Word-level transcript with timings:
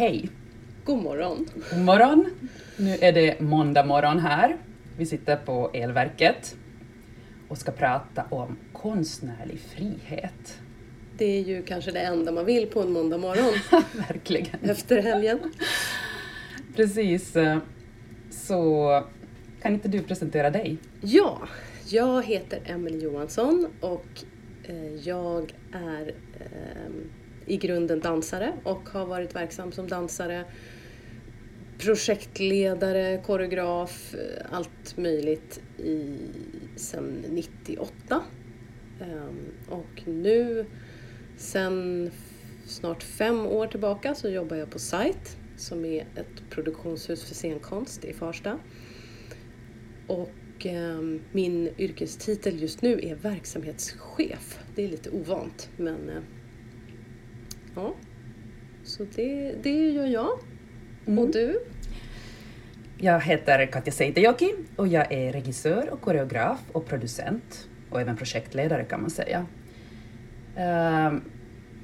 Hej! 0.00 0.28
God 0.84 1.02
morgon! 1.02 1.46
God 1.70 1.80
morgon! 1.80 2.30
Nu 2.76 2.96
är 3.00 3.12
det 3.12 3.40
måndag 3.40 3.84
morgon 3.84 4.18
här. 4.18 4.56
Vi 4.98 5.06
sitter 5.06 5.36
på 5.36 5.70
Elverket 5.74 6.56
och 7.48 7.58
ska 7.58 7.72
prata 7.72 8.24
om 8.30 8.56
konstnärlig 8.72 9.60
frihet. 9.60 10.58
Det 11.18 11.24
är 11.24 11.40
ju 11.40 11.62
kanske 11.62 11.90
det 11.90 12.00
enda 12.00 12.32
man 12.32 12.44
vill 12.44 12.66
på 12.66 12.82
en 12.82 12.92
måndag 12.92 13.18
morgon 13.18 13.52
Verkligen. 14.08 14.60
efter 14.62 15.02
helgen. 15.02 15.38
Precis. 16.76 17.36
Så 18.30 19.04
kan 19.62 19.74
inte 19.74 19.88
du 19.88 20.02
presentera 20.02 20.50
dig? 20.50 20.78
Ja, 21.00 21.38
jag 21.88 22.24
heter 22.24 22.60
Emelie 22.64 23.04
Johansson 23.04 23.66
och 23.80 24.06
eh, 24.64 24.94
jag 24.94 25.54
är 25.72 26.14
eh, 26.40 26.92
i 27.50 27.56
grunden 27.56 28.00
dansare 28.00 28.52
och 28.62 28.88
har 28.88 29.06
varit 29.06 29.34
verksam 29.34 29.72
som 29.72 29.88
dansare, 29.88 30.44
projektledare, 31.78 33.22
koreograf, 33.26 34.14
eh, 34.14 34.46
allt 34.56 34.96
möjligt 34.96 35.60
i, 35.78 36.16
sen 36.76 37.24
98. 37.28 38.22
Ehm, 39.00 39.46
och 39.68 40.02
nu, 40.06 40.66
sen 41.36 42.10
snart 42.66 43.02
fem 43.02 43.46
år 43.46 43.66
tillbaka, 43.66 44.14
så 44.14 44.28
jobbar 44.28 44.56
jag 44.56 44.70
på 44.70 44.78
Site 44.78 45.30
som 45.56 45.84
är 45.84 46.00
ett 46.00 46.50
produktionshus 46.50 47.24
för 47.24 47.34
scenkonst 47.34 48.04
i 48.04 48.12
Farsta. 48.12 48.58
Och 50.06 50.66
eh, 50.66 51.00
min 51.32 51.70
yrkestitel 51.78 52.62
just 52.62 52.82
nu 52.82 53.00
är 53.02 53.14
verksamhetschef. 53.14 54.58
Det 54.74 54.84
är 54.84 54.88
lite 54.88 55.10
ovant 55.10 55.70
men 55.76 56.08
eh, 56.08 56.22
ja. 57.74 57.94
Så 58.84 59.06
det, 59.14 59.54
det 59.62 59.88
gör 59.88 60.06
jag. 60.06 60.38
Mm. 61.06 61.18
Och 61.18 61.32
du? 61.32 61.60
Jag 62.98 63.20
heter 63.20 63.66
Katja 63.66 63.92
Seitejoki 63.92 64.54
och 64.76 64.88
jag 64.88 65.12
är 65.12 65.32
regissör 65.32 65.90
och 65.90 66.00
koreograf 66.00 66.60
och 66.72 66.86
producent 66.86 67.68
och 67.90 68.00
även 68.00 68.16
projektledare 68.16 68.84
kan 68.84 69.00
man 69.00 69.10
säga. 69.10 69.46
Ehm, 70.56 71.22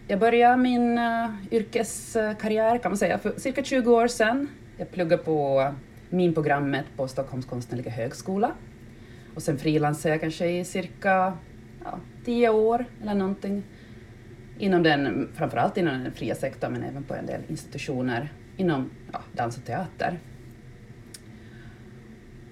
jag 0.09 0.19
började 0.19 0.57
min 0.57 0.99
uh, 0.99 1.31
yrkeskarriär 1.51 2.79
kan 2.79 2.91
man 2.91 2.99
säga 2.99 3.19
för 3.19 3.41
cirka 3.41 3.65
20 3.65 3.95
år 3.95 4.09
sedan. 4.09 4.49
Jag 4.77 4.91
pluggade 4.91 5.23
på 5.23 5.69
MIN-programmet 6.11 6.85
på 6.97 7.09
Stockholms 7.09 7.47
konstnärliga 7.47 7.91
högskola 7.91 8.53
och 9.35 9.43
sen 9.43 9.59
frilansade 9.59 10.15
jag 10.15 10.21
kanske 10.21 10.47
i 10.47 10.65
cirka 10.65 11.39
ja, 11.85 11.99
10 12.25 12.49
år 12.49 12.85
eller 13.03 13.15
någonting 13.15 13.63
inom 14.59 14.83
den, 14.83 15.29
framförallt 15.35 15.77
inom 15.77 16.03
den 16.05 16.13
fria 16.13 16.35
sektorn 16.35 16.73
men 16.73 16.83
även 16.83 17.03
på 17.03 17.15
en 17.15 17.27
del 17.27 17.41
institutioner 17.49 18.33
inom 18.57 18.91
ja, 19.13 19.21
dans 19.33 19.59
och 19.59 19.65
teater. 19.65 20.19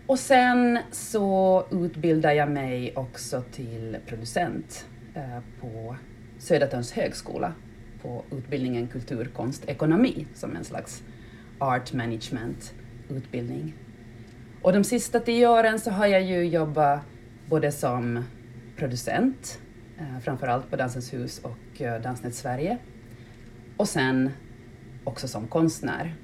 Och 0.07 0.19
sen 0.19 0.79
så 0.91 1.65
utbildade 1.71 2.35
jag 2.35 2.51
mig 2.51 2.93
också 2.97 3.43
till 3.53 3.97
producent 4.07 4.87
eh, 5.15 5.39
på 5.61 5.97
Södertörns 6.39 6.93
högskola 6.93 7.53
på 8.03 8.25
utbildningen 8.31 8.89
Kultur, 8.89 9.31
konst, 9.37 9.65
ekonomi 9.69 10.27
som 10.35 10.57
en 10.57 10.65
slags 10.65 11.03
art 11.59 11.93
management 11.93 12.75
utbildning. 13.09 13.75
Och 14.63 14.73
de 14.73 14.85
sista 14.85 15.21
tio 15.21 15.49
åren 15.49 15.81
så 15.81 15.91
har 15.91 16.07
jag 16.07 16.23
ju 16.23 16.45
jobbat 16.45 17.01
både 17.49 17.73
som 17.73 18.25
producent, 18.77 19.61
framförallt 20.23 20.71
på 20.71 20.77
Dansens 20.77 21.13
hus 21.13 21.39
och 21.39 21.81
eh, 21.81 22.03
Dansnet 22.03 22.35
Sverige, 22.35 22.79
och 23.77 23.89
sen 23.89 24.31
också 25.05 25.29
som 25.29 25.47
konstnär, 25.49 26.15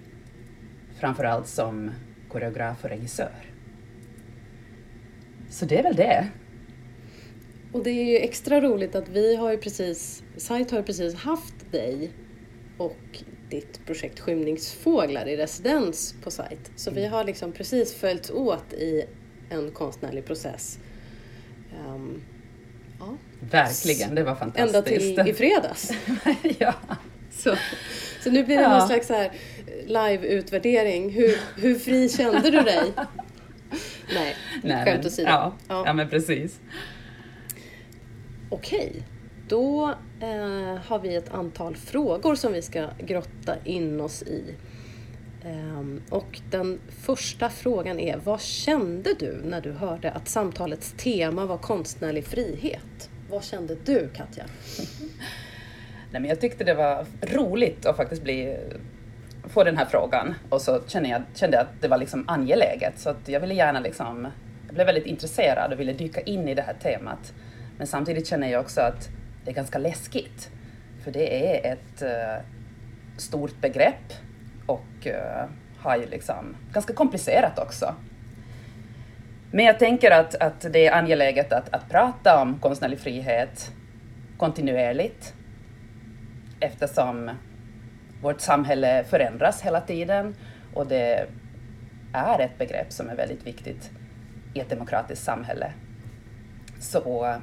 framförallt 1.01 1.47
som 1.47 1.91
koreograf 2.29 2.85
och 2.85 2.91
regissör. 2.91 3.35
Så 5.51 5.65
det 5.65 5.79
är 5.79 5.83
väl 5.83 5.97
det. 5.97 6.29
Och 7.73 7.85
det 7.85 7.91
är 7.91 8.05
ju 8.05 8.17
extra 8.17 8.61
roligt 8.61 8.95
att 8.95 9.09
vi 9.09 9.37
har 9.37 9.51
ju 9.51 9.59
precis, 9.59 10.23
Site 10.37 10.75
har 10.75 10.79
ju 10.79 10.83
precis 10.83 11.15
haft 11.15 11.73
dig 11.73 12.11
och 12.79 13.23
ditt 13.51 13.87
projekt 13.87 14.21
Skymningsfåglar 14.21 15.29
i 15.29 15.37
residens 15.37 16.15
på 16.23 16.31
Site. 16.31 16.71
Så 16.77 16.91
vi 16.91 17.07
har 17.07 17.25
liksom 17.25 17.53
precis 17.53 17.95
följts 17.95 18.31
åt 18.31 18.73
i 18.73 19.05
en 19.51 19.71
konstnärlig 19.71 20.25
process. 20.25 20.79
Um, 21.87 22.23
ja. 23.01 23.17
Verkligen, 23.51 24.15
det 24.15 24.23
var 24.23 24.35
fantastiskt. 24.35 24.77
Ända 24.77 24.83
till 24.83 25.29
i 25.29 25.35
fredags. 25.35 25.93
ja. 26.59 26.75
Så, 27.31 27.57
så 28.23 28.31
nu 28.31 28.45
blir 28.45 28.57
det 28.57 28.63
ja. 28.63 28.79
någon 28.79 28.87
slags 28.89 29.09
här 29.09 29.33
live-utvärdering. 29.87 31.11
Hur, 31.11 31.37
hur 31.57 31.79
fri 31.79 32.09
kände 32.09 32.51
du 32.51 32.61
dig? 32.61 32.93
Nej, 34.15 34.37
Nej 34.63 34.85
skämt 34.85 35.07
åsido. 35.07 35.29
Ja, 35.29 35.53
ja. 35.69 35.83
ja, 35.87 35.93
men 35.93 36.09
precis. 36.09 36.61
Okej, 38.51 39.03
då 39.49 39.95
eh, 40.21 40.81
har 40.87 40.99
vi 40.99 41.17
ett 41.17 41.35
antal 41.35 41.77
frågor 41.77 42.35
som 42.35 42.53
vi 42.53 42.63
ska 42.63 42.89
grotta 42.99 43.55
in 43.65 44.01
oss 44.01 44.23
i. 44.23 44.55
Um, 45.45 46.03
och 46.11 46.41
den 46.51 46.81
första 46.89 47.49
frågan 47.49 48.01
är, 48.01 48.17
vad 48.17 48.41
kände 48.41 49.15
du 49.19 49.41
när 49.45 49.61
du 49.61 49.73
hörde 49.73 50.11
att 50.11 50.29
samtalets 50.29 50.95
tema 50.97 51.47
var 51.47 51.59
konstnärlig 51.59 52.25
frihet? 52.25 53.11
Vad 53.31 53.45
kände 53.45 53.77
du, 53.85 54.09
Katja? 54.15 54.45
Nej, 56.13 56.21
men 56.21 56.25
jag 56.25 56.41
tyckte 56.41 56.65
det 56.65 56.75
var 56.75 57.07
roligt 57.23 57.87
att 57.87 57.97
faktiskt 57.97 58.23
bli, 58.23 58.57
få 59.45 59.65
den 59.65 59.77
här 59.77 59.85
frågan 59.85 60.35
och 60.49 60.61
så 60.61 60.81
kände 60.87 61.09
jag, 61.09 61.23
kände 61.35 61.57
jag 61.57 61.63
att 61.63 61.83
det 61.83 61.89
var 61.89 61.99
liksom 61.99 62.29
angeläget 62.29 62.99
så 62.99 63.11
att 63.11 63.29
jag 63.29 63.41
ville 63.41 63.55
gärna 63.55 63.81
liksom, 63.81 64.29
jag 64.67 64.75
blev 64.75 64.87
väldigt 64.87 65.07
intresserad 65.07 65.73
och 65.73 65.81
ville 65.81 65.93
dyka 65.93 66.21
in 66.21 66.49
i 66.49 66.55
det 66.55 66.63
här 66.63 66.75
temat. 66.83 67.33
Men 67.79 67.87
samtidigt 67.87 68.27
känner 68.27 68.49
jag 68.49 68.61
också 68.61 68.81
att 68.81 69.09
det 69.45 69.51
är 69.51 69.55
ganska 69.55 69.79
läskigt. 69.79 70.51
För 71.05 71.11
det 71.11 71.57
är 71.57 71.73
ett 71.73 72.03
uh, 72.03 72.47
stort 73.17 73.61
begrepp 73.61 74.13
och 74.71 75.07
eh, 75.07 75.43
uh, 75.43 75.51
har 75.79 75.97
ju 75.97 76.07
liksom 76.07 76.57
ganska 76.73 76.93
komplicerat 76.93 77.59
också. 77.59 77.95
Men 79.51 79.65
jag 79.65 79.79
tänker 79.79 80.11
att, 80.11 80.35
att 80.35 80.73
det 80.73 80.87
är 80.87 80.93
angeläget 80.93 81.53
att, 81.53 81.75
att 81.75 81.89
prata 81.89 82.43
om 82.43 82.59
konstnärlig 82.59 83.01
frihet 83.01 83.73
kontinuerligt 84.39 85.35
eftersom 86.61 87.31
vårt 88.23 88.41
samhälle 88.41 89.05
förändras 89.05 89.63
hela 89.63 89.81
tiden 89.81 90.35
och 90.75 90.87
det 90.87 91.27
är 92.13 92.39
ett 92.39 92.59
begrepp 92.59 92.93
som 92.93 93.09
är 93.09 93.17
väldigt 93.17 93.47
viktigt 93.47 93.91
i 94.55 94.61
ett 94.61 94.71
demokratiskt 94.71 95.25
samhälle. 95.25 95.73
Så 96.81 97.35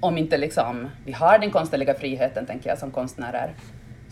om 0.00 0.18
inte 0.18 0.38
liksom 0.38 0.90
vi 1.04 1.12
har 1.12 1.38
den 1.38 1.50
konstnärliga 1.50 1.94
friheten, 1.94 2.46
tänker 2.46 2.70
jag, 2.70 2.78
som 2.78 2.90
konstnärer, 2.90 3.54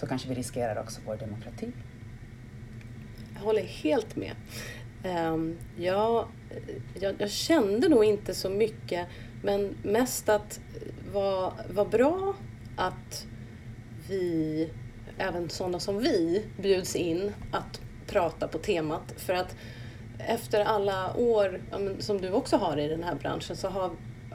så 0.01 0.07
kanske 0.07 0.29
vi 0.29 0.35
riskerar 0.35 0.81
också 0.81 1.01
vår 1.07 1.17
demokrati. 1.17 1.73
Jag 3.35 3.41
håller 3.41 3.63
helt 3.63 4.17
med. 4.17 4.33
Ehm, 5.05 5.59
jag, 5.79 6.29
jag, 7.01 7.15
jag, 7.19 7.31
kände 7.31 7.89
nog 7.89 8.05
inte 8.05 8.35
så 8.35 8.51
mycket, 8.51 9.07
men 9.43 9.77
mest 9.83 10.29
att 10.29 10.61
vad 11.13 11.53
var 11.71 11.85
bra 11.85 12.35
att 12.77 13.27
vi, 14.09 14.69
även 15.19 15.49
sådana 15.49 15.81
som 15.81 15.99
vi, 15.99 16.45
bjuds 16.59 16.97
in 16.97 17.33
att 17.53 17.81
prata 18.07 18.49
på 18.49 18.59
temat. 18.59 19.15
För 19.17 19.33
att 19.33 19.57
efter 20.19 20.65
alla 20.65 21.17
år, 21.17 21.61
som 21.99 22.21
du 22.21 22.33
också 22.33 22.57
har 22.57 22.77
i 22.77 22.89
den 22.89 23.03
här 23.03 23.15
branschen, 23.15 23.57
så 23.57 23.69
har 23.69 23.91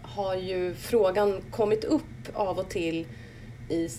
har 0.07 0.35
ju 0.35 0.73
frågan 0.73 1.41
kommit 1.51 1.83
upp 1.83 2.01
av 2.33 2.59
och 2.59 2.69
till 2.69 3.07
i 3.69 3.89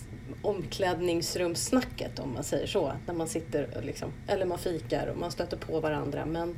omklädningsrumssnacket 0.43 2.19
om 2.19 2.32
man 2.32 2.44
säger 2.44 2.67
så. 2.67 2.93
När 3.06 3.14
man 3.14 3.28
sitter 3.28 3.82
liksom, 3.82 4.12
eller 4.28 4.46
man 4.46 4.58
fikar 4.58 5.06
och 5.06 5.19
man 5.19 5.31
stöter 5.31 5.56
på 5.56 5.81
varandra. 5.81 6.26
Men, 6.26 6.56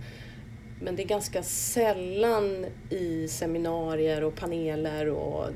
men 0.81 0.97
det 0.97 1.03
är 1.03 1.06
ganska 1.06 1.43
sällan 1.43 2.67
i 2.91 3.29
seminarier 3.29 4.25
och 4.25 4.37
paneler 4.37 5.09
och 5.09 5.47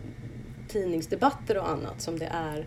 tidningsdebatter 0.69 1.59
och 1.59 1.70
annat 1.70 2.00
som 2.00 2.19
det 2.19 2.29
är 2.32 2.67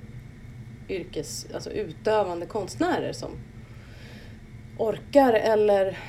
yrkes, 0.89 1.47
alltså 1.53 1.71
utövande 1.71 2.45
konstnärer 2.45 3.13
som 3.13 3.31
orkar 4.77 5.33
eller 5.33 5.99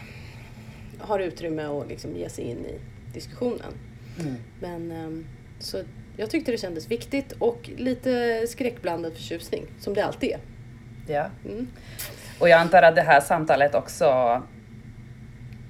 har 0.98 1.18
utrymme 1.18 1.62
att 1.62 1.88
liksom 1.88 2.16
ge 2.16 2.28
sig 2.28 2.44
in 2.44 2.66
i 2.66 2.80
diskussionen. 3.14 3.72
Mm. 4.20 4.34
Men 4.60 4.92
ehm, 4.92 5.26
så 5.58 5.82
jag 6.16 6.30
tyckte 6.30 6.50
det 6.50 6.58
kändes 6.58 6.90
viktigt 6.90 7.32
och 7.38 7.70
lite 7.76 8.46
skräckblandad 8.46 9.12
förtjusning, 9.12 9.66
som 9.80 9.94
det 9.94 10.00
alltid 10.04 10.30
är. 10.30 10.40
Ja. 11.06 11.26
Mm. 11.44 11.68
Och 12.38 12.48
jag 12.48 12.60
antar 12.60 12.82
att 12.82 12.94
det 12.94 13.02
här 13.02 13.20
samtalet 13.20 13.74
också 13.74 14.42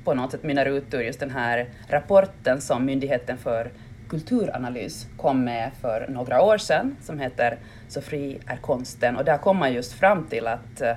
på 0.05 0.15
något 0.15 0.31
sätt 0.31 0.43
mynnar 0.43 0.67
ut 0.67 0.95
ur 0.95 1.01
just 1.01 1.21
den 1.21 1.31
här 1.31 1.69
rapporten 1.89 2.61
som 2.61 2.85
Myndigheten 2.85 3.39
för 3.39 3.71
kulturanalys 4.09 5.07
kom 5.17 5.45
med 5.45 5.71
för 5.81 6.07
några 6.09 6.43
år 6.43 6.59
sedan 6.59 6.97
som 7.03 7.19
heter 7.19 7.59
Så 7.89 8.01
fri 8.01 8.39
är 8.47 8.57
konsten 8.57 9.17
och 9.17 9.25
där 9.25 9.39
kom 9.39 9.57
man 9.57 9.73
just 9.73 9.93
fram 9.93 10.27
till 10.27 10.47
att 10.47 10.81
eh, 10.81 10.93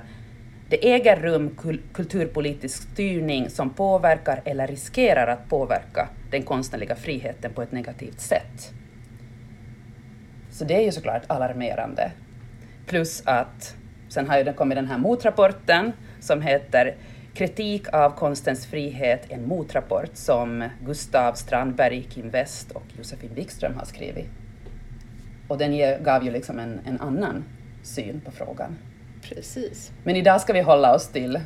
det 0.68 0.92
äger 0.92 1.16
rum 1.16 1.56
kulturpolitisk 1.92 2.82
styrning 2.92 3.50
som 3.50 3.70
påverkar 3.70 4.42
eller 4.44 4.66
riskerar 4.66 5.26
att 5.26 5.48
påverka 5.48 6.08
den 6.30 6.42
konstnärliga 6.42 6.96
friheten 6.96 7.52
på 7.52 7.62
ett 7.62 7.72
negativt 7.72 8.20
sätt. 8.20 8.72
Så 10.60 10.66
det 10.66 10.74
är 10.74 10.80
ju 10.80 10.92
såklart 10.92 11.22
alarmerande. 11.26 12.12
Plus 12.86 13.22
att 13.24 13.76
sen 14.08 14.28
har 14.28 14.38
ju 14.38 14.44
det 14.44 14.52
kommit 14.52 14.76
den 14.76 14.86
här 14.86 14.98
motrapporten 14.98 15.92
som 16.20 16.42
heter 16.42 16.96
Kritik 17.34 17.94
av 17.94 18.10
konstens 18.10 18.66
frihet, 18.66 19.26
en 19.28 19.48
motrapport 19.48 20.10
som 20.14 20.68
Gustav 20.84 21.34
Strandberg, 21.34 22.02
Kim 22.02 22.30
West 22.30 22.70
och 22.70 22.82
Josefin 22.98 23.30
Wikström 23.34 23.74
har 23.76 23.84
skrivit. 23.84 24.26
Och 25.48 25.58
den 25.58 26.02
gav 26.04 26.24
ju 26.24 26.30
liksom 26.30 26.58
en, 26.58 26.80
en 26.86 27.00
annan 27.00 27.44
syn 27.82 28.20
på 28.24 28.30
frågan. 28.30 28.78
Precis. 29.22 29.92
Men 30.04 30.16
idag 30.16 30.40
ska 30.40 30.52
vi 30.52 30.60
hålla 30.60 30.94
oss 30.94 31.08
till 31.08 31.40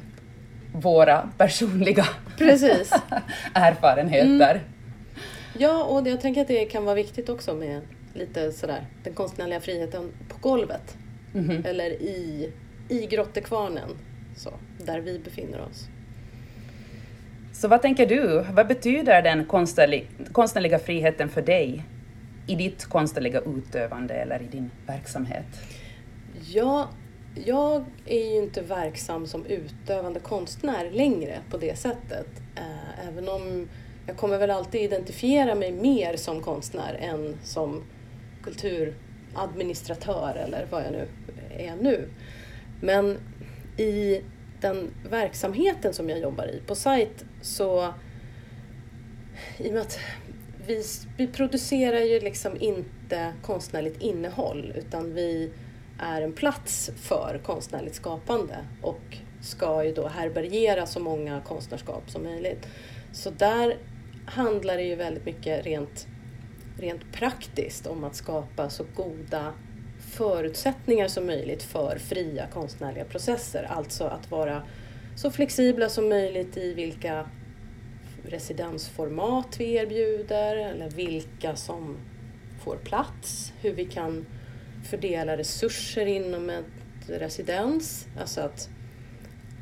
våra 0.73 1.29
personliga 1.39 2.07
Precis. 2.39 2.93
erfarenheter. 3.55 4.51
Mm. 4.51 4.61
Ja, 5.59 5.85
och 5.85 6.09
jag 6.09 6.21
tänker 6.21 6.41
att 6.41 6.49
det 6.49 6.65
kan 6.65 6.85
vara 6.85 6.95
viktigt 6.95 7.29
också 7.29 7.55
med 7.55 7.81
lite 8.15 8.53
sådär 8.53 8.87
den 9.05 9.15
konstnärliga 9.15 9.61
friheten 9.61 10.13
på 10.29 10.37
golvet. 10.49 10.97
Mm 11.35 11.51
-hmm. 11.51 11.67
Eller 11.67 11.91
i, 11.91 12.53
i 12.89 13.07
grottekvarnen, 13.07 13.91
så, 14.37 14.51
där 14.79 15.01
vi 15.01 15.19
befinner 15.19 15.61
oss. 15.61 15.89
Så 17.53 17.69
vad 17.69 17.83
tänker 17.83 18.07
du? 18.07 18.45
Vad 18.53 18.67
betyder 18.67 19.23
den 19.23 19.45
konstnärliga, 19.45 20.05
konstnärliga 20.33 20.79
friheten 20.79 21.29
för 21.29 21.43
dig 21.43 21.85
i 22.47 22.55
ditt 22.55 22.85
konstnärliga 22.85 23.41
utövande 23.41 24.15
eller 24.15 24.43
i 24.43 24.47
din 24.47 24.71
verksamhet? 24.87 25.47
Ja, 26.47 26.89
jag 27.35 27.85
är 28.07 28.35
ju 28.35 28.37
inte 28.43 28.63
verksam 28.63 29.27
som 29.27 29.47
utövande 29.47 30.21
konstnär 30.21 30.91
längre 30.91 31.39
på 31.51 31.57
det 31.57 31.79
sättet. 31.79 32.27
Eh, 32.57 33.09
även 33.09 33.29
om 33.29 33.69
jag 34.07 34.17
kommer 34.17 34.39
väl 34.39 34.51
alltid 34.51 34.81
identifiera 34.81 35.55
mig 35.55 35.73
mer 35.73 36.17
som 36.17 36.41
konstnär 36.41 36.95
än 37.01 37.37
som 37.43 37.83
kulturadministratör 38.45 40.37
eller 40.37 40.67
vad 40.71 40.83
jag 40.83 40.93
nu 40.93 41.09
är 41.59 41.77
nu. 41.77 42.09
Men 42.81 43.19
i 43.77 44.21
den 44.61 44.91
verksamheten 45.11 45.95
som 45.95 46.11
jag 46.11 46.19
jobbar 46.19 46.47
i 46.47 46.63
på 46.67 46.75
sajt 46.75 47.25
så 47.43 47.95
i 49.59 49.69
och 49.69 49.73
med 49.73 49.83
att 49.83 49.99
vi, 50.67 50.85
vi 51.17 51.27
producerar 51.27 52.01
ju 52.01 52.21
liksom 52.21 52.57
inte 52.61 53.33
konstnärligt 53.43 54.03
innehåll 54.03 54.73
utan 54.77 55.15
vi 55.15 55.51
är 55.99 56.23
en 56.23 56.33
plats 56.33 56.91
för 56.97 57.41
konstnärligt 57.45 57.95
skapande 57.95 58.57
och 58.83 59.19
ska 59.43 59.85
ju 59.85 59.93
då 59.93 60.09
härbärgera 60.09 60.87
så 60.87 61.01
många 61.01 61.41
konstnärskap 61.41 62.11
som 62.11 62.23
möjligt. 62.23 62.69
Så 63.13 63.31
där 63.31 63.77
handlar 64.27 64.77
det 64.77 64.83
ju 64.83 64.95
väldigt 64.95 65.27
mycket 65.27 65.67
rent, 65.67 66.07
rent 66.77 67.13
praktiskt 67.13 67.87
om 67.87 68.05
att 68.05 68.17
skapa 68.17 68.71
så 68.71 68.85
goda 68.95 69.53
förutsättningar 70.13 71.09
som 71.09 71.27
möjligt 71.27 71.63
för 71.63 71.99
fria 71.99 72.47
konstnärliga 72.47 73.05
processer. 73.05 73.65
Alltså 73.71 74.05
att 74.05 74.31
vara 74.31 74.63
så 75.17 75.31
flexibla 75.31 75.89
som 75.89 76.09
möjligt 76.09 76.57
i 76.57 76.75
vilka 76.75 77.27
residensformat 78.25 79.57
vi 79.61 79.75
erbjuder 79.75 80.57
eller 80.57 80.91
vilka 80.91 81.57
som 81.57 81.97
får 82.65 82.77
plats, 82.77 83.53
hur 83.61 83.73
vi 83.73 83.85
kan 83.85 84.27
fördela 84.91 85.37
resurser 85.37 86.07
inom 86.07 86.51
ett 86.51 86.65
residens. 87.09 88.07
Alltså 88.21 88.41
att, 88.41 88.69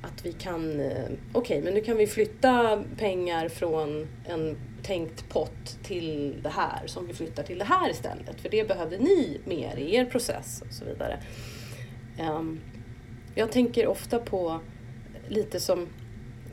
att 0.02 0.26
vi 0.26 0.32
kan, 0.32 0.80
eh, 0.80 1.04
okej 1.04 1.18
okay, 1.32 1.62
men 1.62 1.74
nu 1.74 1.80
kan 1.80 1.96
vi 1.96 2.06
flytta 2.06 2.82
pengar 2.98 3.48
från 3.48 4.08
en 4.24 4.56
tänkt 4.82 5.28
pott 5.28 5.78
till 5.82 6.36
det 6.42 6.48
här 6.48 6.86
som 6.86 7.06
vi 7.06 7.14
flyttar 7.14 7.42
till 7.42 7.58
det 7.58 7.64
här 7.64 7.90
istället. 7.90 8.40
För 8.40 8.48
det 8.48 8.68
behövde 8.68 8.98
ni 8.98 9.40
mer 9.44 9.76
i 9.76 9.94
er 9.94 10.04
process 10.04 10.62
och 10.68 10.74
så 10.74 10.84
vidare. 10.84 11.18
Ehm, 12.18 12.60
jag 13.34 13.52
tänker 13.52 13.86
ofta 13.86 14.18
på 14.18 14.60
lite 15.28 15.60
som, 15.60 15.80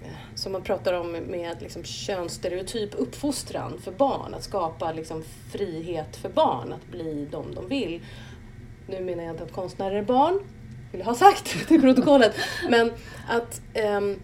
eh, 0.04 0.36
som 0.36 0.52
man 0.52 0.62
pratar 0.64 0.94
om 0.94 1.12
med 1.12 1.58
liksom 1.62 1.84
könsstereotyp 1.84 2.90
uppfostran 2.98 3.80
för 3.82 3.92
barn. 3.92 4.34
Att 4.34 4.44
skapa 4.44 4.94
liksom 4.94 5.24
frihet 5.52 6.16
för 6.16 6.30
barn 6.30 6.74
att 6.74 6.88
bli 6.92 7.28
de 7.32 7.56
de 7.56 7.68
vill 7.68 8.02
nu 8.90 9.02
menar 9.02 9.24
jag 9.24 9.34
inte 9.34 9.44
att 9.44 9.52
konstnärer 9.52 9.96
är 9.96 10.04
barn, 10.04 10.40
vill 10.92 11.02
ha 11.02 11.16
sagt 11.16 11.46
till 11.68 11.82
protokollet, 11.82 12.36
men 12.70 12.92
att 13.28 13.62
um, 13.98 14.20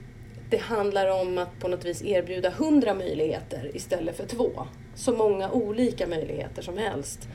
det 0.50 0.58
handlar 0.58 1.22
om 1.22 1.38
att 1.38 1.60
på 1.60 1.68
något 1.68 1.86
vis 1.86 2.04
erbjuda 2.04 2.50
hundra 2.50 2.94
möjligheter 2.94 3.72
istället 3.74 4.18
för 4.18 4.26
två. 4.26 4.68
Så 4.96 5.12
många 5.12 5.52
olika 5.52 6.08
möjligheter 6.08 6.62
som 6.62 6.78
helst. 6.78 7.28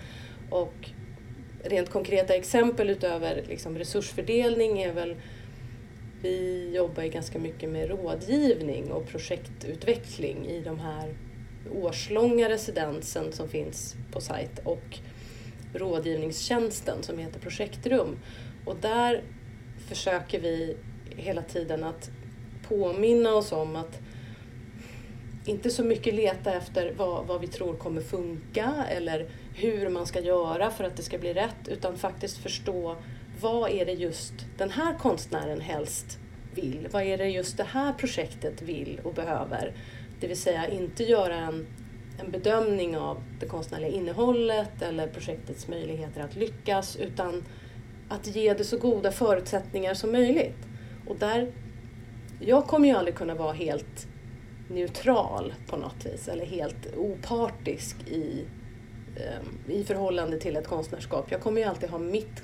Och 0.50 0.90
rent 1.64 1.90
konkreta 1.90 2.34
exempel 2.34 2.90
utöver 2.90 3.44
liksom 3.48 3.78
resursfördelning 3.78 4.82
är 4.82 4.92
väl 4.92 5.16
vi 6.22 6.70
jobbar 6.74 7.02
ju 7.02 7.08
ganska 7.08 7.38
mycket 7.38 7.70
med 7.70 7.88
rådgivning 7.88 8.92
och 8.92 9.08
projektutveckling 9.08 10.46
i 10.46 10.60
de 10.60 10.80
här 10.80 11.14
årslånga 11.72 12.48
residensen 12.48 13.32
som 13.32 13.48
finns 13.48 13.94
på 14.12 14.20
sajt 14.20 14.60
och 14.64 14.98
rådgivningstjänsten 15.74 17.02
som 17.02 17.18
heter 17.18 17.40
Projektrum. 17.40 18.18
Och 18.64 18.76
där 18.76 19.22
försöker 19.88 20.40
vi 20.40 20.76
hela 21.16 21.42
tiden 21.42 21.84
att 21.84 22.10
påminna 22.68 23.34
oss 23.34 23.52
om 23.52 23.76
att 23.76 24.00
inte 25.46 25.70
så 25.70 25.84
mycket 25.84 26.14
leta 26.14 26.52
efter 26.52 26.92
vad, 26.96 27.26
vad 27.26 27.40
vi 27.40 27.46
tror 27.46 27.74
kommer 27.76 28.00
funka 28.00 28.74
eller 28.88 29.28
hur 29.54 29.88
man 29.88 30.06
ska 30.06 30.20
göra 30.20 30.70
för 30.70 30.84
att 30.84 30.96
det 30.96 31.02
ska 31.02 31.18
bli 31.18 31.34
rätt 31.34 31.68
utan 31.68 31.98
faktiskt 31.98 32.38
förstå 32.38 32.96
vad 33.40 33.70
är 33.70 33.86
det 33.86 33.92
just 33.92 34.32
den 34.58 34.70
här 34.70 34.98
konstnären 34.98 35.60
helst 35.60 36.18
vill? 36.54 36.88
Vad 36.90 37.02
är 37.02 37.18
det 37.18 37.28
just 37.28 37.56
det 37.56 37.64
här 37.64 37.92
projektet 37.92 38.62
vill 38.62 39.00
och 39.04 39.14
behöver? 39.14 39.72
Det 40.20 40.26
vill 40.26 40.40
säga 40.40 40.68
inte 40.68 41.04
göra 41.04 41.36
en 41.36 41.66
en 42.20 42.30
bedömning 42.30 42.96
av 42.96 43.22
det 43.40 43.46
konstnärliga 43.46 43.90
innehållet 43.90 44.82
eller 44.82 45.06
projektets 45.06 45.68
möjligheter 45.68 46.20
att 46.20 46.36
lyckas 46.36 46.96
utan 46.96 47.44
att 48.10 48.26
ge 48.26 48.54
det 48.54 48.64
så 48.64 48.78
goda 48.78 49.12
förutsättningar 49.12 49.94
som 49.94 50.12
möjligt. 50.12 50.66
Och 51.06 51.16
där, 51.16 51.52
jag 52.40 52.66
kommer 52.66 52.88
ju 52.88 52.94
aldrig 52.94 53.14
kunna 53.14 53.34
vara 53.34 53.52
helt 53.52 54.06
neutral 54.68 55.54
på 55.66 55.76
något 55.76 56.06
vis 56.06 56.28
eller 56.28 56.46
helt 56.46 56.96
opartisk 56.96 57.96
i, 58.08 58.44
ehm, 59.16 59.72
i 59.74 59.84
förhållande 59.84 60.40
till 60.40 60.56
ett 60.56 60.66
konstnärskap. 60.66 61.30
Jag 61.30 61.40
kommer 61.40 61.60
ju 61.60 61.66
alltid 61.66 61.90
ha 61.90 61.98
mitt, 61.98 62.42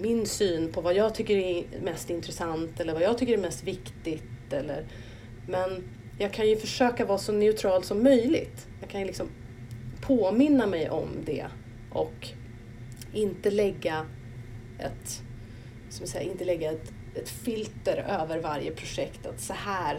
min 0.00 0.26
syn 0.26 0.72
på 0.72 0.80
vad 0.80 0.94
jag 0.94 1.14
tycker 1.14 1.36
är 1.36 1.64
mest 1.82 2.10
intressant 2.10 2.80
eller 2.80 2.92
vad 2.92 3.02
jag 3.02 3.18
tycker 3.18 3.32
är 3.32 3.42
mest 3.42 3.64
viktigt. 3.64 4.52
Eller, 4.52 4.84
men 5.48 5.88
jag 6.18 6.32
kan 6.32 6.48
ju 6.48 6.56
försöka 6.56 7.04
vara 7.04 7.18
så 7.18 7.32
neutral 7.32 7.82
som 7.82 8.02
möjligt. 8.02 8.66
Jag 8.80 8.90
kan 8.90 9.00
ju 9.00 9.06
liksom 9.06 9.28
påminna 10.00 10.66
mig 10.66 10.90
om 10.90 11.08
det 11.24 11.46
och 11.92 12.28
inte 13.12 13.50
lägga 13.50 14.06
ett, 14.78 15.22
som 15.88 16.06
säga, 16.06 16.30
inte 16.30 16.44
lägga 16.44 16.72
ett, 16.72 16.92
ett 17.14 17.28
filter 17.28 17.96
över 17.96 18.40
varje 18.40 18.70
projekt. 18.70 19.26
Att 19.26 19.40
så 19.40 19.52
här, 19.52 19.98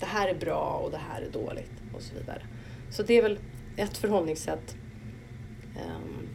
det 0.00 0.06
här 0.06 0.28
är 0.28 0.34
bra 0.34 0.80
och 0.84 0.90
det 0.90 1.00
här 1.10 1.22
är 1.22 1.30
dåligt 1.30 1.72
och 1.94 2.02
så 2.02 2.14
vidare. 2.14 2.42
Så 2.90 3.02
det 3.02 3.14
är 3.14 3.22
väl 3.22 3.38
ett 3.76 3.96
förhållningssätt. 3.96 4.76
Um, 5.76 6.28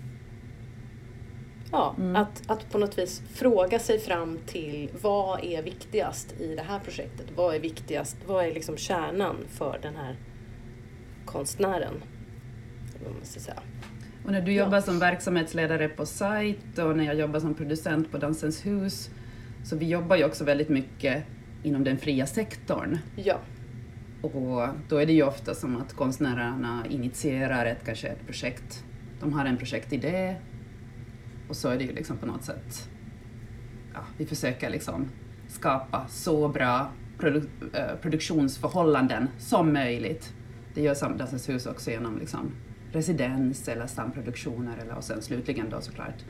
Ja, 1.71 1.95
mm. 1.97 2.15
att, 2.15 2.43
att 2.47 2.71
på 2.71 2.77
något 2.77 2.97
vis 2.97 3.21
fråga 3.33 3.79
sig 3.79 3.99
fram 3.99 4.39
till 4.45 4.89
vad 5.01 5.43
är 5.43 5.63
viktigast 5.63 6.35
i 6.39 6.55
det 6.55 6.61
här 6.61 6.79
projektet? 6.79 7.25
Vad 7.35 7.55
är 7.55 7.59
viktigast? 7.59 8.17
Vad 8.25 8.45
är 8.45 8.53
liksom 8.53 8.77
kärnan 8.77 9.35
för 9.49 9.79
den 9.81 9.95
här 9.95 10.15
konstnären? 11.25 12.03
Vad 13.03 13.13
man 13.13 13.25
ska 13.25 13.39
säga. 13.39 13.61
Och 14.29 14.33
när 14.33 14.41
du 14.41 14.53
jobbar 14.53 14.77
ja. 14.77 14.81
som 14.81 14.99
verksamhetsledare 14.99 15.89
på 15.89 16.05
sajt 16.05 16.77
och 16.77 16.97
när 16.97 17.03
jag 17.03 17.15
jobbar 17.15 17.39
som 17.39 17.53
producent 17.53 18.11
på 18.11 18.17
Dansens 18.17 18.65
hus, 18.65 19.09
så 19.63 19.75
vi 19.75 19.87
jobbar 19.87 20.15
ju 20.15 20.25
också 20.25 20.43
väldigt 20.43 20.69
mycket 20.69 21.23
inom 21.63 21.83
den 21.83 21.97
fria 21.97 22.25
sektorn. 22.25 22.97
Ja. 23.15 23.39
Och 24.21 24.67
då 24.89 24.97
är 24.97 25.05
det 25.05 25.13
ju 25.13 25.23
ofta 25.23 25.55
som 25.55 25.77
att 25.77 25.93
konstnärerna 25.93 26.85
initierar 26.89 27.65
ett, 27.65 27.85
kanske 27.85 28.07
ett 28.07 28.25
projekt. 28.25 28.83
De 29.19 29.33
har 29.33 29.45
en 29.45 29.57
projektidé 29.57 30.35
och 31.47 31.55
så 31.55 31.69
är 31.69 31.77
det 31.77 31.83
ju 31.83 31.93
liksom 31.93 32.17
på 32.17 32.25
något 32.25 32.43
sätt, 32.43 32.89
ja, 33.93 33.99
vi 34.17 34.25
försöker 34.25 34.69
liksom 34.69 35.07
skapa 35.47 36.07
så 36.09 36.47
bra 36.47 36.91
produ 37.17 37.41
eh, 37.73 37.95
produktionsförhållanden 38.01 39.27
som 39.37 39.73
möjligt. 39.73 40.33
Det 40.73 40.81
gör 40.81 41.17
Dansens 41.17 41.49
hus 41.49 41.65
också 41.65 41.91
genom 41.91 42.19
liksom 42.19 42.51
residens 42.91 43.67
eller 43.67 43.87
samproduktioner 43.87 44.77
eller, 44.77 44.95
och 44.95 45.03
sen 45.03 45.21
slutligen 45.21 45.69
då 45.69 45.81
såklart 45.81 46.25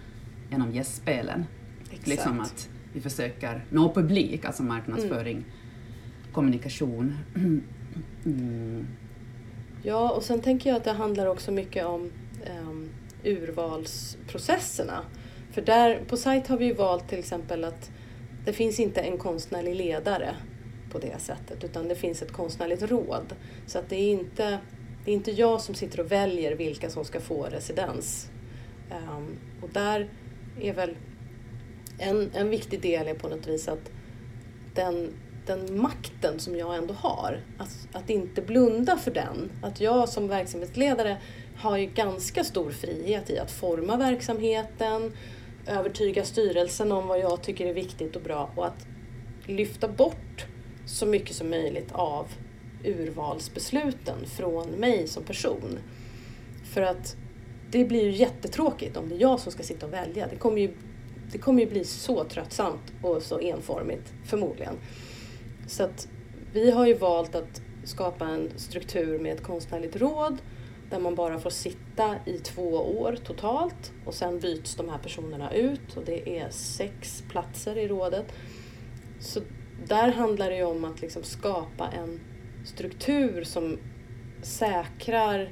genom 0.50 0.72
gästspelen. 0.72 1.46
Liksom 2.04 2.39
att 2.39 2.70
vi 2.94 3.01
försöker 3.01 3.66
nå 3.70 3.94
publik, 3.94 4.46
alltså 4.46 4.63
marknadsföring, 4.63 5.38
mm. 5.38 5.50
kommunikation. 6.34 7.18
Mm. 8.25 8.88
Ja, 9.84 10.12
och 10.12 10.24
sen 10.24 10.42
tänker 10.42 10.70
jag 10.70 10.78
att 10.78 10.84
det 10.84 10.92
handlar 10.92 11.28
också 11.28 11.51
mycket 11.51 11.86
om 11.86 12.12
um, 12.62 12.89
urvalsprocesserna. 13.24 15.04
För 15.51 15.62
där 15.62 16.04
på 16.08 16.18
sajt 16.18 16.48
har 16.48 16.58
vi 16.58 16.66
ju 16.66 16.74
valt 16.74 17.10
till 17.10 17.20
exempel 17.20 17.63
att 17.63 17.92
det 18.46 18.54
finns 18.54 18.80
inte 18.80 19.01
en 19.01 19.18
konstnärlig 19.18 19.75
ledare 19.75 20.36
på 20.92 21.00
det 21.00 21.22
sättet 21.22 21.63
utan 21.63 21.88
det 21.88 21.96
finns 21.96 22.22
ett 22.22 22.32
konstnärligt 22.32 22.82
råd. 22.82 23.36
Så 23.66 23.80
att 23.80 23.89
det 23.89 23.96
är 23.96 24.12
inte, 24.12 24.60
det 25.06 25.12
är 25.12 25.15
inte 25.15 25.32
jag 25.32 25.62
som 25.62 25.75
sitter 25.75 26.00
och 26.00 26.12
väljer 26.12 26.56
vilka 26.56 26.89
som 26.89 27.06
ska 27.06 27.20
få 27.20 27.44
residens. 27.44 28.29
Um, 28.91 29.38
och 29.62 29.70
där 29.70 30.10
är 30.62 30.74
väl 30.74 30.96
en, 31.98 32.32
en 32.34 32.50
viktig 32.50 32.82
del 32.82 33.08
är 33.08 33.13
på 33.13 33.27
något 33.27 33.48
vis 33.48 33.68
att 33.68 33.91
den, 34.75 35.13
den 35.46 35.82
makten 35.82 36.39
som 36.39 36.56
jag 36.56 36.75
ändå 36.75 36.94
har, 36.94 37.39
att, 37.58 37.88
att 37.94 38.10
inte 38.10 38.41
blunda 38.41 38.98
för 38.98 39.12
den. 39.12 39.51
Att 39.62 39.82
jag 39.82 40.10
som 40.10 40.27
verksamhetsledare 40.27 41.18
har 41.58 41.77
ju 41.77 41.86
ganska 41.86 42.44
stor 42.44 42.72
frihet 42.72 43.29
i 43.29 43.39
att 43.39 43.51
forma 43.51 43.98
verksamheten, 43.98 45.12
övertyga 45.68 46.24
styrelsen 46.24 46.91
om 46.91 47.08
vad 47.08 47.20
jag 47.20 47.41
tycker 47.41 47.65
är 47.65 47.74
viktigt 47.74 48.15
och 48.15 48.22
bra 48.22 48.50
och 48.56 48.68
att 48.68 48.88
lyfta 49.46 49.88
bort 49.88 50.46
så 50.86 51.06
mycket 51.06 51.36
som 51.36 51.50
möjligt 51.50 51.91
av 51.91 52.27
urvalsbesluten 52.84 54.26
från 54.26 54.70
mig 54.70 55.08
som 55.08 55.24
person. 55.24 55.80
För 56.74 56.82
att 56.82 57.16
det 57.72 57.86
blir 57.86 58.04
ju 58.04 58.12
jättetråkigt 58.12 58.98
om 58.98 59.10
det 59.10 59.16
är 59.16 59.20
jag 59.20 59.40
som 59.40 59.52
ska 59.52 59.64
sitta 59.64 59.86
och 59.86 59.94
välja. 59.94 60.28
Det 60.28 60.36
kommer 60.36 60.62
ju, 60.62 60.74
det 61.32 61.38
kommer 61.38 61.64
ju 61.64 61.70
bli 61.70 61.84
så 61.84 62.24
tröttsamt 62.24 62.94
och 63.02 63.22
så 63.22 63.40
enformigt, 63.40 64.14
förmodligen. 64.26 64.76
Så 65.68 65.84
att 65.84 66.08
vi 66.54 66.72
har 66.72 66.88
ju 66.88 66.94
valt 66.94 67.36
att 67.36 67.62
skapa 67.84 68.28
en 68.28 68.50
struktur 68.56 69.20
med 69.20 69.34
ett 69.34 69.44
konstnärligt 69.44 69.96
råd 69.96 70.38
där 70.90 71.00
man 71.00 71.16
bara 71.16 71.40
får 71.40 71.50
sitta 71.50 72.16
i 72.26 72.38
två 72.38 72.76
år 73.02 73.18
totalt 73.24 73.92
och 74.06 74.14
sen 74.14 74.40
byts 74.40 74.76
de 74.76 74.90
här 74.90 74.98
personerna 74.98 75.54
ut 75.54 75.98
och 75.98 76.06
det 76.06 76.40
är 76.40 76.50
sex 76.50 77.24
platser 77.30 77.78
i 77.78 77.88
rådet. 77.88 78.34
Så 79.20 79.40
där 79.86 80.12
handlar 80.12 80.50
det 80.50 80.56
ju 80.56 80.64
om 80.64 80.86
att 80.86 81.02
liksom 81.02 81.24
skapa 81.24 81.88
en 81.88 82.20
struktur 82.66 83.44
som 83.44 83.78
säkrar 84.42 85.50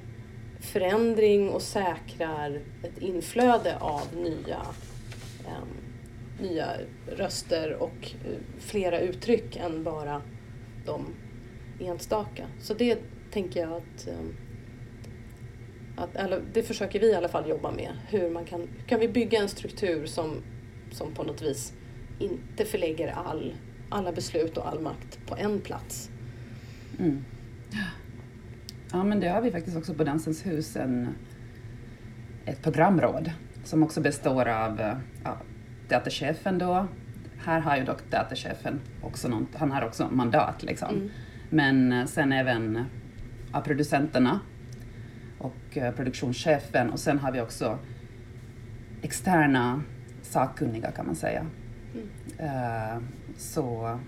förändring 0.59 1.49
och 1.49 1.61
säkrar 1.61 2.61
ett 2.83 2.97
inflöde 2.97 3.77
av 3.77 4.15
nya, 4.15 4.61
um, 5.45 5.67
nya 6.47 6.67
röster 7.07 7.73
och 7.73 8.15
uh, 8.25 8.37
flera 8.59 8.99
uttryck 8.99 9.55
än 9.55 9.83
bara 9.83 10.21
de 10.85 11.05
enstaka. 11.79 12.47
Så 12.59 12.73
det 12.73 12.99
tänker 13.31 13.59
jag 13.59 13.73
att 13.73 14.07
um, 14.07 14.35
att, 15.97 16.15
eller, 16.15 16.41
det 16.53 16.63
försöker 16.63 16.99
vi 16.99 17.07
i 17.07 17.15
alla 17.15 17.29
fall 17.29 17.49
jobba 17.49 17.71
med. 17.71 17.91
Hur 18.09 18.29
man 18.29 18.45
kan, 18.45 18.69
kan 18.87 18.99
vi 18.99 19.07
bygga 19.07 19.39
en 19.39 19.49
struktur 19.49 20.05
som, 20.05 20.35
som 20.91 21.13
på 21.13 21.23
något 21.23 21.41
vis 21.41 21.73
inte 22.19 22.65
förlägger 22.65 23.07
all, 23.07 23.53
alla 23.89 24.11
beslut 24.11 24.57
och 24.57 24.67
all 24.67 24.79
makt 24.79 25.19
på 25.27 25.35
en 25.35 25.61
plats. 25.61 26.09
Mm. 26.99 27.23
Ja, 28.91 29.03
men 29.03 29.19
det 29.19 29.27
har 29.27 29.41
vi 29.41 29.51
faktiskt 29.51 29.77
också 29.77 29.93
på 29.93 30.03
Dansens 30.03 30.45
hus, 30.45 30.75
en, 30.75 31.07
ett 32.45 32.61
programråd 32.61 33.31
som 33.63 33.83
också 33.83 34.01
består 34.01 34.47
av 34.47 34.81
ja, 35.23 35.37
teaterchefen 35.89 36.57
då. 36.57 36.87
Här 37.45 37.59
har 37.59 37.77
ju 37.77 37.83
dock 37.83 38.09
teaterchefen 38.09 38.79
också 39.01 39.27
något, 39.27 39.55
han 39.55 39.71
har 39.71 39.85
också 39.85 40.07
mandat 40.11 40.63
liksom. 40.63 40.95
Mm. 40.95 41.09
Men 41.49 41.93
eh, 41.93 42.05
sen 42.05 42.31
även 42.31 42.85
ja, 43.53 43.61
producenterna 43.61 44.39
och 45.37 45.77
eh, 45.77 45.93
produktionschefen 45.93 46.89
och 46.89 46.99
sen 46.99 47.19
har 47.19 47.31
vi 47.31 47.41
också 47.41 47.79
externa 49.01 49.81
sakkunniga 50.21 50.91
kan 50.91 51.05
man 51.05 51.15
säga. 51.15 51.45
Mm. 51.93 52.07
Uh, 52.39 53.03
så 53.37 53.99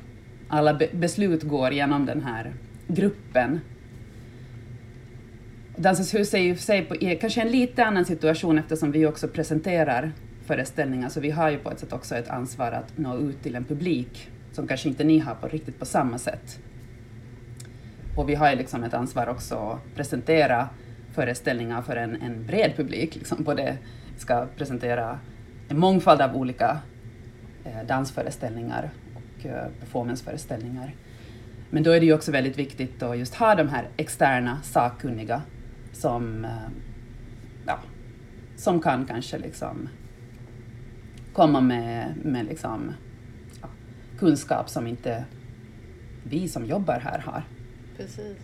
alla 0.47 0.73
be 0.73 0.87
beslut 0.93 1.43
går 1.43 1.71
genom 1.71 2.05
den 2.05 2.21
här 2.21 2.53
gruppen. 2.89 3.59
Dansens 5.75 6.13
hus 6.13 6.33
är 6.33 6.37
ju 6.39 6.55
för 6.55 6.63
sig 6.63 6.85
på, 6.85 6.95
e- 6.95 7.17
kanske 7.21 7.41
en 7.41 7.51
lite 7.51 7.85
annan 7.85 8.05
situation 8.05 8.59
eftersom 8.59 8.91
vi 8.91 9.05
också 9.05 9.27
presenterar 9.27 10.11
föreställningar, 10.45 11.09
så 11.09 11.19
vi 11.19 11.29
har 11.29 11.49
ju 11.49 11.57
på 11.57 11.71
ett 11.71 11.79
sätt 11.79 11.93
också 11.93 12.15
ett 12.15 12.29
ansvar 12.29 12.71
att 12.71 12.97
nå 12.97 13.17
ut 13.17 13.43
till 13.43 13.55
en 13.55 13.63
publik 13.63 14.29
som 14.51 14.67
kanske 14.67 14.89
inte 14.89 15.03
ni 15.03 15.19
har 15.19 15.35
på 15.35 15.47
riktigt 15.47 15.79
på 15.79 15.85
samma 15.85 16.17
sätt. 16.17 16.59
Och 18.17 18.29
vi 18.29 18.35
har 18.35 18.49
ju 18.49 18.55
liksom 18.55 18.83
ett 18.83 18.93
ansvar 18.93 19.27
också 19.27 19.55
att 19.55 19.95
presentera 19.95 20.69
föreställningar 21.13 21.81
för 21.81 21.95
en, 21.95 22.21
en 22.21 22.45
bred 22.45 22.73
publik. 22.75 23.15
Liksom. 23.15 23.43
Både 23.43 23.77
ska 24.17 24.45
presentera 24.57 25.19
en 25.69 25.79
mångfald 25.79 26.21
av 26.21 26.35
olika 26.35 26.79
eh, 27.65 27.87
dansföreställningar 27.87 28.89
och 29.15 29.45
eh, 29.45 29.67
performanceföreställningar. 29.79 30.93
Men 31.69 31.83
då 31.83 31.91
är 31.91 31.99
det 31.99 32.05
ju 32.05 32.13
också 32.13 32.31
väldigt 32.31 32.57
viktigt 32.57 33.03
att 33.03 33.17
just 33.17 33.35
ha 33.35 33.55
de 33.55 33.67
här 33.67 33.87
externa 33.97 34.61
sakkunniga 34.63 35.41
som, 35.93 36.45
eh, 36.45 36.51
ja, 37.67 37.79
som 38.57 38.81
kan 38.81 39.05
kanske 39.05 39.37
liksom 39.37 39.89
komma 41.33 41.61
med, 41.61 42.13
med 42.23 42.45
liksom, 42.45 42.93
ja, 43.61 43.67
kunskap 44.19 44.69
som 44.69 44.87
inte 44.87 45.25
vi 46.23 46.47
som 46.47 46.65
jobbar 46.65 46.99
här 46.99 47.19
har. 47.19 47.43
Precis. 47.97 48.37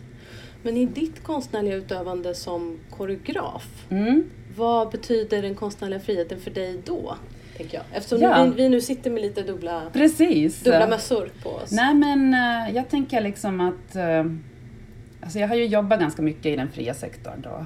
Men 0.63 0.77
i 0.77 0.86
ditt 0.86 1.24
konstnärliga 1.24 1.75
utövande 1.75 2.36
som 2.36 2.79
koreograf, 2.89 3.86
mm. 3.89 4.24
vad 4.58 4.91
betyder 4.91 5.41
den 5.41 5.55
konstnärliga 5.55 6.00
friheten 6.00 6.39
för 6.39 6.51
dig 6.51 6.82
då? 6.86 7.15
Tänker 7.57 7.77
jag. 7.77 7.83
Eftersom 7.93 8.21
ja. 8.21 8.43
vi, 8.43 8.63
vi, 8.63 8.69
nu 8.69 8.81
sitter 8.81 9.12
med 9.12 9.21
lite 9.21 9.41
dubbla, 9.41 9.81
Precis. 9.93 10.63
dubbla 10.63 10.88
mössor 10.88 11.29
på 11.43 11.50
oss. 11.50 11.71
Nej 11.71 11.93
men 11.93 12.33
uh, 12.33 12.75
jag 12.75 12.89
tänker 12.89 13.21
liksom 13.21 13.62
att 13.62 13.95
uh, 13.95 14.31
alltså 15.21 15.39
jag 15.39 15.47
har 15.47 15.55
ju 15.55 15.65
jobbat 15.65 16.00
ganska 16.00 16.21
mycket 16.21 16.45
i 16.45 16.55
den 16.55 16.71
fria 16.71 16.93
sektorn 16.93 17.41
då. 17.41 17.65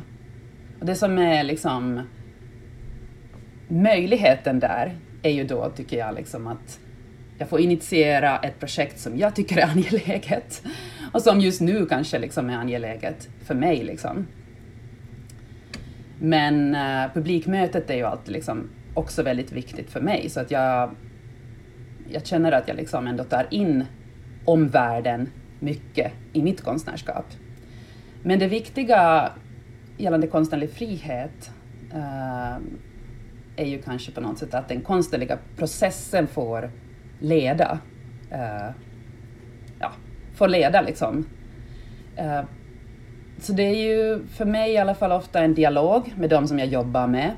Och 0.80 0.86
det 0.86 0.96
som 0.96 1.18
är 1.18 1.44
liksom 1.44 2.02
möjligheten 3.68 4.60
där 4.60 4.98
är 5.24 5.32
ju 5.32 5.44
då, 5.44 5.70
tycker 5.70 5.98
jag, 5.98 6.16
liksom 6.16 6.48
att 6.48 6.80
jag 7.38 7.50
får 7.50 7.60
initiera 7.60 8.40
ett 8.40 8.60
projekt 8.60 9.00
som 9.00 9.18
jag 9.18 9.36
tycker 9.36 9.58
är 9.58 9.66
angeläget 9.72 10.64
och 11.14 11.22
som 11.22 11.42
just 11.42 11.62
nu 11.62 11.86
kanske 11.86 12.20
liksom 12.20 12.50
är 12.50 12.56
angeläget 12.56 13.30
för 13.46 13.56
mig. 13.56 13.84
Liksom. 13.84 14.28
Men 16.20 16.76
uh, 16.76 17.14
publikmötet 17.14 17.90
är 17.90 17.96
ju 17.96 18.04
alltid 18.04 18.34
liksom 18.34 18.70
också 19.00 19.24
väldigt 19.24 19.52
viktigt 19.52 19.90
för 19.90 20.02
mig, 20.02 20.30
så 20.30 20.40
att 20.40 20.52
jag, 20.52 20.96
jag 22.10 22.26
känner 22.26 22.52
att 22.52 22.68
jag 22.68 22.78
liksom 22.78 23.08
ändå 23.08 23.24
tar 23.24 23.48
in 23.50 23.86
omvärlden 24.46 25.30
mycket 25.60 26.12
i 26.34 26.42
mitt 26.44 26.62
konstnärskap. 26.62 27.26
Men 28.24 28.40
det 28.40 28.48
viktiga 28.48 29.32
gällande 29.98 30.28
konstnärlig 30.28 30.70
frihet 30.70 31.52
uh, 31.94 32.58
är 33.56 33.66
ju 33.66 33.82
kanske 33.82 34.12
på 34.12 34.22
något 34.22 34.38
sätt 34.38 34.54
att 34.54 34.70
den 34.70 34.82
konstnärliga 34.82 35.38
processen 35.58 36.28
får 36.28 36.72
leda 37.20 37.80
uh, 38.32 38.72
får 40.40 40.48
leda 40.48 40.82
liksom. 40.82 41.26
Uh, 42.20 42.42
så 43.40 43.54
det 43.54 43.64
är 43.64 43.76
ju 43.76 44.28
för 44.28 44.46
mig 44.46 44.72
i 44.72 44.78
alla 44.78 44.96
fall 44.96 45.12
ofta 45.12 45.40
en 45.40 45.54
dialog 45.54 46.14
med 46.18 46.30
de 46.30 46.48
som 46.48 46.60
jag 46.60 46.68
jobbar 46.68 47.08
med. 47.08 47.32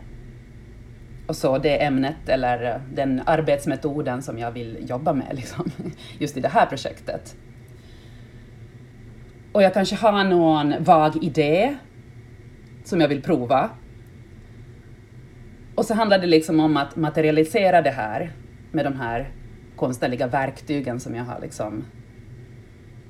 Och 1.28 1.36
så 1.36 1.58
det 1.58 1.84
ämnet 1.84 2.30
eller 2.30 2.64
eh, 2.64 2.82
den 2.94 3.22
arbetsmetoden 3.26 4.22
som 4.22 4.38
jag 4.38 4.52
vill 4.52 4.78
jobba 4.90 5.14
med 5.14 5.28
liksom, 5.36 5.72
just 6.20 6.38
i 6.38 6.40
det 6.40 6.48
här 6.48 6.66
projektet. 6.66 7.36
Och 9.52 9.64
jag 9.64 9.74
kanske 9.74 9.96
har 9.96 10.24
någon 10.24 10.84
vag 10.84 11.24
idé 11.24 11.76
som 12.84 13.02
jag 13.02 13.08
vill 13.08 13.22
prova. 13.22 13.70
Och 15.76 15.86
så 15.86 15.94
handlar 15.94 16.20
det 16.20 16.28
liksom 16.28 16.60
om 16.60 16.78
att 16.78 16.96
materialisera 16.96 17.82
det 17.82 17.90
här 17.90 18.32
med 18.72 18.86
de 18.86 18.96
här 18.96 19.32
konstnärliga 19.76 20.28
verktygen 20.28 21.00
som 21.00 21.16
jag 21.16 21.24
har 21.24 21.40
liksom 21.42 21.84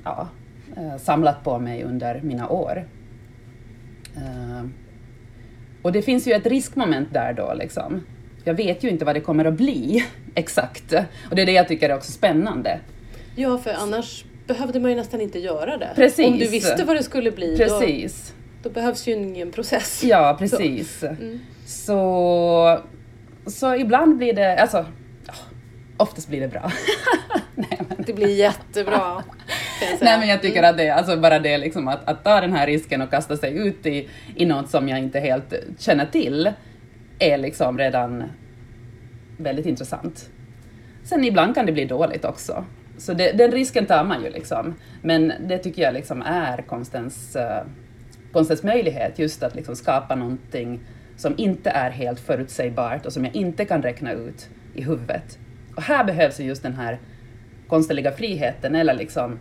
ja, 0.04 0.30
eh, 0.78 0.98
samlat 0.98 1.44
på 1.44 1.60
mig 1.60 1.84
under 1.84 2.22
mina 2.22 2.50
år. 2.50 2.86
Eh, 4.16 4.66
och 5.82 5.92
det 5.92 6.02
finns 6.02 6.28
ju 6.28 6.32
ett 6.34 6.46
riskmoment 6.46 7.14
där 7.14 7.34
då 7.34 7.54
liksom. 7.54 8.04
Jag 8.44 8.54
vet 8.54 8.84
ju 8.84 8.90
inte 8.90 9.06
vad 9.06 9.16
det 9.16 9.20
kommer 9.20 9.46
att 9.46 9.54
bli 9.54 10.06
exakt. 10.36 10.94
Och 11.30 11.36
det 11.36 11.42
är 11.42 11.46
det 11.46 11.52
jag 11.52 11.68
tycker 11.68 11.90
är 11.90 11.96
också 11.96 12.12
spännande. 12.12 12.80
Ja, 13.36 13.58
för 13.58 13.74
annars 13.74 14.26
behövde 14.48 14.80
man 14.80 14.92
ju 14.92 14.98
nästan 14.98 15.22
inte 15.22 15.40
göra 15.40 15.78
det. 15.78 15.90
Precis. 15.96 16.28
Om 16.28 16.38
du 16.38 16.48
visste 16.48 16.84
vad 16.84 16.96
det 16.96 17.04
skulle 17.04 17.32
bli. 17.32 17.58
Precis. 17.58 18.34
då 18.64 18.70
behövs 18.70 19.08
ju 19.08 19.12
ingen 19.14 19.52
process. 19.52 20.04
Ja, 20.04 20.36
precis. 20.40 21.00
Så, 21.00 21.08
mm. 21.08 21.40
så, 21.66 22.80
så, 23.46 23.76
ibland 23.76 24.18
blir 24.18 24.34
det, 24.34 24.58
alltså 24.58 24.86
oftast 25.98 26.28
blir 26.28 26.42
det 26.42 26.48
bra. 26.48 26.72
Nej, 27.56 27.80
men. 27.88 28.04
Det 28.06 28.14
blir 28.14 28.36
jättebra. 28.36 29.24
Nej 30.02 30.20
men 30.20 30.28
jag 30.28 30.42
tycker 30.42 30.60
mm. 30.60 30.70
att 30.70 30.78
det, 30.78 30.90
alltså 30.90 31.18
bara 31.18 31.40
det 31.40 31.58
liksom 31.58 31.88
att, 31.88 32.10
att 32.10 32.24
ta 32.24 32.42
den 32.42 32.54
här 32.54 32.68
risken 32.68 33.02
och 33.02 33.10
kasta 33.10 33.38
sig 33.38 33.58
ut 33.58 33.86
i, 33.86 34.10
i 34.36 34.46
något 34.46 34.70
som 34.70 34.90
jag 34.90 35.00
inte 35.00 35.20
helt 35.20 35.54
känner 35.80 36.06
till 36.06 36.52
är 37.20 37.38
liksom 37.38 37.78
redan 37.78 38.24
väldigt 39.38 39.66
intressant. 39.66 40.30
Sen 41.04 41.24
ibland 41.24 41.56
kan 41.56 41.66
det 41.66 41.72
bli 41.72 41.86
dåligt 41.86 42.26
också. 42.26 42.66
Så 42.98 43.14
det, 43.14 43.32
den 43.32 43.52
risken 43.52 43.86
tar 43.86 44.04
man 44.04 44.24
ju 44.24 44.30
liksom. 44.30 44.76
Men 45.02 45.34
det 45.40 45.58
tycker 45.58 45.82
jag 45.82 45.94
liksom 45.94 46.22
är 46.22 46.62
konstens, 46.62 47.36
uh, 47.36 47.68
konstens 48.32 48.64
möjlighet, 48.64 49.20
just 49.20 49.44
att 49.44 49.56
liksom 49.56 49.76
skapa 49.76 50.16
någonting 50.16 50.80
som 51.18 51.34
inte 51.38 51.70
är 51.70 51.92
helt 51.92 52.20
förutsägbart 52.20 53.06
och 53.06 53.14
som 53.14 53.26
jag 53.26 53.36
inte 53.36 53.66
kan 53.66 53.82
räkna 53.82 54.12
ut 54.12 54.50
i 54.76 54.84
huvudet. 54.84 55.38
Och 55.76 55.82
här 55.82 56.04
behövs 56.04 56.40
ju 56.40 56.44
just 56.44 56.64
den 56.64 56.74
här 56.74 57.00
konstnärliga 57.68 58.12
friheten, 58.12 58.76
eller 58.76 58.94
liksom 58.94 59.40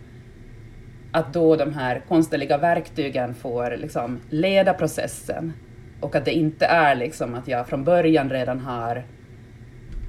att 1.13 1.33
då 1.33 1.57
de 1.57 1.75
här 1.75 2.03
konstnärliga 2.09 2.59
verktygen 2.59 3.35
får 3.35 3.77
liksom 3.77 4.21
leda 4.31 4.75
processen 4.75 5.53
och 6.01 6.15
att 6.15 6.25
det 6.25 6.33
inte 6.33 6.67
är 6.67 6.95
liksom 6.95 7.35
att 7.35 7.49
jag 7.49 7.69
från 7.69 7.85
början 7.85 8.31
redan 8.31 8.61
har 8.61 9.05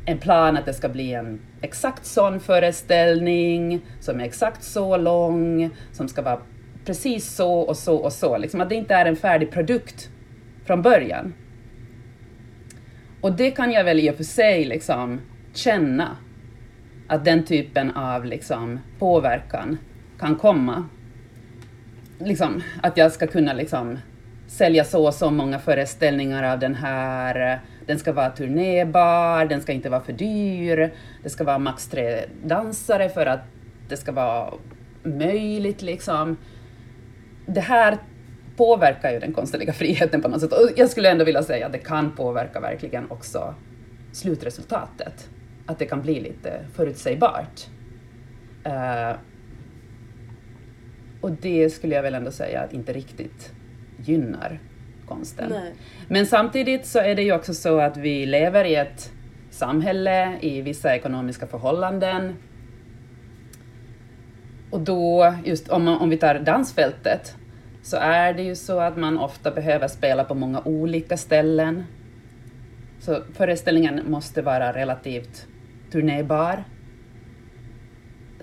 en 0.06 0.18
plan 0.18 0.58
att 0.58 0.66
det 0.66 0.74
ska 0.74 0.90
bli 0.90 1.14
en 1.14 1.42
exakt 1.62 2.06
sån 2.06 2.40
föreställning 2.40 3.82
som 4.00 4.20
är 4.20 4.26
exakt 4.26 4.64
så 4.64 4.98
lång, 4.98 5.70
som 5.92 6.08
ska 6.08 6.22
vara 6.22 6.42
precis 6.86 7.36
så 7.36 7.60
och 7.60 7.78
så 7.78 7.98
och 7.98 8.14
så. 8.14 8.38
Liksom 8.38 8.62
att 8.62 8.70
det 8.70 8.76
inte 8.76 8.96
är 8.96 9.06
en 9.06 9.16
färdig 9.16 9.52
produkt 9.52 10.10
från 10.66 10.82
början. 10.82 11.34
Och 13.22 13.34
det 13.34 13.52
kan 13.52 13.72
jag 13.72 13.84
väl 13.84 14.00
i 14.00 14.12
och 14.12 14.16
för 14.16 14.24
sig 14.24 14.66
liksom 14.66 15.22
känna 15.54 16.18
att 17.08 17.26
den 17.26 17.46
typen 17.46 17.92
av 17.92 18.26
liksom 18.26 18.80
påverkan 19.00 19.78
kan 20.22 20.36
komma. 20.36 20.86
Liksom, 22.20 22.62
att 22.84 22.98
jag 22.98 23.12
ska 23.12 23.28
kunna 23.28 23.54
liksom 23.54 24.00
sälja 24.48 24.84
så 24.84 25.08
och 25.08 25.14
så 25.14 25.32
många 25.32 25.60
föreställningar 25.60 26.54
av 26.54 26.60
den 26.60 26.76
här, 26.76 27.54
eh, 27.54 27.60
den 27.86 28.00
ska 28.00 28.14
vara 28.14 28.30
turnébar, 28.30 29.46
den 29.46 29.62
ska 29.62 29.72
inte 29.72 29.90
vara 29.90 30.02
för 30.02 30.14
dyr, 30.14 30.94
det 31.24 31.30
ska 31.30 31.44
vara 31.44 31.60
max 31.60 31.88
tre 31.88 32.20
dansare 32.44 33.10
för 33.10 33.26
att 33.26 33.40
det 33.90 33.98
ska 33.98 34.12
vara 34.12 34.54
möjligt 35.04 35.82
liksom. 35.82 36.38
Det 37.46 37.62
här 37.62 37.98
påverkar 38.58 39.12
ju 39.12 39.20
den 39.20 39.34
konstnärliga 39.34 39.74
friheten 39.82 40.22
på 40.22 40.28
något 40.28 40.42
sätt 40.42 40.54
och 40.54 40.70
jag 40.76 40.90
skulle 40.90 41.12
ändå 41.12 41.26
vilja 41.26 41.44
säga 41.44 41.66
att 41.66 41.72
det 41.72 41.78
kan 41.78 42.16
påverka 42.16 42.60
verkligen 42.60 43.12
också 43.12 43.56
slutresultatet. 44.12 45.30
Att 45.66 45.80
det 45.80 45.86
kan 45.86 46.02
bli 46.02 46.20
lite 46.20 46.66
förutsägbart. 46.76 47.68
Uh, 48.68 49.18
och 51.22 51.32
det 51.32 51.70
skulle 51.70 51.96
jag 51.96 52.04
väl 52.04 52.16
ändå 52.16 52.32
säga 52.32 52.62
att 52.62 52.74
inte 52.74 52.94
riktigt 52.94 53.54
gynnar 53.98 54.60
konsten. 55.06 55.50
Nej. 55.50 55.74
Men 56.08 56.26
samtidigt 56.26 56.86
så 56.86 57.00
är 57.00 57.16
det 57.16 57.24
ju 57.24 57.34
också 57.34 57.54
så 57.54 57.80
att 57.80 57.98
vi 57.98 58.26
lever 58.26 58.66
i 58.66 58.76
ett 58.76 59.12
samhälle 59.50 60.38
i 60.42 60.62
vissa 60.62 60.96
ekonomiska 60.96 61.48
förhållanden. 61.48 62.36
Och 64.70 64.82
då, 64.82 65.36
just 65.46 65.70
om, 65.70 65.88
om 65.88 66.10
vi 66.10 66.18
tar 66.18 66.40
dansfältet, 66.40 67.36
så 67.84 67.98
är 67.98 68.34
det 68.34 68.44
ju 68.44 68.56
så 68.56 68.80
att 68.80 68.98
man 68.98 69.18
ofta 69.18 69.52
behöver 69.52 69.88
spela 69.88 70.24
på 70.24 70.36
många 70.36 70.62
olika 70.66 71.18
ställen. 71.18 71.84
Så 73.00 73.24
föreställningen 73.34 74.12
måste 74.12 74.42
vara 74.42 74.74
relativt 74.74 75.48
turnébar. 75.92 76.64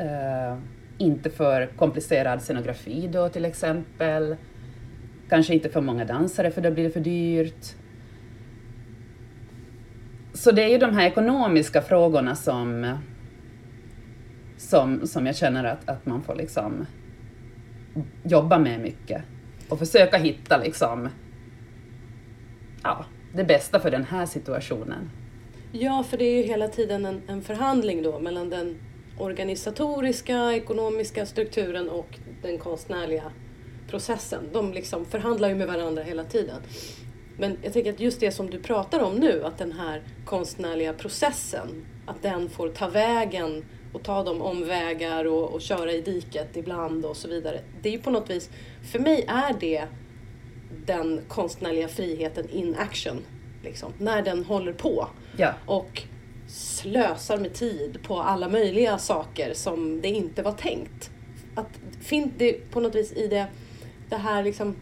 Uh, 0.00 0.58
inte 0.98 1.30
för 1.30 1.66
komplicerad 1.66 2.42
scenografi 2.42 3.08
då 3.12 3.28
till 3.28 3.44
exempel. 3.44 4.36
Kanske 5.28 5.54
inte 5.54 5.68
för 5.68 5.80
många 5.80 6.04
dansare 6.04 6.50
för 6.50 6.60
då 6.60 6.70
blir 6.70 6.84
det 6.84 6.90
för 6.90 7.00
dyrt. 7.00 7.74
Så 10.34 10.50
det 10.50 10.62
är 10.62 10.68
ju 10.68 10.78
de 10.78 10.94
här 10.94 11.06
ekonomiska 11.06 11.82
frågorna 11.82 12.34
som, 12.34 12.98
som, 14.56 15.06
som 15.06 15.26
jag 15.26 15.36
känner 15.36 15.64
att, 15.64 15.88
att 15.88 16.06
man 16.06 16.22
får 16.22 16.34
liksom 16.34 16.86
jobba 18.22 18.58
med 18.58 18.80
mycket 18.80 19.22
och 19.68 19.78
försöka 19.78 20.18
hitta 20.18 20.56
liksom, 20.56 21.08
ja, 22.82 23.04
det 23.34 23.44
bästa 23.44 23.80
för 23.80 23.90
den 23.90 24.04
här 24.04 24.26
situationen. 24.26 25.10
Ja, 25.72 26.04
för 26.10 26.18
det 26.18 26.24
är 26.24 26.36
ju 26.36 26.42
hela 26.42 26.68
tiden 26.68 27.06
en, 27.06 27.22
en 27.26 27.42
förhandling 27.42 28.02
då 28.02 28.18
mellan 28.18 28.50
den 28.50 28.78
organisatoriska, 29.18 30.52
ekonomiska 30.52 31.26
strukturen 31.26 31.88
och 31.88 32.18
den 32.42 32.58
konstnärliga 32.58 33.32
processen. 33.90 34.48
De 34.52 34.72
liksom 34.72 35.04
förhandlar 35.04 35.48
ju 35.48 35.54
med 35.54 35.66
varandra 35.66 36.02
hela 36.02 36.24
tiden. 36.24 36.62
Men 37.38 37.58
jag 37.62 37.72
tänker 37.72 37.92
att 37.92 38.00
just 38.00 38.20
det 38.20 38.32
som 38.32 38.50
du 38.50 38.58
pratar 38.58 39.00
om 39.00 39.14
nu, 39.14 39.44
att 39.44 39.58
den 39.58 39.72
här 39.72 40.02
konstnärliga 40.24 40.92
processen, 40.92 41.86
att 42.06 42.22
den 42.22 42.48
får 42.48 42.68
ta 42.68 42.88
vägen 42.88 43.64
och 43.92 44.02
ta 44.02 44.24
de 44.24 44.42
omvägar 44.42 45.24
och, 45.24 45.52
och 45.52 45.60
köra 45.60 45.92
i 45.92 46.00
diket 46.00 46.56
ibland 46.56 47.04
och 47.04 47.16
så 47.16 47.28
vidare. 47.28 47.60
Det 47.82 47.88
är 47.88 47.92
ju 47.92 47.98
på 47.98 48.10
något 48.10 48.30
vis, 48.30 48.50
för 48.92 48.98
mig 48.98 49.24
är 49.28 49.54
det 49.60 49.84
den 50.86 51.20
konstnärliga 51.28 51.88
friheten 51.88 52.50
in 52.50 52.76
action. 52.78 53.24
Liksom, 53.62 53.92
när 53.98 54.22
den 54.22 54.44
håller 54.44 54.72
på. 54.72 55.08
Ja. 55.36 55.54
Och 55.66 56.02
slösar 56.48 57.38
med 57.38 57.54
tid 57.54 57.98
på 58.02 58.20
alla 58.20 58.48
möjliga 58.48 58.98
saker 58.98 59.54
som 59.54 60.00
det 60.00 60.08
inte 60.08 60.42
var 60.42 60.52
tänkt. 60.52 61.10
Att 61.54 61.80
finns 62.00 62.32
det 62.38 62.70
på 62.70 62.80
något 62.80 62.94
vis 62.94 63.12
i 63.12 63.28
det, 63.28 63.46
det 64.08 64.16
här 64.16 64.42
liksom 64.42 64.76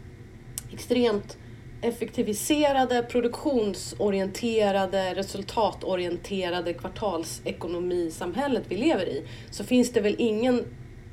extremt 0.73 1.37
effektiviserade, 1.81 3.03
produktionsorienterade, 3.03 5.15
resultatorienterade 5.15 6.73
kvartalsekonomisamhället 6.73 8.63
vi 8.67 8.77
lever 8.77 9.05
i 9.05 9.23
så 9.51 9.63
finns 9.63 9.93
det 9.93 10.01
väl 10.01 10.15
ingen 10.17 10.63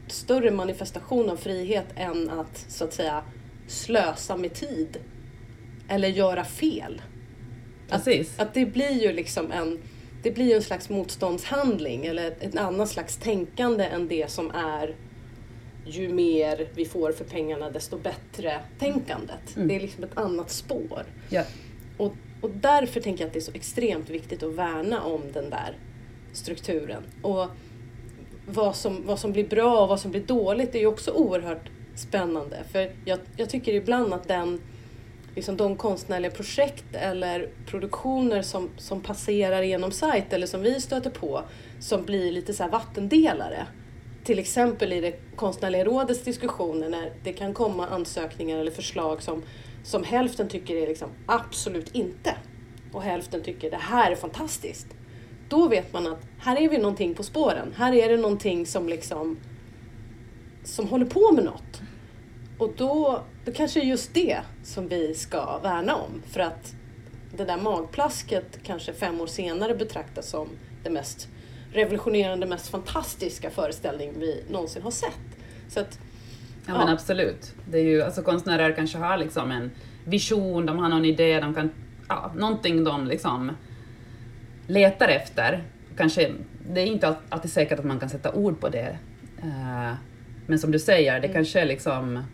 större 0.09 0.51
manifestation 0.51 1.31
av 1.31 1.37
frihet 1.37 1.87
än 1.97 2.31
att 2.31 2.65
så 2.69 2.85
att 2.85 2.93
säga 2.93 3.23
slösa 3.67 4.37
med 4.37 4.55
tid 4.55 4.97
eller 5.89 6.09
göra 6.09 6.45
fel. 6.45 7.03
Att, 7.89 8.09
att 8.39 8.55
det 8.55 8.67
blir 8.67 9.03
ju 9.03 9.13
liksom 9.13 9.53
en 9.53 9.79
det 10.25 10.31
blir 10.31 10.57
en 10.57 10.63
slags 10.63 10.89
motståndshandling 10.89 12.07
eller 12.07 12.29
ett, 12.29 12.43
ett 12.43 12.57
annat 12.57 12.89
slags 12.89 13.17
tänkande 13.17 13.85
än 13.85 14.09
det 14.09 14.31
som 14.31 14.51
är 14.51 14.95
ju 15.87 16.09
mer 16.09 16.69
vi 16.75 16.85
får 16.85 17.13
för 17.13 17.25
pengarna 17.25 17.71
desto 17.71 17.99
bättre 17.99 18.61
tänkandet. 18.79 19.57
Mm. 19.57 19.69
Det 19.69 19.77
är 19.77 19.81
liksom 19.81 20.05
ett 20.05 20.19
annat 20.19 20.51
spår. 20.51 21.03
Yeah. 21.31 21.47
Och, 21.97 22.13
och 22.41 22.51
därför 22.51 23.01
tänker 23.01 23.25
jag 23.25 23.27
att 23.27 23.33
det 23.33 23.39
är 23.39 23.41
så 23.41 23.53
extremt 23.55 24.11
viktigt 24.11 24.43
att 24.43 24.55
värna 24.55 25.03
om 25.03 25.23
den 25.33 25.51
där 25.51 25.77
strukturen. 26.33 27.03
Och 27.23 27.47
vad 28.47 28.77
som, 28.77 29.07
vad 29.07 29.19
som 29.19 29.33
blir 29.33 29.49
bra 29.49 29.83
och 29.83 29.89
vad 29.89 30.01
som 30.01 30.11
blir 30.11 30.23
dåligt 30.23 30.75
är 30.75 30.79
ju 30.79 30.87
också 30.87 31.11
oerhört 31.11 31.71
spännande. 31.95 32.57
För 32.73 32.91
jag, 33.05 33.19
jag 33.37 33.51
tycker 33.51 33.75
ibland 33.75 34.15
att 34.15 34.29
den 34.29 34.61
liksom 35.35 35.57
de 35.57 35.77
konstnärliga 35.77 36.31
projekt 36.31 36.85
eller 36.93 37.49
produktioner 37.67 38.43
som, 38.43 38.71
som 38.77 39.01
passerar 39.01 39.63
genom 39.63 39.93
sajt 39.93 40.33
eller 40.33 40.47
som 40.47 40.63
vi 40.63 40.81
stöter 40.81 41.11
på 41.11 41.43
som 41.81 42.05
blir 42.05 42.33
lite 42.33 42.55
så 42.55 42.69
vattendelare. 42.69 43.67
Till 44.25 44.39
exempel 44.39 44.93
i 44.93 45.01
det 45.01 45.37
konstnärliga 45.37 45.85
rådets 45.85 46.23
diskussioner 46.23 46.89
när 46.89 47.13
det 47.23 47.33
kan 47.33 47.55
komma 47.55 47.87
ansökningar 47.87 48.59
eller 48.59 48.71
förslag 48.71 49.23
som, 49.23 49.43
som 49.85 50.05
hälften 50.05 50.49
tycker 50.49 50.77
är 50.77 50.87
liksom 50.87 51.09
absolut 51.27 51.95
inte 51.95 52.37
och 52.93 53.03
hälften 53.03 53.43
tycker 53.43 53.71
det 53.71 53.77
här 53.77 54.11
är 54.11 54.17
fantastiskt. 54.17 54.87
Då 55.49 55.69
vet 55.69 55.93
man 55.93 56.07
att 56.07 56.21
här 56.39 56.61
är 56.61 56.69
vi 56.69 56.79
någonting 56.79 57.15
på 57.15 57.23
spåren. 57.23 57.75
Här 57.77 57.93
är 57.95 58.09
det 58.09 58.17
någonting 58.17 58.67
som 58.67 58.89
liksom 58.89 59.39
som 60.65 60.89
håller 60.89 61.07
på 61.07 61.33
med 61.33 61.45
något. 61.45 61.83
Och 62.59 62.73
då, 62.77 63.23
då 63.45 63.53
kanske 63.53 63.81
det 63.81 63.87
är 63.87 63.89
just 63.89 64.15
det 64.15 64.41
som 64.63 64.89
vi 64.89 65.15
ska 65.15 65.59
värna 65.59 65.95
om. 65.95 66.23
För 66.27 66.41
att 66.41 66.75
det 67.37 67.45
där 67.45 67.57
magplasket 67.57 68.59
kanske 68.63 68.93
fem 68.93 69.21
år 69.21 69.27
senare 69.27 69.75
betraktas 69.75 70.29
som 70.29 70.49
det 70.83 70.91
mest 70.91 71.29
revolutionerande, 71.73 72.47
mest 72.47 72.69
fantastiska 72.69 73.51
föreställning 73.51 74.13
vi 74.19 74.45
någonsin 74.51 74.83
har 74.83 74.91
sett. 74.91 75.21
Så 75.69 75.81
att, 75.81 75.99
ja, 76.67 76.73
ja, 76.73 76.79
men 76.79 76.89
absolut. 76.89 77.55
Det 77.71 77.79
är 77.79 77.83
ju, 77.83 78.03
alltså, 78.03 78.23
konstnärer 78.23 78.73
kanske 78.73 78.99
har 78.99 79.17
liksom 79.17 79.51
en 79.51 79.71
vision, 80.05 80.67
de 80.67 80.79
har 80.79 80.89
någon 80.89 81.05
idé, 81.05 81.41
de 81.41 81.55
kan, 81.55 81.71
ja, 82.09 82.33
någonting 82.37 82.85
de 82.85 83.07
liksom 83.07 83.53
letar 84.67 85.09
efter. 85.09 85.65
Kanske, 85.97 86.33
det 86.69 86.81
är 86.81 86.87
inte 86.87 87.17
alltid 87.29 87.53
säkert 87.53 87.79
att 87.79 87.85
man 87.85 88.01
kan 88.01 88.09
sätta 88.09 88.33
ord 88.33 88.61
på 88.61 88.69
det. 88.69 88.99
Uh, 89.45 89.93
men 90.47 90.59
som 90.59 90.71
du 90.71 90.79
säger, 90.79 91.13
det 91.21 91.27
mm. 91.27 91.33
kanske 91.33 91.61
är 91.61 91.67
liksom 91.67 92.25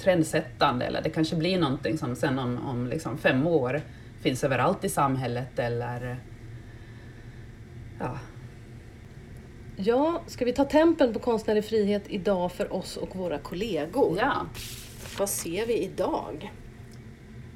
trendsättande 0.00 0.84
eller 0.84 1.02
det 1.02 1.10
kanske 1.10 1.36
blir 1.36 1.58
någonting 1.58 1.98
som 1.98 2.16
sen 2.16 2.38
om, 2.38 2.58
om 2.68 2.86
liksom 2.86 3.18
fem 3.18 3.46
år 3.46 3.80
finns 4.22 4.44
överallt 4.44 4.84
i 4.84 4.88
samhället 4.88 5.58
eller 5.58 6.16
ja. 8.00 8.18
Ja, 9.76 10.22
ska 10.26 10.44
vi 10.44 10.52
ta 10.52 10.64
tempen 10.64 11.12
på 11.12 11.18
konstnärlig 11.18 11.64
frihet 11.64 12.02
idag 12.08 12.52
för 12.52 12.72
oss 12.72 12.96
och 12.96 13.16
våra 13.16 13.38
kollegor? 13.38 14.18
ja. 14.20 14.46
Vad 15.18 15.28
ser 15.28 15.66
vi 15.66 15.78
idag? 15.78 16.52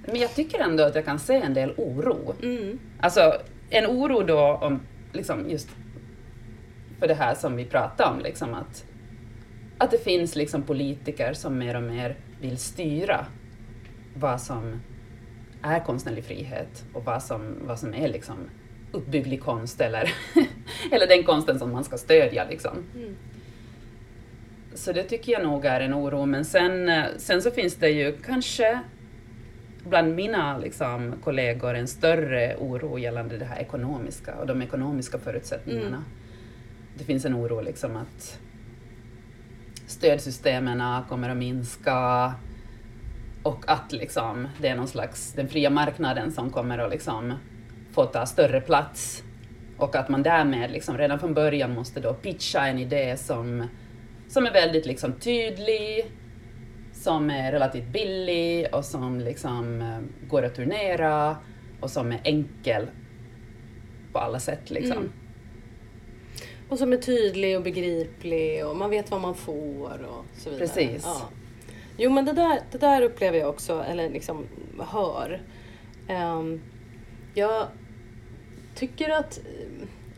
Men 0.07 0.17
jag 0.17 0.35
tycker 0.35 0.61
ändå 0.61 0.83
att 0.83 0.95
jag 0.95 1.05
kan 1.05 1.19
se 1.19 1.35
en 1.35 1.55
del 1.55 1.73
oro. 1.77 2.35
Mm. 2.43 2.79
Alltså 3.01 3.35
en 3.71 3.87
oro 3.87 4.23
då 4.23 4.59
om 4.63 4.81
liksom 5.13 5.51
just 5.51 5.69
för 7.01 7.09
det 7.09 7.15
här 7.15 7.35
som 7.35 7.57
vi 7.57 7.65
pratade 7.65 8.11
om, 8.11 8.21
liksom 8.21 8.55
att, 8.55 8.85
att 9.79 9.91
det 9.91 9.99
finns 9.99 10.37
liksom 10.37 10.63
politiker 10.63 11.33
som 11.33 11.59
mer 11.59 11.77
och 11.77 11.83
mer 11.83 12.17
vill 12.45 12.59
styra 12.59 13.27
vad 14.15 14.41
som 14.41 14.81
är 15.63 15.81
konstnärlig 15.81 16.25
frihet 16.25 16.85
och 16.93 17.05
vad 17.05 17.23
som, 17.23 17.57
vad 17.61 17.79
som 17.79 17.95
är 17.95 18.09
liksom 18.09 18.37
uppbygglig 18.93 19.43
konst 19.43 19.81
eller, 19.81 20.13
eller 20.91 21.07
den 21.07 21.25
konsten 21.25 21.59
som 21.59 21.73
man 21.73 21.85
ska 21.85 21.99
stödja. 21.99 22.45
Liksom. 22.45 22.85
Mm. 22.95 23.17
Så 24.75 24.93
det 24.93 25.03
tycker 25.03 25.33
jag 25.33 25.43
nog 25.43 25.65
är 25.65 25.81
en 25.81 25.95
oro. 25.95 26.27
Men 26.27 26.45
sen, 26.45 26.91
sen 27.19 27.43
så 27.43 27.51
finns 27.51 27.75
det 27.75 27.91
ju 27.91 28.17
kanske 28.27 28.81
bland 29.89 30.15
mina 30.15 30.59
liksom, 30.59 31.15
kollegor 31.25 31.75
en 31.75 31.89
större 31.89 32.57
oro 32.57 32.99
gällande 32.99 33.39
det 33.39 33.45
här 33.45 33.61
ekonomiska 33.61 34.35
och 34.35 34.47
de 34.47 34.63
ekonomiska 34.63 35.19
förutsättningarna. 35.19 35.87
Mm. 35.87 36.05
Det 36.99 37.05
finns 37.05 37.25
en 37.25 37.35
oro 37.35 37.61
liksom 37.61 37.97
att 37.97 38.39
stödsystemen 39.87 41.03
kommer 41.09 41.31
att 41.31 41.37
minska 41.37 42.33
och 43.43 43.65
att 43.67 43.93
liksom, 43.93 44.49
det 44.61 44.69
är 44.69 44.77
någon 44.77 44.89
slags 44.89 45.33
den 45.33 45.49
fria 45.49 45.71
marknaden 45.71 46.33
som 46.33 46.51
kommer 46.51 46.79
att 46.79 46.91
liksom, 46.91 47.33
få 47.93 48.05
ta 48.05 48.27
större 48.27 48.61
plats 48.61 49.23
och 49.79 49.97
att 49.97 50.09
man 50.09 50.23
därmed 50.23 50.71
liksom, 50.71 50.99
redan 50.99 51.19
från 51.19 51.35
början 51.35 51.75
måste 51.75 52.01
då 52.01 52.15
pitcha 52.15 52.67
en 52.67 52.79
idé 52.79 53.17
som, 53.17 53.69
som 54.29 54.47
är 54.47 54.53
väldigt 54.53 54.87
liksom, 54.87 55.13
tydlig, 55.13 56.13
som 56.93 57.31
är 57.31 57.53
relativt 57.53 57.89
billig 57.89 58.67
och 58.73 58.85
som 58.85 59.21
liksom, 59.21 59.83
eh, 59.83 60.29
går 60.29 60.43
att 60.45 60.55
turnera 60.55 61.37
och 61.81 61.91
som 61.91 62.13
är 62.13 62.21
enkel 62.25 62.87
på 64.13 64.19
alla 64.19 64.39
sätt. 64.39 64.71
Liksom. 64.71 64.99
Mm. 64.99 65.13
Och 66.75 66.79
som 66.79 66.93
är 66.93 66.97
tydlig 66.97 67.57
och 67.57 67.63
begriplig 67.63 68.67
och 68.67 68.77
man 68.77 68.91
vet 68.91 69.11
vad 69.11 69.21
man 69.21 69.35
får 69.35 70.05
och 70.05 70.25
så 70.39 70.51
vidare. 70.51 70.67
Precis. 70.67 71.03
Ja. 71.05 71.29
Jo 71.97 72.11
men 72.11 72.25
det 72.25 72.33
där, 72.33 72.61
det 72.73 72.79
där 72.79 73.03
upplever 73.03 73.39
jag 73.39 73.49
också, 73.49 73.85
eller 73.89 74.11
liksom 74.11 74.47
hör. 74.79 75.43
Ehm, 76.09 76.61
jag 77.35 77.67
tycker 78.75 79.11
att, 79.11 79.41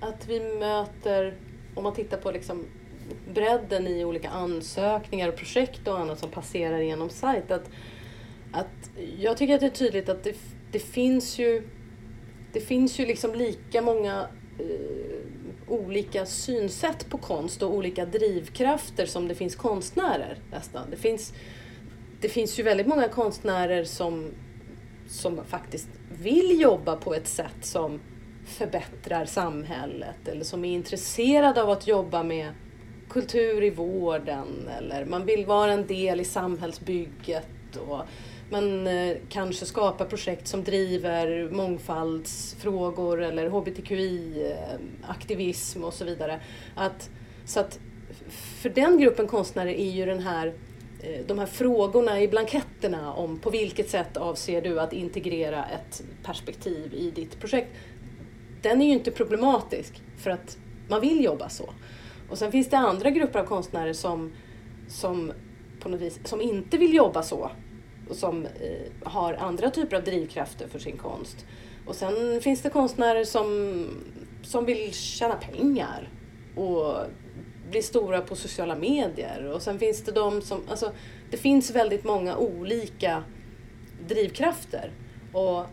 att 0.00 0.28
vi 0.28 0.40
möter, 0.40 1.34
om 1.74 1.82
man 1.82 1.94
tittar 1.94 2.16
på 2.16 2.30
liksom 2.30 2.64
bredden 3.34 3.86
i 3.86 4.04
olika 4.04 4.28
ansökningar 4.28 5.28
och 5.28 5.36
projekt 5.36 5.88
och 5.88 5.98
annat 5.98 6.18
som 6.18 6.30
passerar 6.30 6.78
genom 6.78 7.10
sajt, 7.10 7.50
att, 7.50 7.70
att 8.52 8.90
jag 9.18 9.36
tycker 9.36 9.54
att 9.54 9.60
det 9.60 9.66
är 9.66 9.70
tydligt 9.70 10.08
att 10.08 10.24
det, 10.24 10.36
det 10.72 10.78
finns 10.78 11.38
ju 11.38 11.68
det 12.52 12.60
finns 12.60 12.98
ju 12.98 13.06
liksom 13.06 13.34
lika 13.34 13.82
många 13.82 14.28
eh, 14.58 15.15
olika 15.68 16.26
synsätt 16.26 17.10
på 17.10 17.18
konst 17.18 17.62
och 17.62 17.74
olika 17.74 18.06
drivkrafter 18.06 19.06
som 19.06 19.28
det 19.28 19.34
finns 19.34 19.56
konstnärer 19.56 20.38
nästan. 20.50 20.90
Det 20.90 20.96
finns, 20.96 21.32
det 22.20 22.28
finns 22.28 22.58
ju 22.58 22.62
väldigt 22.62 22.86
många 22.86 23.08
konstnärer 23.08 23.84
som, 23.84 24.30
som 25.08 25.44
faktiskt 25.44 25.88
vill 26.22 26.60
jobba 26.60 26.96
på 26.96 27.14
ett 27.14 27.28
sätt 27.28 27.56
som 27.62 28.00
förbättrar 28.46 29.24
samhället 29.24 30.28
eller 30.28 30.44
som 30.44 30.64
är 30.64 30.74
intresserade 30.74 31.62
av 31.62 31.70
att 31.70 31.86
jobba 31.86 32.22
med 32.22 32.52
kultur 33.08 33.64
i 33.64 33.70
vården 33.70 34.68
eller 34.78 35.04
man 35.04 35.26
vill 35.26 35.46
vara 35.46 35.72
en 35.72 35.86
del 35.86 36.20
i 36.20 36.24
samhällsbygget 36.24 37.76
och 37.88 38.02
man 38.50 38.86
eh, 38.86 39.16
kanske 39.28 39.66
skapar 39.66 40.04
projekt 40.04 40.48
som 40.48 40.64
driver 40.64 41.50
mångfaldsfrågor 41.50 43.22
eller 43.22 43.50
hbtqi-aktivism 43.50 45.84
och 45.84 45.94
så 45.94 46.04
vidare. 46.04 46.40
Att, 46.74 47.10
så 47.44 47.60
att 47.60 47.78
för 48.30 48.68
den 48.68 48.98
gruppen 48.98 49.26
konstnärer 49.26 49.74
är 49.74 49.90
ju 49.90 50.06
den 50.06 50.20
här 50.20 50.54
eh, 51.00 51.26
de 51.26 51.38
här 51.38 51.46
frågorna 51.46 52.20
i 52.20 52.28
blanketterna 52.28 53.12
om 53.12 53.38
på 53.38 53.50
vilket 53.50 53.90
sätt 53.90 54.16
avser 54.16 54.62
du 54.62 54.80
att 54.80 54.92
integrera 54.92 55.64
ett 55.64 56.02
perspektiv 56.22 56.94
i 56.94 57.10
ditt 57.10 57.40
projekt. 57.40 57.70
Den 58.62 58.82
är 58.82 58.86
ju 58.86 58.92
inte 58.92 59.10
problematisk 59.10 60.02
för 60.18 60.30
att 60.30 60.58
man 60.88 61.00
vill 61.00 61.24
jobba 61.24 61.48
så. 61.48 61.70
Och 62.30 62.38
sen 62.38 62.52
finns 62.52 62.70
det 62.70 62.78
andra 62.78 63.10
grupper 63.10 63.38
av 63.38 63.44
konstnärer 63.44 63.92
som, 63.92 64.32
som 64.88 65.32
på 65.80 65.88
något 65.88 66.00
vis 66.00 66.20
som 66.24 66.40
inte 66.40 66.78
vill 66.78 66.94
jobba 66.94 67.22
så 67.22 67.50
och 68.08 68.16
som 68.16 68.46
eh, 68.46 69.08
har 69.10 69.34
andra 69.34 69.70
typer 69.70 69.96
av 69.96 70.04
drivkrafter 70.04 70.68
för 70.68 70.78
sin 70.78 70.96
konst. 70.96 71.46
Och 71.86 71.94
sen 71.94 72.40
finns 72.40 72.62
det 72.62 72.70
konstnärer 72.70 73.24
som, 73.24 73.86
som 74.42 74.64
vill 74.64 74.94
tjäna 74.94 75.34
pengar 75.34 76.08
och 76.56 76.96
bli 77.70 77.82
stora 77.82 78.20
på 78.20 78.36
sociala 78.36 78.76
medier. 78.76 79.52
Och 79.54 79.62
sen 79.62 79.78
finns 79.78 80.04
det 80.04 80.12
de 80.12 80.42
som, 80.42 80.60
alltså 80.68 80.92
det 81.30 81.36
finns 81.36 81.70
väldigt 81.70 82.04
många 82.04 82.36
olika 82.36 83.24
drivkrafter. 84.08 84.90
Och 85.32 85.66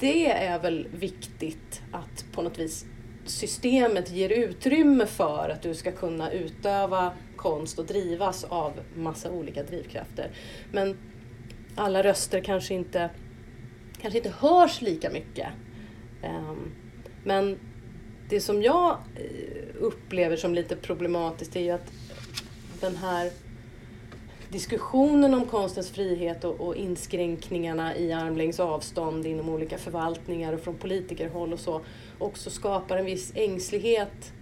det 0.00 0.30
är 0.30 0.58
väl 0.58 0.88
viktigt 0.92 1.82
att 1.92 2.32
på 2.32 2.42
något 2.42 2.58
vis 2.58 2.84
systemet 3.26 4.10
ger 4.10 4.30
utrymme 4.30 5.06
för 5.06 5.48
att 5.48 5.62
du 5.62 5.74
ska 5.74 5.92
kunna 5.92 6.32
utöva 6.32 7.12
konst 7.40 7.78
och 7.78 7.86
drivas 7.86 8.44
av 8.44 8.72
massa 8.96 9.30
olika 9.30 9.62
drivkrafter. 9.62 10.30
Men 10.72 10.98
alla 11.74 12.02
röster 12.02 12.40
kanske 12.40 12.74
inte, 12.74 13.10
kanske 14.00 14.18
inte 14.18 14.34
hörs 14.38 14.80
lika 14.80 15.10
mycket. 15.10 15.48
Ehm, 16.22 16.72
men 17.24 17.58
det 18.28 18.40
som 18.40 18.62
jag 18.62 18.90
eh, 18.90 19.74
upplever 19.80 20.36
som 20.36 20.54
lite 20.54 20.76
problematiskt 20.76 21.56
är 21.56 21.60
ju 21.60 21.70
att 21.70 21.92
den 22.80 22.96
här 22.96 23.30
diskussionen 24.48 25.34
om 25.34 25.46
konstens 25.46 25.90
frihet 25.90 26.44
och, 26.44 26.60
och 26.60 26.76
inskränkningarna 26.76 27.96
i 27.96 28.12
armlängds 28.12 28.60
avstånd 28.60 29.26
inom 29.26 29.48
olika 29.48 29.78
förvaltningar 29.78 30.52
och 30.52 30.60
från 30.60 30.74
politikerhåll 30.74 31.52
och 31.52 31.60
så 31.60 31.80
också 32.18 32.50
skapar 32.50 32.96
en 32.96 33.04
viss 33.04 33.32
ängslighet 33.34 34.32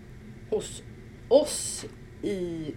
hos 0.50 0.82
oss 1.28 1.86
i 2.22 2.74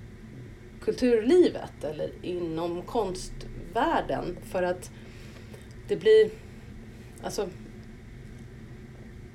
kulturlivet 0.82 1.84
eller 1.84 2.12
inom 2.22 2.82
konstvärlden 2.82 4.38
för 4.52 4.64
att 4.64 4.92
det 5.88 5.96
blir, 5.96 6.30
alltså 7.24 7.50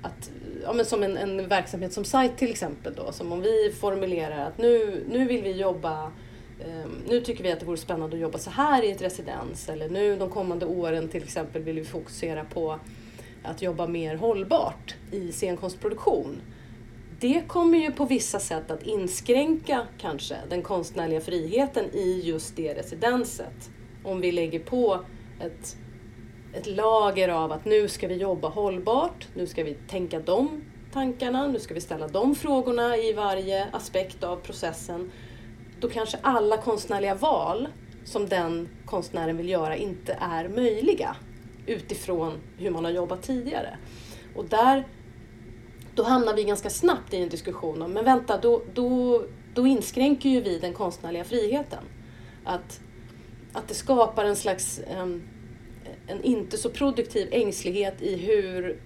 att, 0.01 0.31
ja 0.63 0.73
men 0.73 0.85
som 0.85 1.03
en, 1.03 1.17
en 1.17 1.47
verksamhet 1.47 1.93
som 1.93 2.05
sajt 2.05 2.37
till 2.37 2.49
exempel 2.49 2.93
då, 2.95 3.11
som 3.11 3.31
om 3.31 3.41
vi 3.41 3.73
formulerar 3.79 4.45
att 4.47 4.57
nu, 4.57 5.03
nu 5.09 5.25
vill 5.25 5.43
vi 5.43 5.51
jobba 5.51 6.11
Um, 6.65 7.03
nu 7.07 7.21
tycker 7.21 7.43
vi 7.43 7.51
att 7.51 7.59
det 7.59 7.65
vore 7.65 7.77
spännande 7.77 8.15
att 8.15 8.21
jobba 8.21 8.37
så 8.37 8.49
här 8.49 8.83
i 8.83 8.91
ett 8.91 9.01
residens 9.01 9.69
eller 9.69 9.89
nu 9.89 10.15
de 10.15 10.29
kommande 10.29 10.65
åren 10.65 11.07
till 11.07 11.23
exempel 11.23 11.61
vill 11.61 11.79
vi 11.79 11.85
fokusera 11.85 12.43
på 12.43 12.79
att 13.43 13.61
jobba 13.61 13.87
mer 13.87 14.15
hållbart 14.15 14.95
i 15.11 15.31
scenkonstproduktion. 15.31 16.41
Det 17.19 17.43
kommer 17.47 17.77
ju 17.77 17.91
på 17.91 18.05
vissa 18.05 18.39
sätt 18.39 18.71
att 18.71 18.83
inskränka 18.83 19.87
kanske 19.97 20.37
den 20.49 20.61
konstnärliga 20.61 21.21
friheten 21.21 21.85
i 21.93 22.21
just 22.23 22.55
det 22.55 22.73
residenset. 22.73 23.69
Om 24.03 24.21
vi 24.21 24.31
lägger 24.31 24.59
på 24.59 24.99
ett, 25.39 25.77
ett 26.53 26.67
lager 26.67 27.29
av 27.29 27.51
att 27.51 27.65
nu 27.65 27.87
ska 27.87 28.07
vi 28.07 28.15
jobba 28.15 28.47
hållbart, 28.47 29.27
nu 29.35 29.47
ska 29.47 29.63
vi 29.63 29.73
tänka 29.73 30.19
de 30.19 30.61
tankarna, 30.93 31.47
nu 31.47 31.59
ska 31.59 31.73
vi 31.73 31.81
ställa 31.81 32.07
de 32.07 32.35
frågorna 32.35 32.97
i 32.97 33.13
varje 33.13 33.67
aspekt 33.71 34.23
av 34.23 34.35
processen. 34.35 35.11
Då 35.79 35.89
kanske 35.89 36.17
alla 36.21 36.57
konstnärliga 36.57 37.15
val 37.15 37.67
som 38.05 38.29
den 38.29 38.69
konstnären 38.85 39.37
vill 39.37 39.49
göra 39.49 39.75
inte 39.75 40.17
är 40.21 40.49
möjliga 40.49 41.15
utifrån 41.65 42.33
hur 42.57 42.71
man 42.71 42.85
har 42.85 42.91
jobbat 42.91 43.23
tidigare. 43.23 43.77
Och 44.35 44.45
där, 44.45 44.85
då 45.97 46.03
hamnar 46.03 46.33
vi 46.33 46.43
ganska 46.43 46.69
snabbt 46.69 47.13
i 47.13 47.17
en 47.17 47.29
diskussion 47.29 47.81
om, 47.81 47.91
men 47.91 48.05
vänta, 48.05 48.37
då, 48.37 48.61
då, 48.73 49.23
då 49.53 49.67
inskränker 49.67 50.29
ju 50.29 50.41
vi 50.41 50.59
den 50.59 50.73
konstnärliga 50.73 51.23
friheten. 51.23 51.83
Att, 52.43 52.79
att 53.53 53.67
det 53.67 53.73
skapar 53.73 54.25
en 54.25 54.35
slags 54.35 54.81
um, 55.01 55.23
en 56.07 56.23
inte 56.23 56.57
så 56.57 56.69
produktiv 56.69 57.27
ängslighet 57.31 58.01
i 58.01 58.15
hur 58.15 58.79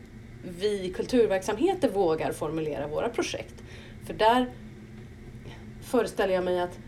vi 0.60 0.94
kulturverksamheter 0.96 1.90
vågar 1.90 2.32
formulera 2.32 2.88
våra 2.88 3.10
projekt. 3.10 3.56
För 4.06 4.14
där 4.14 4.54
föreställer 5.82 6.34
jag 6.34 6.44
mig 6.44 6.60
att 6.60 6.80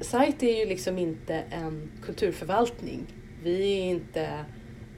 SITE 0.00 0.46
är 0.46 0.58
ju 0.58 0.66
liksom 0.66 0.98
inte 0.98 1.34
en 1.34 1.90
kulturförvaltning. 2.04 3.06
Vi 3.42 3.78
är 3.78 3.84
inte 3.84 4.44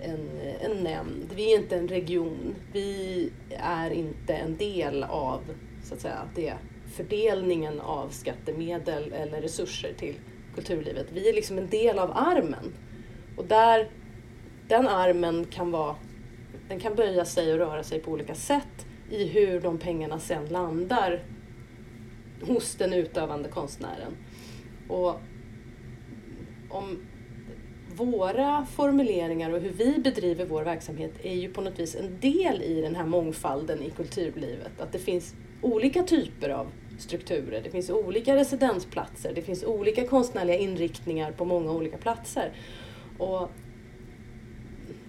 en, 0.03 0.31
en 0.61 0.85
nämnd, 0.85 1.33
vi 1.35 1.55
är 1.55 1.59
inte 1.59 1.77
en 1.77 1.89
region. 1.89 2.55
Vi 2.73 3.31
är 3.59 3.91
inte 3.91 4.35
en 4.35 4.57
del 4.57 5.05
av 5.05 5.41
så 5.85 5.95
att 5.95 6.01
säga, 6.01 6.29
det, 6.35 6.55
fördelningen 6.97 7.81
av 7.81 8.09
skattemedel 8.09 9.13
eller 9.13 9.41
resurser 9.41 9.93
till 9.99 10.15
kulturlivet. 10.55 11.07
Vi 11.13 11.29
är 11.29 11.33
liksom 11.33 11.59
en 11.59 11.69
del 11.69 11.99
av 11.99 12.11
armen. 12.15 12.73
Och 13.37 13.45
där, 13.45 13.91
den 14.69 14.89
armen 14.89 15.45
kan 15.45 15.71
vara 15.71 15.97
den 16.69 16.81
kan 16.81 16.95
böja 16.95 17.25
sig 17.25 17.53
och 17.53 17.59
röra 17.59 17.83
sig 17.83 18.01
på 18.01 18.11
olika 18.11 18.35
sätt 18.35 18.87
i 19.11 19.27
hur 19.27 19.61
de 19.61 19.79
pengarna 19.79 20.19
sen 20.19 20.47
landar 20.47 21.23
hos 22.43 22.75
den 22.75 22.93
utövande 22.93 23.49
konstnären. 23.49 24.17
Och 24.89 25.21
om 26.71 26.99
våra 28.11 28.67
formuleringar 28.77 29.51
och 29.51 29.61
hur 29.61 29.71
vi 29.71 29.99
bedriver 29.99 30.47
vår 30.47 30.63
verksamhet 30.63 31.13
är 31.23 31.35
ju 31.35 31.53
på 31.53 31.61
något 31.61 31.79
vis 31.79 31.97
en 31.97 32.21
del 32.21 32.63
i 32.63 32.81
den 32.81 32.95
här 32.95 33.07
mångfalden 33.07 33.83
i 33.83 33.91
kulturlivet. 33.91 34.81
Att 34.81 34.93
det 34.93 34.99
finns 34.99 35.35
olika 35.63 36.03
typer 36.03 36.49
av 36.49 36.67
strukturer, 36.99 37.61
det 37.65 37.71
finns 37.71 37.91
olika 37.91 38.37
residensplatser, 38.37 39.33
det 39.35 39.43
finns 39.43 39.65
olika 39.65 40.07
konstnärliga 40.07 40.57
inriktningar 40.57 41.33
på 41.33 41.45
många 41.45 41.73
olika 41.73 41.97
platser. 41.97 42.53
Och 43.19 43.51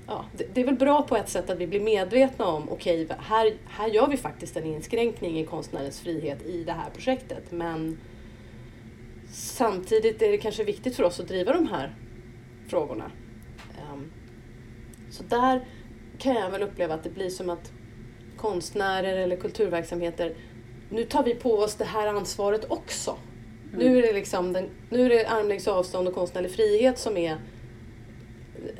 ja, 0.08 0.25
det, 0.53 0.62
är 0.62 0.65
väl 0.65 0.75
bra 0.75 1.01
på 1.01 1.17
ett 1.17 1.29
sätt 1.29 1.49
att 1.49 1.58
vi 1.58 1.67
blir 1.67 1.82
medvetna 1.82 2.45
om, 2.45 2.69
okej, 2.69 3.06
okay, 3.06 3.17
här, 3.19 3.53
här 3.65 3.88
gör 3.88 4.08
vi 4.08 4.17
faktiskt 4.17 4.58
en 4.58 4.65
inskränkning 4.65 5.39
i 5.39 5.45
konstnärens 5.45 5.99
frihet 5.99 6.45
i 6.45 6.63
det 6.63 6.73
här 6.73 6.89
projektet. 6.89 7.51
Men 7.51 7.97
samtidigt 9.32 10.21
är 10.21 10.32
det 10.32 10.38
kanske 10.38 10.63
viktigt 10.63 10.95
för 10.95 11.03
oss 11.03 11.19
att 11.19 11.27
driva 11.27 11.53
de 11.53 11.67
här 11.67 11.95
frågorna. 12.67 13.12
Um, 13.93 14.12
så 15.12 15.23
där 15.23 15.65
kan 16.17 16.36
jag 16.36 16.49
väl 16.49 16.63
uppleva 16.63 16.93
att 16.93 17.04
det 17.04 17.10
blir 17.10 17.30
som 17.30 17.49
att 17.49 17.71
konstnärer 18.38 19.17
eller 19.17 19.36
kulturverksamheter, 19.36 20.36
nu 20.89 21.04
tar 21.04 21.23
vi 21.23 21.36
på 21.36 21.58
oss 21.58 21.76
det 21.76 21.86
här 21.86 22.08
ansvaret 22.08 22.71
också. 22.71 23.17
Mm. 23.73 23.80
Nu 23.80 23.97
är 23.97 24.02
det 24.02 24.13
liksom 24.13 24.54
den, 24.54 24.69
nu 24.89 25.06
är 25.06 25.10
det 25.10 25.28
armlängds 25.28 25.67
avstånd 25.67 26.08
och 26.08 26.13
konstnärlig 26.13 26.52
frihet 26.52 26.99
som 26.99 27.17
är 27.17 27.38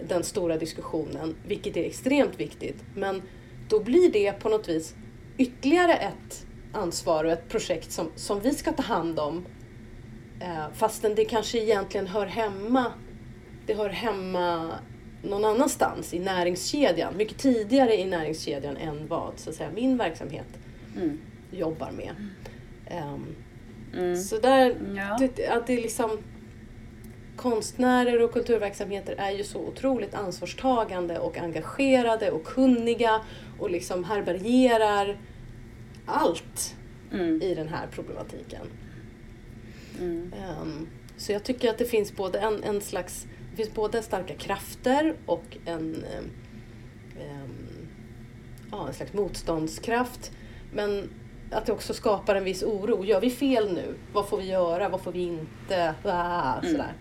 den 0.08 0.24
stora 0.24 0.58
diskussionen, 0.58 1.36
vilket 1.48 1.78
är 1.78 1.84
extremt 1.84 2.40
viktigt. 2.40 2.84
Men 2.96 3.22
då 3.70 3.80
blir 3.80 4.12
det 4.12 4.32
på 4.32 4.50
något 4.50 4.70
vis 4.70 4.96
ytterligare 5.38 5.94
ett 5.94 6.46
ansvar 6.74 7.24
och 7.26 7.32
ett 7.32 7.50
projekt 7.50 7.92
som, 7.92 8.12
som 8.16 8.40
vi 8.40 8.54
ska 8.54 8.72
ta 8.72 8.84
hand 8.84 9.20
om. 9.20 9.46
Eh, 10.42 10.74
fastän 10.74 11.16
det 11.16 11.26
kanske 11.26 11.60
egentligen 11.60 12.08
hör 12.08 12.26
hemma, 12.26 12.94
det 13.66 13.74
hör 13.74 13.90
hemma 13.90 14.80
någon 15.24 15.46
annanstans 15.46 16.14
i 16.14 16.20
näringskedjan, 16.20 17.18
mycket 17.18 17.38
tidigare 17.38 17.96
i 17.96 18.06
näringskedjan 18.06 18.78
än 18.78 19.08
vad 19.08 19.34
så 19.36 19.50
att 19.50 19.56
säga, 19.56 19.70
min 19.76 19.98
verksamhet 19.98 20.48
mm. 20.96 21.20
jobbar 21.52 21.92
med. 21.92 22.16
Um, 23.14 23.36
mm. 23.94 24.18
Så 24.18 24.40
där, 24.40 24.76
ja. 24.96 25.18
det, 25.20 25.48
att 25.48 25.68
det 25.68 25.74
är 25.74 25.82
liksom 25.82 26.18
konstnärer 27.36 28.22
och 28.22 28.34
kulturverksamheter 28.34 29.16
är 29.18 29.32
ju 29.32 29.44
så 29.44 29.60
otroligt 29.60 30.14
ansvarstagande 30.14 31.20
och 31.20 31.38
engagerade 31.38 32.32
och 32.32 32.46
kunniga 32.46 33.22
och 33.60 33.72
liksom 33.72 34.04
härbärgerar 34.04 35.18
allt 36.06 36.76
mm. 37.12 37.42
i 37.42 37.56
den 37.56 37.68
här 37.68 37.88
problematiken. 37.92 38.68
Um, 40.00 40.88
så 41.24 41.32
jag 41.32 41.44
tycker 41.44 41.70
att 41.70 41.78
det 41.78 41.86
finns 41.86 42.16
både 42.16 42.40
en, 42.40 42.64
en 42.64 42.82
slags 42.82 43.28
det 43.52 43.58
finns 43.58 43.74
både 43.74 44.02
starka 44.02 44.36
krafter 44.36 45.16
och 45.26 45.58
en, 45.66 46.06
um, 46.20 47.88
ja, 48.72 48.88
en 48.88 48.94
slags 48.94 49.14
motståndskraft. 49.14 50.32
Men 50.72 51.10
att 51.52 51.66
det 51.66 51.72
också 51.72 51.94
skapar 51.94 52.36
en 52.36 52.44
viss 52.44 52.64
oro. 52.64 53.06
Gör 53.06 53.22
vi 53.22 53.30
fel 53.30 53.74
nu? 53.74 53.96
Vad 54.14 54.28
får 54.28 54.38
vi 54.38 54.44
göra? 54.44 54.90
Vad 54.90 55.02
får 55.02 55.12
vi 55.12 55.22
inte? 55.22 55.96
Ah, 56.04 56.62
sådär. 56.62 56.74
Mm. 56.74 56.96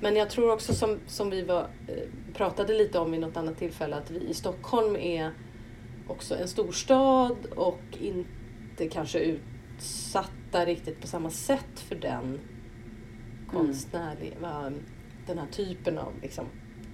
Men 0.00 0.16
jag 0.16 0.30
tror 0.30 0.52
också 0.52 0.74
som, 0.74 0.98
som 1.06 1.30
vi 1.30 1.42
var, 1.42 1.60
eh, 1.60 2.34
pratade 2.34 2.74
lite 2.74 2.98
om 2.98 3.14
i 3.14 3.18
något 3.18 3.36
annat 3.36 3.58
tillfälle 3.58 3.96
att 3.96 4.10
vi 4.10 4.20
i 4.28 4.34
Stockholm 4.34 4.96
är 4.96 5.30
också 6.08 6.36
en 6.36 6.48
storstad 6.48 7.46
och 7.56 7.82
inte 8.00 8.88
kanske 8.88 9.18
utsatta 9.18 10.64
riktigt 10.64 11.00
på 11.00 11.06
samma 11.06 11.30
sätt 11.30 11.80
för 11.88 11.94
den 11.94 12.38
konstnärliga, 13.52 14.66
mm. 14.66 14.80
den 15.26 15.38
här 15.38 15.46
typen 15.46 15.98
av 15.98 16.12
liksom, 16.22 16.46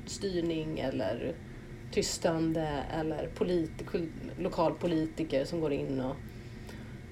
styrning 0.06 0.78
eller 0.78 1.34
tystande 1.92 2.84
eller 2.90 3.28
politik, 3.28 3.86
lokalpolitiker 4.38 5.44
som 5.44 5.60
går 5.60 5.72
in 5.72 6.00
och 6.00 6.16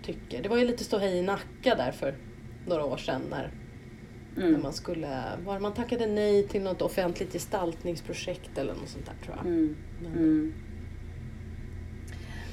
tycker. 0.02 0.42
Det 0.42 0.48
var 0.48 0.56
ju 0.56 0.64
lite 0.64 0.84
ståhej 0.84 1.18
i 1.18 1.22
Nacka 1.22 1.74
där 1.74 1.92
för 1.92 2.14
några 2.66 2.84
år 2.84 2.96
sedan 2.96 3.22
när 3.30 3.50
Mm. 4.36 4.52
När 4.52 4.58
man 4.58 4.72
skulle, 4.72 5.22
var 5.44 5.60
man 5.60 5.74
tackade 5.74 6.06
nej 6.06 6.48
till 6.48 6.62
något 6.62 6.82
offentligt 6.82 7.32
gestaltningsprojekt 7.32 8.58
eller 8.58 8.74
något 8.74 8.88
sånt 8.88 9.06
där 9.06 9.24
tror 9.24 9.36
jag. 9.36 9.46
Mm. 9.46 9.76
Men. 10.02 10.54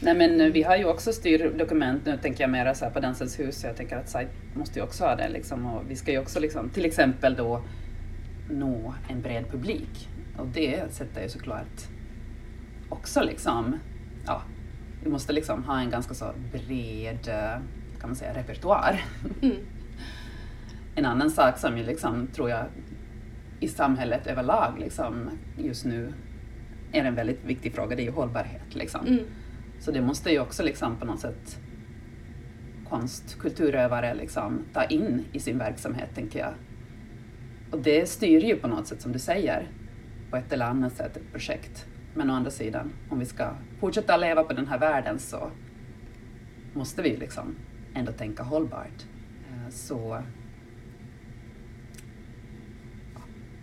Nej 0.03 0.15
men 0.15 0.41
eh, 0.41 0.47
vi 0.47 0.63
har 0.63 0.77
ju 0.77 0.85
också 0.85 1.13
styrdokument, 1.13 2.05
nu 2.05 2.17
tänker 2.17 2.43
jag 2.43 2.49
mera 2.49 2.75
så 2.75 2.89
på 2.89 2.99
Dansens 2.99 3.39
hus, 3.39 3.63
jag 3.63 3.75
tänker 3.75 3.97
att 3.97 4.09
SITE 4.09 4.31
måste 4.53 4.79
ju 4.79 4.85
också 4.85 5.03
ha 5.03 5.15
det 5.15 5.29
liksom, 5.29 5.65
och 5.65 5.83
vi 5.89 5.95
ska 5.95 6.11
ju 6.11 6.19
också 6.19 6.39
liksom, 6.39 6.69
till 6.69 6.85
exempel 6.85 7.35
då 7.35 7.63
nå 8.49 8.93
en 9.09 9.21
bred 9.21 9.45
publik. 9.51 10.09
Och 10.37 10.47
det 10.47 10.93
sätter 10.93 11.21
ju 11.21 11.29
såklart 11.29 11.87
också 12.89 13.21
liksom, 13.21 13.79
ja, 14.25 14.41
vi 15.03 15.09
måste 15.09 15.33
liksom 15.33 15.63
ha 15.63 15.79
en 15.79 15.89
ganska 15.89 16.13
så 16.13 16.25
bred, 16.51 17.27
eh, 17.27 17.61
kan 17.99 18.09
man 18.09 18.15
säga, 18.15 18.33
repertoar. 18.33 19.03
Mm. 19.41 19.55
En 20.95 21.05
annan 21.05 21.31
sak 21.31 21.57
som 21.57 21.77
ju 21.77 21.83
liksom, 21.83 22.27
tror 22.27 22.49
jag, 22.49 22.65
i 23.59 23.67
samhället 23.67 24.27
överlag 24.27 24.73
liksom, 24.79 25.29
just 25.57 25.85
nu 25.85 26.13
är 26.91 27.03
en 27.03 27.15
väldigt 27.15 27.45
viktig 27.45 27.73
fråga, 27.73 27.95
det 27.95 28.01
är 28.01 28.05
ju 28.05 28.11
hållbarhet. 28.11 28.75
Liksom. 28.75 29.07
Mm. 29.07 29.23
Så 29.81 29.91
det 29.91 30.01
måste 30.01 30.31
ju 30.31 30.39
också 30.39 30.63
liksom, 30.63 30.97
på 30.97 31.05
något 31.05 31.19
sätt 31.19 31.59
konst, 32.89 33.39
kulturövare 33.39 34.13
liksom, 34.13 34.59
ta 34.73 34.83
in 34.83 35.25
i 35.31 35.39
sin 35.39 35.57
verksamhet, 35.57 36.09
tänker 36.15 36.39
jag. 36.39 36.53
Och 37.71 37.79
det 37.79 38.09
styr 38.09 38.39
ju 38.39 38.55
på 38.55 38.67
något 38.67 38.87
sätt, 38.87 39.01
som 39.01 39.11
du 39.11 39.19
säger, 39.19 39.67
på 40.29 40.37
ett 40.37 40.53
eller 40.53 40.65
annat 40.65 40.93
sätt 40.93 41.17
ett 41.17 41.31
projekt. 41.31 41.85
Men 42.13 42.29
å 42.29 42.33
andra 42.33 42.51
sidan, 42.51 42.93
om 43.09 43.19
vi 43.19 43.25
ska 43.25 43.49
fortsätta 43.79 44.17
leva 44.17 44.43
på 44.43 44.53
den 44.53 44.67
här 44.67 44.79
världen 44.79 45.19
så 45.19 45.51
måste 46.73 47.01
vi 47.01 47.17
liksom 47.17 47.55
ändå 47.93 48.11
tänka 48.11 48.43
hållbart. 48.43 49.05
Eh, 49.49 49.69
så 49.69 50.21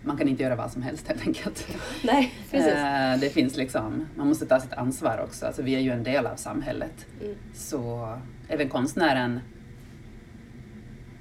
man 0.03 0.17
kan 0.17 0.27
inte 0.27 0.43
göra 0.43 0.55
vad 0.55 0.71
som 0.71 0.81
helst 0.81 1.07
helt 1.07 1.27
enkelt. 1.27 1.67
Nej, 2.03 2.33
precis. 2.51 2.73
Eh, 2.73 3.19
det 3.19 3.29
finns 3.29 3.57
liksom, 3.57 4.07
man 4.15 4.27
måste 4.27 4.45
ta 4.45 4.59
sitt 4.59 4.73
ansvar 4.73 5.21
också, 5.23 5.45
alltså, 5.45 5.61
vi 5.61 5.75
är 5.75 5.79
ju 5.79 5.91
en 5.91 6.03
del 6.03 6.27
av 6.27 6.35
samhället. 6.35 7.05
Mm. 7.21 7.35
Så 7.53 8.13
även 8.47 8.69
konstnären 8.69 9.39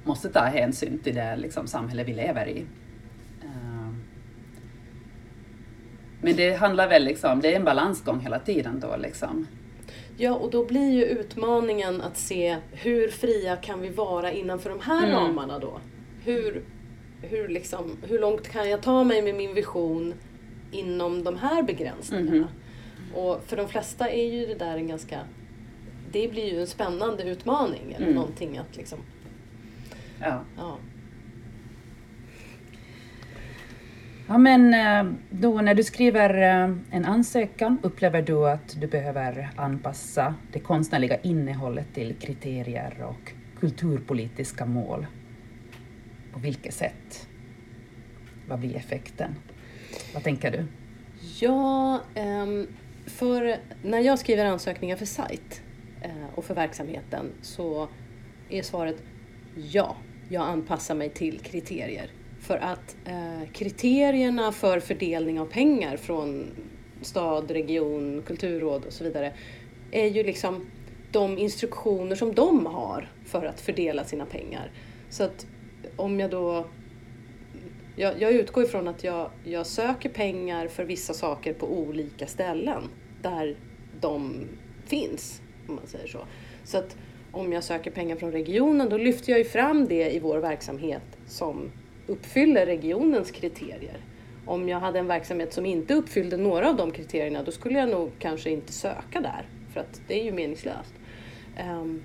måste 0.04 0.28
ta 0.28 0.40
hänsyn 0.40 0.98
till 0.98 1.14
det 1.14 1.36
liksom, 1.36 1.66
samhälle 1.66 2.04
vi 2.04 2.12
lever 2.12 2.48
i. 2.48 2.66
Eh, 3.42 3.92
men 6.22 6.36
det 6.36 6.54
handlar 6.54 6.88
väl 6.88 7.04
liksom, 7.04 7.40
det 7.40 7.52
är 7.52 7.56
en 7.56 7.64
balansgång 7.64 8.20
hela 8.20 8.38
tiden 8.38 8.80
då 8.80 8.96
liksom. 8.96 9.46
Ja, 10.16 10.34
och 10.34 10.50
då 10.50 10.64
blir 10.64 10.92
ju 10.92 11.04
utmaningen 11.04 12.00
att 12.00 12.16
se 12.16 12.56
hur 12.70 13.08
fria 13.08 13.56
kan 13.56 13.80
vi 13.80 13.88
vara 13.88 14.32
innanför 14.32 14.70
de 14.70 14.80
här 14.80 15.06
mm. 15.06 15.10
ramarna 15.10 15.58
då? 15.58 15.80
Hur, 16.24 16.64
hur, 17.22 17.48
liksom, 17.48 17.96
hur 18.02 18.18
långt 18.18 18.48
kan 18.48 18.70
jag 18.70 18.82
ta 18.82 19.04
mig 19.04 19.22
med 19.22 19.34
min 19.34 19.54
vision 19.54 20.14
inom 20.70 21.24
de 21.24 21.36
här 21.36 21.62
begränsningarna? 21.62 22.30
Mm 22.30 22.48
Och 23.14 23.44
för 23.46 23.56
de 23.56 23.68
flesta 23.68 24.08
är 24.08 24.32
ju 24.32 24.46
det 24.46 24.54
där 24.54 24.76
en 24.76 24.88
ganska, 24.88 25.20
det 26.12 26.28
blir 26.28 26.52
ju 26.52 26.60
en 26.60 26.66
spännande 26.66 27.22
utmaning 27.22 27.92
eller 27.92 28.06
mm. 28.06 28.16
någonting 28.16 28.58
att 28.58 28.76
liksom, 28.76 28.98
ja. 30.20 30.40
ja. 30.56 30.78
Ja, 34.30 34.38
men 34.38 34.74
eh, 34.74 35.12
då 35.30 35.60
när 35.60 35.74
du 35.74 35.84
skriver 35.84 36.34
eh, 36.34 36.76
en 36.90 37.04
ansökan, 37.04 37.78
upplever 37.82 38.22
du 38.22 38.48
att 38.48 38.80
du 38.80 38.86
behöver 38.86 39.50
anpassa 39.56 40.34
det 40.52 40.60
konstnärliga 40.60 41.16
innehållet 41.20 41.94
till 41.94 42.14
kriterier 42.14 43.04
och 43.08 43.32
kulturpolitiska 43.60 44.66
mål? 44.66 45.06
På 46.32 46.38
vilket 46.38 46.74
sätt? 46.74 47.28
Vad 48.48 48.58
blir 48.58 48.76
effekten? 48.76 49.34
Vad 50.14 50.22
tänker 50.24 50.50
du? 50.50 50.64
Ja, 51.40 52.00
ehm, 52.14 52.66
för 53.06 53.56
när 53.82 54.00
jag 54.00 54.18
skriver 54.18 54.44
ansökningar 54.44 54.96
för 54.96 55.06
sajt 55.06 55.62
eh, 56.02 56.10
och 56.34 56.44
för 56.44 56.54
verksamheten 56.54 57.32
så 57.42 57.88
är 58.48 58.62
svaret 58.62 58.96
ja. 59.72 59.96
jag 60.28 60.42
anpassar 60.42 60.94
mig 60.94 61.10
till 61.10 61.38
kriterier. 61.38 62.10
För 62.40 62.56
att 62.56 62.96
eh, 63.04 63.50
kriterierna 63.52 64.52
för 64.52 64.80
fördelning 64.80 65.40
av 65.40 65.46
pengar 65.46 65.96
från 65.96 66.50
stad, 67.02 67.50
region, 67.50 68.22
kulturråd 68.26 68.84
och 68.84 68.92
så 68.92 69.04
vidare 69.04 69.32
är 69.90 70.06
ju 70.06 70.22
liksom 70.22 70.66
de 71.12 71.38
instruktioner 71.38 72.16
som 72.16 72.34
de 72.34 72.66
har 72.66 73.08
för 73.24 73.46
att 73.46 73.60
fördela 73.60 74.04
sina 74.04 74.26
pengar. 74.26 74.70
Så 75.10 75.24
att 75.24 75.46
om 75.98 76.20
jag 76.20 76.30
då 76.30 76.66
jag, 77.96 78.20
jag 78.20 78.32
utgår 78.32 78.64
ifrån 78.64 78.88
att 78.88 79.04
jag, 79.04 79.30
jag 79.44 79.66
söker 79.66 80.08
pengar 80.08 80.68
för 80.68 80.84
vissa 80.84 81.14
saker 81.14 81.54
på 81.54 81.66
olika 81.66 82.26
ställen 82.26 82.82
där 83.22 83.56
de 84.00 84.46
finns, 84.86 85.40
om 85.68 85.74
man 85.74 85.86
säger 85.86 86.06
så. 86.06 86.18
Så 86.64 86.78
att 86.78 86.96
om 87.32 87.52
jag 87.52 87.64
söker 87.64 87.90
pengar 87.90 88.16
från 88.16 88.32
regionen, 88.32 88.88
då 88.88 88.96
lyfter 88.96 89.30
jag 89.30 89.38
ju 89.38 89.44
fram 89.44 89.86
det 89.88 90.10
i 90.10 90.18
vår 90.18 90.38
verksamhet 90.38 91.02
som 91.26 91.70
uppfyller 92.06 92.66
regionens 92.66 93.30
kriterier. 93.30 94.00
Om 94.46 94.68
jag 94.68 94.80
hade 94.80 94.98
en 94.98 95.06
verksamhet 95.06 95.52
som 95.52 95.66
inte 95.66 95.94
uppfyllde 95.94 96.36
några 96.36 96.68
av 96.68 96.76
de 96.76 96.90
kriterierna, 96.90 97.42
då 97.42 97.50
skulle 97.50 97.78
jag 97.78 97.88
nog 97.88 98.10
kanske 98.18 98.50
inte 98.50 98.72
söka 98.72 99.20
där, 99.20 99.48
för 99.72 99.80
att 99.80 100.00
det 100.08 100.20
är 100.20 100.24
ju 100.24 100.32
meningslöst. 100.32 100.94
Um, 101.60 102.02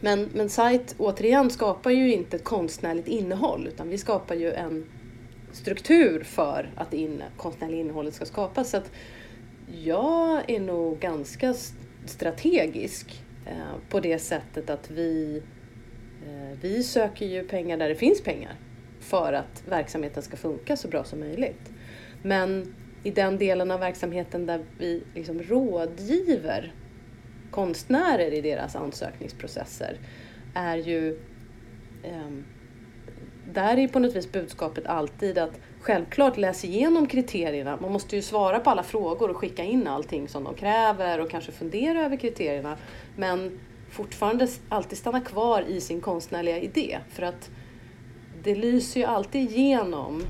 men, 0.00 0.28
men 0.34 0.48
sajt, 0.48 0.94
återigen, 0.98 1.50
skapar 1.50 1.90
ju 1.90 2.12
inte 2.12 2.36
ett 2.36 2.44
konstnärligt 2.44 3.08
innehåll, 3.08 3.66
utan 3.66 3.88
vi 3.88 3.98
skapar 3.98 4.34
ju 4.34 4.52
en 4.52 4.84
struktur 5.52 6.22
för 6.24 6.70
att 6.76 6.90
det 6.90 6.96
in, 6.96 7.22
konstnärliga 7.36 7.80
innehållet 7.80 8.14
ska 8.14 8.24
skapas. 8.24 8.70
Så 8.70 8.76
att 8.76 8.90
jag 9.84 10.50
är 10.50 10.60
nog 10.60 10.98
ganska 10.98 11.54
strategisk 12.06 13.22
eh, 13.46 13.88
på 13.88 14.00
det 14.00 14.18
sättet 14.18 14.70
att 14.70 14.90
vi, 14.90 15.42
eh, 16.26 16.58
vi 16.60 16.82
söker 16.82 17.26
ju 17.26 17.48
pengar 17.48 17.76
där 17.76 17.88
det 17.88 17.94
finns 17.94 18.22
pengar 18.22 18.54
för 19.00 19.32
att 19.32 19.62
verksamheten 19.68 20.22
ska 20.22 20.36
funka 20.36 20.76
så 20.76 20.88
bra 20.88 21.04
som 21.04 21.20
möjligt. 21.20 21.70
Men 22.22 22.74
i 23.02 23.10
den 23.10 23.38
delen 23.38 23.70
av 23.70 23.80
verksamheten 23.80 24.46
där 24.46 24.60
vi 24.78 25.02
liksom 25.14 25.42
rådgiver 25.42 26.72
konstnärer 27.50 28.32
i 28.32 28.40
deras 28.40 28.76
ansökningsprocesser 28.76 29.98
är 30.54 30.76
ju 30.76 31.20
eh, 32.02 32.30
där 33.52 33.78
är 33.78 33.88
på 33.88 33.98
något 33.98 34.16
vis 34.16 34.32
budskapet 34.32 34.86
alltid 34.86 35.38
att 35.38 35.60
självklart 35.80 36.36
läs 36.36 36.64
igenom 36.64 37.06
kriterierna. 37.06 37.78
Man 37.80 37.92
måste 37.92 38.16
ju 38.16 38.22
svara 38.22 38.60
på 38.60 38.70
alla 38.70 38.82
frågor 38.82 39.30
och 39.30 39.36
skicka 39.36 39.64
in 39.64 39.86
allting 39.86 40.28
som 40.28 40.44
de 40.44 40.54
kräver 40.54 41.20
och 41.20 41.30
kanske 41.30 41.52
fundera 41.52 42.04
över 42.04 42.16
kriterierna. 42.16 42.76
Men 43.16 43.60
fortfarande 43.90 44.48
alltid 44.68 44.98
stanna 44.98 45.20
kvar 45.20 45.62
i 45.62 45.80
sin 45.80 46.00
konstnärliga 46.00 46.58
idé. 46.58 46.98
För 47.10 47.22
att 47.22 47.50
det 48.42 48.54
lyser 48.54 49.00
ju 49.00 49.06
alltid 49.06 49.50
igenom, 49.50 50.22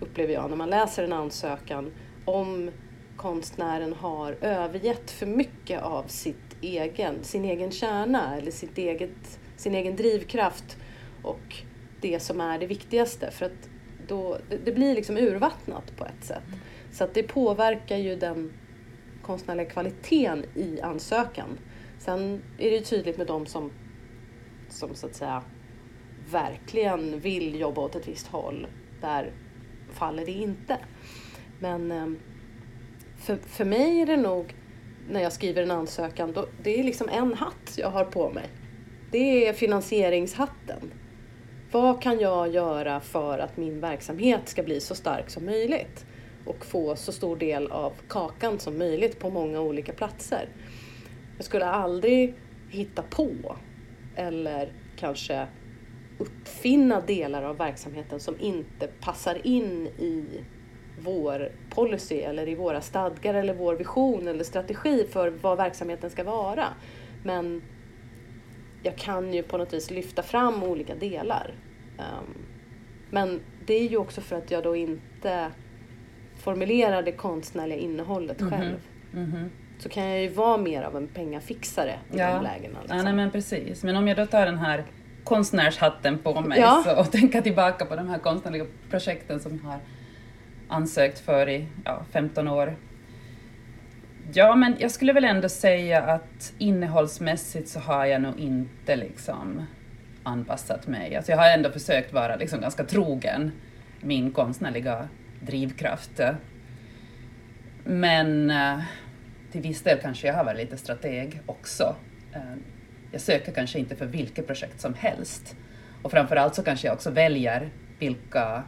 upplever 0.00 0.34
jag, 0.34 0.50
när 0.50 0.56
man 0.56 0.70
läser 0.70 1.04
en 1.04 1.12
ansökan 1.12 1.92
om 2.24 2.70
konstnären 3.16 3.92
har 3.92 4.36
övergett 4.40 5.10
för 5.10 5.26
mycket 5.26 5.82
av 5.82 6.04
sitt 6.06 6.45
egen, 6.62 7.24
sin 7.24 7.44
egen 7.44 7.70
kärna 7.70 8.36
eller 8.36 8.50
sitt 8.50 8.78
eget, 8.78 9.40
sin 9.56 9.74
egen 9.74 9.96
drivkraft 9.96 10.76
och 11.22 11.56
det 12.00 12.20
som 12.20 12.40
är 12.40 12.58
det 12.58 12.66
viktigaste. 12.66 13.30
För 13.30 13.46
att 13.46 13.68
då, 14.08 14.38
det, 14.50 14.56
det 14.56 14.72
blir 14.72 14.94
liksom 14.94 15.16
urvattnat 15.16 15.96
på 15.96 16.04
ett 16.04 16.24
sätt. 16.24 16.44
Så 16.92 17.04
att 17.04 17.14
det 17.14 17.22
påverkar 17.22 17.96
ju 17.96 18.16
den 18.16 18.52
konstnärliga 19.22 19.70
kvaliteten 19.70 20.44
i 20.54 20.80
ansökan. 20.80 21.58
Sen 21.98 22.42
är 22.58 22.70
det 22.70 22.76
ju 22.76 22.82
tydligt 22.82 23.18
med 23.18 23.26
de 23.26 23.46
som, 23.46 23.72
som 24.68 24.94
så 24.94 25.06
att 25.06 25.14
säga 25.14 25.42
verkligen 26.30 27.20
vill 27.20 27.60
jobba 27.60 27.80
åt 27.80 27.96
ett 27.96 28.08
visst 28.08 28.26
håll. 28.26 28.66
Där 29.00 29.32
faller 29.92 30.26
det 30.26 30.32
inte. 30.32 30.78
Men 31.58 31.92
ehm, 31.92 32.18
för, 33.16 33.36
för 33.36 33.64
mig 33.64 34.00
är 34.00 34.06
det 34.06 34.16
nog, 34.16 34.54
när 35.10 35.22
jag 35.22 35.32
skriver 35.32 35.62
en 35.62 35.70
ansökan, 35.70 36.32
då, 36.32 36.46
det 36.62 36.80
är 36.80 36.84
liksom 36.84 37.08
en 37.08 37.34
hatt 37.34 37.74
jag 37.76 37.90
har 37.90 38.04
på 38.04 38.30
mig. 38.30 38.48
Det 39.10 39.48
är 39.48 39.52
finansieringshatten. 39.52 40.92
Vad 41.72 42.02
kan 42.02 42.18
jag 42.18 42.48
göra 42.48 43.00
för 43.00 43.38
att 43.38 43.56
min 43.56 43.80
verksamhet 43.80 44.48
ska 44.48 44.62
bli 44.62 44.80
så 44.80 44.94
stark 44.94 45.30
som 45.30 45.44
möjligt? 45.44 46.06
Och 46.44 46.66
få 46.66 46.96
så 46.96 47.12
stor 47.12 47.36
del 47.36 47.70
av 47.70 47.92
kakan 48.08 48.58
som 48.58 48.78
möjligt 48.78 49.18
på 49.18 49.30
många 49.30 49.60
olika 49.60 49.92
platser. 49.92 50.48
Jag 51.36 51.44
skulle 51.44 51.66
aldrig 51.66 52.34
hitta 52.70 53.02
på 53.02 53.56
eller 54.16 54.72
kanske 54.96 55.46
uppfinna 56.18 57.00
delar 57.00 57.42
av 57.42 57.56
verksamheten 57.56 58.20
som 58.20 58.40
inte 58.40 58.86
passar 59.00 59.46
in 59.46 59.86
i 59.86 60.24
vår 61.02 61.52
policy 61.70 62.20
eller 62.20 62.48
i 62.48 62.54
våra 62.54 62.80
stadgar 62.80 63.34
eller 63.34 63.54
vår 63.54 63.74
vision 63.74 64.28
eller 64.28 64.44
strategi 64.44 65.06
för 65.10 65.28
vad 65.28 65.56
verksamheten 65.56 66.10
ska 66.10 66.24
vara. 66.24 66.64
Men 67.24 67.62
jag 68.82 68.96
kan 68.96 69.34
ju 69.34 69.42
på 69.42 69.58
något 69.58 69.72
vis 69.72 69.90
lyfta 69.90 70.22
fram 70.22 70.62
olika 70.62 70.94
delar. 70.94 71.54
Um, 71.98 72.46
men 73.10 73.40
det 73.66 73.74
är 73.74 73.88
ju 73.88 73.96
också 73.96 74.20
för 74.20 74.36
att 74.36 74.50
jag 74.50 74.62
då 74.62 74.76
inte 74.76 75.50
formulerar 76.36 77.02
det 77.02 77.12
konstnärliga 77.12 77.78
innehållet 77.78 78.40
mm 78.40 78.52
-hmm. 78.52 78.58
själv. 78.58 78.78
Mm 79.12 79.32
-hmm. 79.32 79.48
Så 79.78 79.88
kan 79.88 80.04
jag 80.04 80.22
ju 80.22 80.28
vara 80.28 80.56
mer 80.56 80.82
av 80.82 80.96
en 80.96 81.08
pengafixare 81.08 81.98
i 82.12 82.18
ja. 82.18 82.34
de 82.34 82.42
lägena. 82.42 82.78
Liksom. 82.80 82.98
Ja, 82.98 83.04
nej, 83.04 83.12
men 83.12 83.30
precis. 83.30 83.84
Men 83.84 83.96
om 83.96 84.08
jag 84.08 84.16
då 84.16 84.26
tar 84.26 84.46
den 84.46 84.58
här 84.58 84.84
konstnärshatten 85.24 86.18
på 86.18 86.40
mig 86.40 86.60
ja. 86.60 86.82
så, 86.84 87.00
och 87.00 87.12
tänker 87.12 87.42
tillbaka 87.42 87.86
på 87.86 87.96
de 87.96 88.08
här 88.08 88.18
konstnärliga 88.18 88.66
projekten 88.90 89.40
som 89.40 89.60
har 89.60 89.78
ansökt 90.68 91.18
för 91.18 91.48
i 91.48 91.66
ja, 91.84 92.04
15 92.12 92.48
år. 92.48 92.76
Ja, 94.32 94.54
men 94.54 94.76
jag 94.78 94.90
skulle 94.90 95.12
väl 95.12 95.24
ändå 95.24 95.48
säga 95.48 96.02
att 96.02 96.52
innehållsmässigt 96.58 97.68
så 97.68 97.80
har 97.80 98.06
jag 98.06 98.22
nog 98.22 98.38
inte 98.38 98.96
liksom 98.96 99.66
anpassat 100.22 100.86
mig. 100.86 101.16
Alltså 101.16 101.32
jag 101.32 101.38
har 101.38 101.50
ändå 101.50 101.70
försökt 101.70 102.12
vara 102.12 102.36
liksom 102.36 102.60
ganska 102.60 102.84
trogen 102.84 103.52
min 104.00 104.30
konstnärliga 104.30 105.08
drivkraft. 105.40 106.20
Men 107.84 108.50
eh, 108.50 108.80
till 109.52 109.60
viss 109.60 109.82
del 109.82 109.98
kanske 109.98 110.26
jag 110.26 110.34
har 110.34 110.44
varit 110.44 110.58
lite 110.58 110.76
strateg 110.76 111.40
också. 111.46 111.96
Eh, 112.34 112.54
jag 113.12 113.20
söker 113.20 113.52
kanske 113.52 113.78
inte 113.78 113.96
för 113.96 114.06
vilket 114.06 114.46
projekt 114.46 114.80
som 114.80 114.94
helst. 114.94 115.56
Och 116.02 116.10
framförallt 116.10 116.54
så 116.54 116.62
kanske 116.62 116.86
jag 116.86 116.94
också 116.94 117.10
väljer 117.10 117.70
vilka 117.98 118.62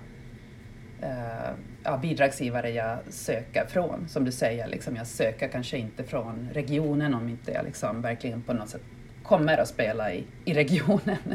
eh, 1.03 1.51
ja, 1.88 1.96
bidragsgivare 1.96 2.70
jag 2.70 2.98
söker 3.09 3.66
från. 3.66 4.09
Som 4.09 4.24
du 4.24 4.33
säger, 4.33 4.66
liksom, 4.66 4.96
jag 4.96 5.07
söker 5.07 5.48
kanske 5.48 5.79
inte 5.79 6.05
från 6.05 6.48
regionen 6.53 7.14
om 7.14 7.29
inte 7.29 7.53
jag 7.53 7.64
liksom 7.64 8.03
verkligen 8.03 8.42
på 8.42 8.53
något 8.53 8.68
sätt 8.68 8.83
kommer 9.22 9.59
att 9.59 9.68
spela 9.68 10.12
i, 10.12 10.24
i 10.44 10.55
regionen. 10.55 11.16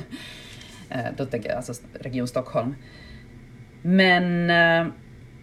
Eh, 0.89 1.05
då 1.17 1.25
tänker 1.25 1.49
jag 1.49 1.57
alltså 1.57 1.73
Region 1.93 2.27
Stockholm. 2.27 2.75
Men, 3.81 4.49
eh, 4.49 4.93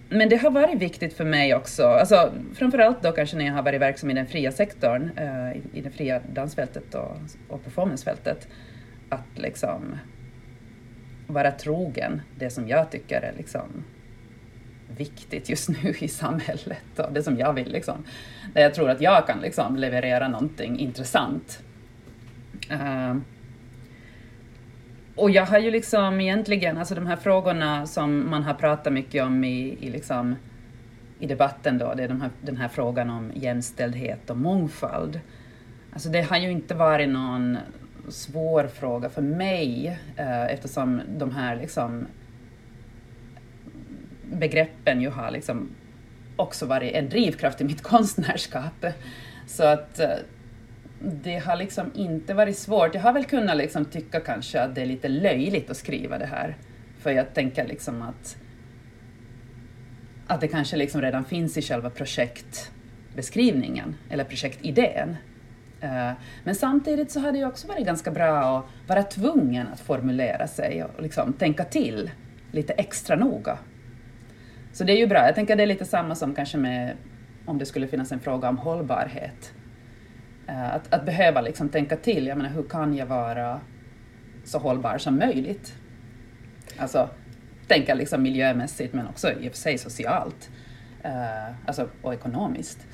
men 0.09 0.29
det 0.29 0.37
har 0.37 0.51
varit 0.51 0.79
viktigt 0.83 1.13
för 1.13 1.25
mig 1.25 1.55
också, 1.55 1.85
alltså, 1.85 2.33
framförallt 2.55 3.03
då 3.03 3.13
kanske 3.13 3.37
när 3.37 3.45
jag 3.45 3.53
har 3.53 3.63
varit 3.63 3.81
verksam 3.81 4.11
i 4.11 4.15
den 4.15 4.27
fria 4.27 4.53
sektorn, 4.53 5.11
eh, 5.17 5.57
i, 5.57 5.63
i 5.73 5.81
det 5.81 5.91
fria 5.91 6.21
dansfältet 6.33 6.95
och, 6.95 7.17
och 7.49 7.65
performancefältet, 7.65 8.49
att 9.09 9.39
liksom 9.39 9.99
vara 11.27 11.51
trogen 11.51 12.23
det 12.39 12.51
som 12.51 12.69
jag 12.69 12.91
tycker 12.91 13.21
är 13.21 13.33
liksom 13.37 13.85
viktigt 14.97 15.49
just 15.49 15.69
nu 15.69 15.95
i 15.99 16.09
samhället 16.09 16.99
och 16.99 17.13
det 17.13 17.23
som 17.23 17.39
jag 17.39 17.53
vill. 17.53 17.73
Liksom. 17.73 18.05
Där 18.55 18.63
jag 18.63 18.75
tror 18.75 18.91
att 18.91 19.01
jag 19.01 19.27
kan 19.27 19.41
liksom, 19.41 19.77
leverera 19.77 20.29
någonting 20.29 20.79
intressant. 20.79 21.63
Uh, 22.73 23.17
och 25.15 25.31
jag 25.31 25.47
har 25.47 25.59
ju 25.59 25.71
liksom 25.71 26.21
egentligen, 26.21 26.79
alltså 26.79 26.95
de 26.95 27.07
här 27.07 27.17
frågorna 27.17 27.87
som 27.87 28.31
man 28.31 28.43
har 28.43 28.55
pratat 28.55 28.93
mycket 28.93 29.25
om 29.25 29.45
i, 29.45 29.79
i, 29.81 29.91
liksom, 29.91 30.37
i 31.19 31.27
debatten 31.27 31.79
då, 31.79 31.95
det 31.95 32.05
är 32.05 32.09
de 32.09 32.21
här, 32.21 32.31
den 32.43 32.57
här 32.57 32.69
frågan 32.69 33.11
om 33.11 33.33
jämställdhet 33.35 34.31
och 34.31 34.37
mångfald. 34.37 35.21
Alltså 35.93 36.09
det 36.09 36.23
har 36.23 36.37
ju 36.37 36.51
inte 36.51 36.75
varit 36.75 37.09
någon 37.09 37.59
svår 38.09 38.67
fråga 38.67 39.09
för 39.09 39.23
mig 39.23 39.99
eh, 40.17 40.45
eftersom 40.45 41.01
de 41.19 41.31
här 41.31 41.57
liksom 41.57 42.07
begreppen 44.31 45.01
ju 45.01 45.09
har 45.09 45.31
liksom 45.31 45.71
också 46.37 46.67
varit 46.67 46.95
en 46.95 47.09
drivkraft 47.09 47.61
i 47.61 47.65
mitt 47.65 47.83
konstnärskap. 47.93 48.87
Så 49.47 49.65
att 49.65 50.01
eh, 50.01 50.09
det 51.01 51.39
har 51.39 51.57
liksom 51.57 51.91
inte 51.95 52.35
varit 52.35 52.59
svårt. 52.59 52.95
Jag 52.95 53.03
har 53.03 53.13
väl 53.13 53.25
kunnat 53.25 53.57
liksom 53.57 53.85
tycka 53.85 54.21
kanske 54.21 54.61
att 54.61 54.75
det 54.75 54.83
är 54.83 54.87
lite 54.87 55.09
löjligt 55.09 55.71
att 55.71 55.77
skriva 55.77 56.19
det 56.19 56.27
här. 56.27 56.57
För 56.99 57.11
jag 57.11 57.35
tänker 57.35 57.67
liksom 57.67 58.03
att, 58.03 58.37
att 60.27 60.41
det 60.41 60.49
kanske 60.49 60.77
liksom 60.77 61.03
redan 61.03 61.25
finns 61.25 61.57
i 61.57 61.63
själva 61.63 61.91
projektbeskrivningen 61.91 63.97
eller 64.11 64.25
projektidén. 64.25 65.17
Eh, 65.81 66.11
men 66.45 66.55
samtidigt 66.55 67.11
så 67.11 67.21
har 67.21 67.33
det 67.33 67.39
ju 67.39 67.47
också 67.47 67.69
varit 67.69 67.87
ganska 67.87 68.11
bra 68.11 68.59
att 68.59 68.65
vara 68.89 69.03
tvungen 69.03 69.69
att 69.69 69.81
formulera 69.81 70.47
sig 70.47 70.85
och 70.85 71.03
liksom 71.03 71.33
tänka 71.33 71.65
till 71.65 72.11
lite 72.53 72.73
extra 72.73 73.17
noga. 73.17 73.59
Så 74.73 74.85
det 74.85 74.93
är 74.93 74.97
ju 74.97 75.07
bra. 75.07 75.27
Jag 75.27 75.35
tänker 75.35 75.57
det 75.57 75.63
är 75.63 75.67
lite 75.67 75.85
samma 75.85 76.15
som 76.15 76.35
kanske 76.35 76.59
med 76.59 76.97
om 77.47 77.59
det 77.59 77.67
skulle 77.67 77.87
finnas 77.87 78.13
en 78.13 78.21
fråga 78.21 78.49
om 78.49 78.59
hållbarhet. 78.59 79.53
Eh, 80.47 80.75
att, 80.75 80.95
att 80.95 81.07
behöva 81.07 81.41
liksom 81.41 81.69
tänka 81.69 81.97
till, 81.97 82.27
jag 82.27 82.37
menar 82.37 82.51
hur 82.51 82.63
kan 82.63 82.97
jag 82.97 83.07
vara 83.07 83.61
så 84.45 84.59
hållbar 84.59 84.99
som 84.99 85.17
möjligt? 85.17 85.75
Alltså 86.77 87.09
tänka 87.67 87.95
liksom 87.95 88.23
miljömässigt 88.23 88.95
men 88.95 89.09
också 89.09 89.33
i 89.33 89.49
och 89.49 89.53
för 89.53 89.59
sig 89.59 89.79
socialt. 89.79 90.51
Uh, 91.05 91.55
alltså, 91.67 91.89
och 92.03 92.15
ekonomiskt. 92.15 92.87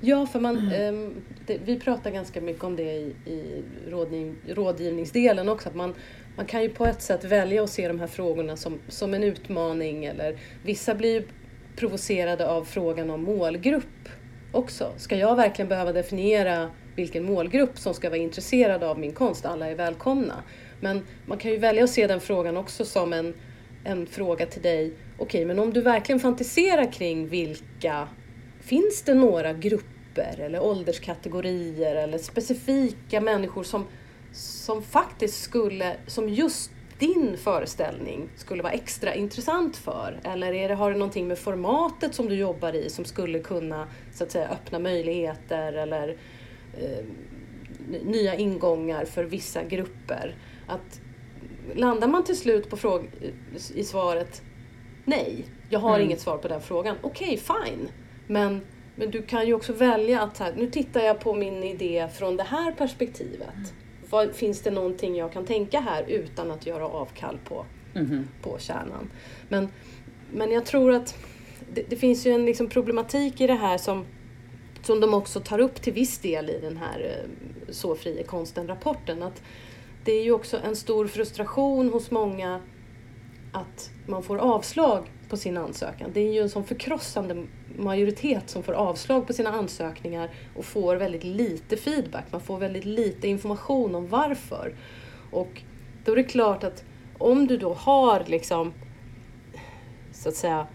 Ja, 0.00 0.26
för 0.26 0.40
man, 0.40 0.58
mm. 0.58 1.04
eh, 1.04 1.10
det, 1.46 1.58
vi 1.64 1.80
pratar 1.80 2.10
ganska 2.10 2.40
mycket 2.40 2.64
om 2.64 2.76
det 2.76 2.82
i, 2.82 3.14
i 3.26 3.62
rådgiv, 3.88 4.34
rådgivningsdelen 4.48 5.48
också. 5.48 5.68
Att 5.68 5.74
man, 5.74 5.94
man 6.36 6.46
kan 6.46 6.62
ju 6.62 6.68
på 6.68 6.86
ett 6.86 7.02
sätt 7.02 7.24
välja 7.24 7.62
att 7.62 7.70
se 7.70 7.88
de 7.88 8.00
här 8.00 8.06
frågorna 8.06 8.56
som, 8.56 8.78
som 8.88 9.14
en 9.14 9.24
utmaning. 9.24 10.04
Eller, 10.04 10.38
vissa 10.64 10.94
blir 10.94 11.14
ju 11.14 11.26
provocerade 11.76 12.48
av 12.48 12.64
frågan 12.64 13.10
om 13.10 13.22
målgrupp 13.22 14.08
också. 14.52 14.92
Ska 14.96 15.16
jag 15.16 15.36
verkligen 15.36 15.68
behöva 15.68 15.92
definiera 15.92 16.70
vilken 16.96 17.24
målgrupp 17.24 17.78
som 17.78 17.94
ska 17.94 18.10
vara 18.10 18.20
intresserad 18.20 18.82
av 18.82 18.98
min 18.98 19.12
konst? 19.12 19.46
Alla 19.46 19.70
är 19.70 19.74
välkomna. 19.74 20.42
Men 20.80 21.06
man 21.26 21.38
kan 21.38 21.50
ju 21.50 21.56
välja 21.56 21.84
att 21.84 21.90
se 21.90 22.06
den 22.06 22.20
frågan 22.20 22.56
också 22.56 22.84
som 22.84 23.12
en, 23.12 23.34
en 23.84 24.06
fråga 24.06 24.46
till 24.46 24.62
dig. 24.62 24.86
Okej, 24.86 25.24
okay, 25.24 25.46
men 25.46 25.58
om 25.58 25.72
du 25.72 25.80
verkligen 25.80 26.20
fantiserar 26.20 26.92
kring 26.92 27.28
vilka 27.28 28.08
Finns 28.64 29.02
det 29.02 29.14
några 29.14 29.52
grupper 29.52 30.40
eller 30.40 30.62
ålderskategorier 30.62 31.94
eller 31.94 32.18
specifika 32.18 33.20
människor 33.20 33.62
som, 33.62 33.86
som 34.34 34.82
faktiskt 34.82 35.42
skulle, 35.42 35.96
som 36.06 36.28
just 36.28 36.70
din 36.98 37.36
föreställning 37.36 38.28
skulle 38.36 38.62
vara 38.62 38.72
extra 38.72 39.14
intressant 39.14 39.76
för? 39.76 40.20
Eller 40.24 40.52
är 40.52 40.68
det, 40.68 40.74
har 40.74 40.90
det 40.90 40.98
någonting 40.98 41.28
med 41.28 41.38
formatet 41.38 42.14
som 42.14 42.28
du 42.28 42.34
jobbar 42.34 42.72
i 42.72 42.90
som 42.90 43.04
skulle 43.04 43.38
kunna 43.38 43.88
så 44.12 44.24
att 44.24 44.30
säga, 44.30 44.48
öppna 44.48 44.78
möjligheter 44.78 45.72
eller 45.72 46.16
eh, 46.78 47.04
nya 48.04 48.34
ingångar 48.34 49.04
för 49.04 49.24
vissa 49.24 49.64
grupper? 49.64 50.36
Att 50.66 51.00
landar 51.74 52.08
man 52.08 52.24
till 52.24 52.38
slut 52.38 52.70
på 52.70 52.76
fråg 52.76 53.10
i 53.74 53.84
svaret 53.84 54.42
nej, 55.04 55.44
jag 55.68 55.80
har 55.80 55.94
mm. 55.94 56.06
inget 56.06 56.20
svar 56.20 56.36
på 56.36 56.48
den 56.48 56.60
frågan. 56.60 56.96
Okej, 57.02 57.40
okay, 57.40 57.66
fine. 57.66 57.88
Men, 58.26 58.60
men 58.96 59.10
du 59.10 59.22
kan 59.22 59.46
ju 59.46 59.54
också 59.54 59.72
välja 59.72 60.22
att 60.22 60.38
här, 60.38 60.54
nu 60.56 60.70
tittar 60.70 61.00
jag 61.00 61.20
på 61.20 61.34
min 61.34 61.62
idé 61.62 62.08
från 62.14 62.36
det 62.36 62.42
här 62.42 62.72
perspektivet. 62.72 63.74
Vad, 64.14 64.34
finns 64.34 64.60
det 64.60 64.70
någonting 64.70 65.16
jag 65.16 65.32
kan 65.32 65.44
tänka 65.44 65.80
här 65.80 66.04
utan 66.08 66.50
att 66.50 66.66
göra 66.66 66.86
avkall 66.86 67.38
på, 67.44 67.66
mm. 67.94 68.28
på 68.42 68.58
kärnan? 68.58 69.10
Men, 69.48 69.68
men 70.32 70.50
jag 70.50 70.66
tror 70.66 70.92
att 70.92 71.16
det, 71.74 71.90
det 71.90 71.96
finns 71.96 72.26
ju 72.26 72.30
en 72.30 72.46
liksom 72.46 72.68
problematik 72.68 73.40
i 73.40 73.46
det 73.46 73.54
här 73.54 73.78
som 73.78 74.06
som 74.82 75.00
de 75.00 75.14
också 75.14 75.40
tar 75.40 75.58
upp 75.58 75.82
till 75.82 75.92
viss 75.92 76.18
del 76.18 76.50
i 76.50 76.60
den 76.60 76.76
här 76.76 77.00
eh, 77.00 77.72
Så 77.72 77.94
fri 77.94 78.18
är 78.18 78.24
konsten-rapporten. 78.24 79.22
Att 79.22 79.42
det 80.04 80.12
är 80.12 80.22
ju 80.22 80.32
också 80.32 80.60
en 80.64 80.76
stor 80.76 81.06
frustration 81.06 81.90
hos 81.92 82.10
många 82.10 82.60
att 83.52 83.90
man 84.06 84.22
får 84.22 84.38
avslag 84.38 85.10
på 85.28 85.36
sin 85.36 85.56
ansökan. 85.56 86.10
Det 86.14 86.20
är 86.20 86.32
ju 86.32 86.40
en 86.40 86.50
sån 86.50 86.64
förkrossande 86.64 87.46
majoritet 87.78 88.50
som 88.50 88.62
får 88.62 88.72
avslag 88.72 89.26
på 89.26 89.32
sina 89.32 89.50
ansökningar 89.50 90.30
och 90.56 90.64
får 90.64 90.96
väldigt 90.96 91.24
lite 91.24 91.76
feedback. 91.76 92.24
Man 92.30 92.40
får 92.40 92.58
väldigt 92.58 92.84
lite 92.84 93.28
information 93.28 93.94
om 93.94 94.08
varför. 94.08 94.74
Och 95.30 95.62
då 96.04 96.12
är 96.12 96.16
det 96.16 96.24
klart 96.24 96.64
att 96.64 96.84
om 97.18 97.46
du 97.46 97.56
då 97.56 97.74
har 97.74 98.24
liksom 98.26 98.72
så 100.12 100.28
att 100.28 100.34
säga 100.34 100.66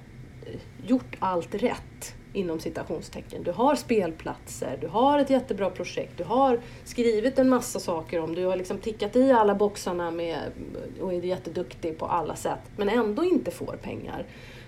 gjort 0.88 1.16
allt 1.20 1.56
rätt 1.56 2.16
inom 2.34 2.59
citationstecken. 2.59 3.43
Du 3.43 3.51
har 3.51 3.75
spelplatser, 3.75 4.77
du 4.82 4.88
har 4.88 5.19
ett 5.19 5.30
jättebra 5.30 5.69
projekt, 5.69 6.17
du 6.17 6.23
har 6.23 6.59
skrivit 6.84 7.39
en 7.39 7.49
massa 7.49 7.80
saker 7.80 8.19
om, 8.19 8.36
du 8.36 8.45
har 8.45 8.55
liksom 8.55 8.77
tickat 8.77 9.15
i 9.15 9.32
alla 9.32 9.55
boxarna 9.55 10.11
med, 10.11 10.39
och 11.01 11.13
är 11.13 11.21
jätteduktig 11.21 11.97
på 11.97 12.05
alla 12.05 12.36
sätt, 12.36 12.59
men 12.77 12.89
ändå 12.89 13.23
inte 13.23 13.51
får 13.51 13.77
pengar. 13.82 14.25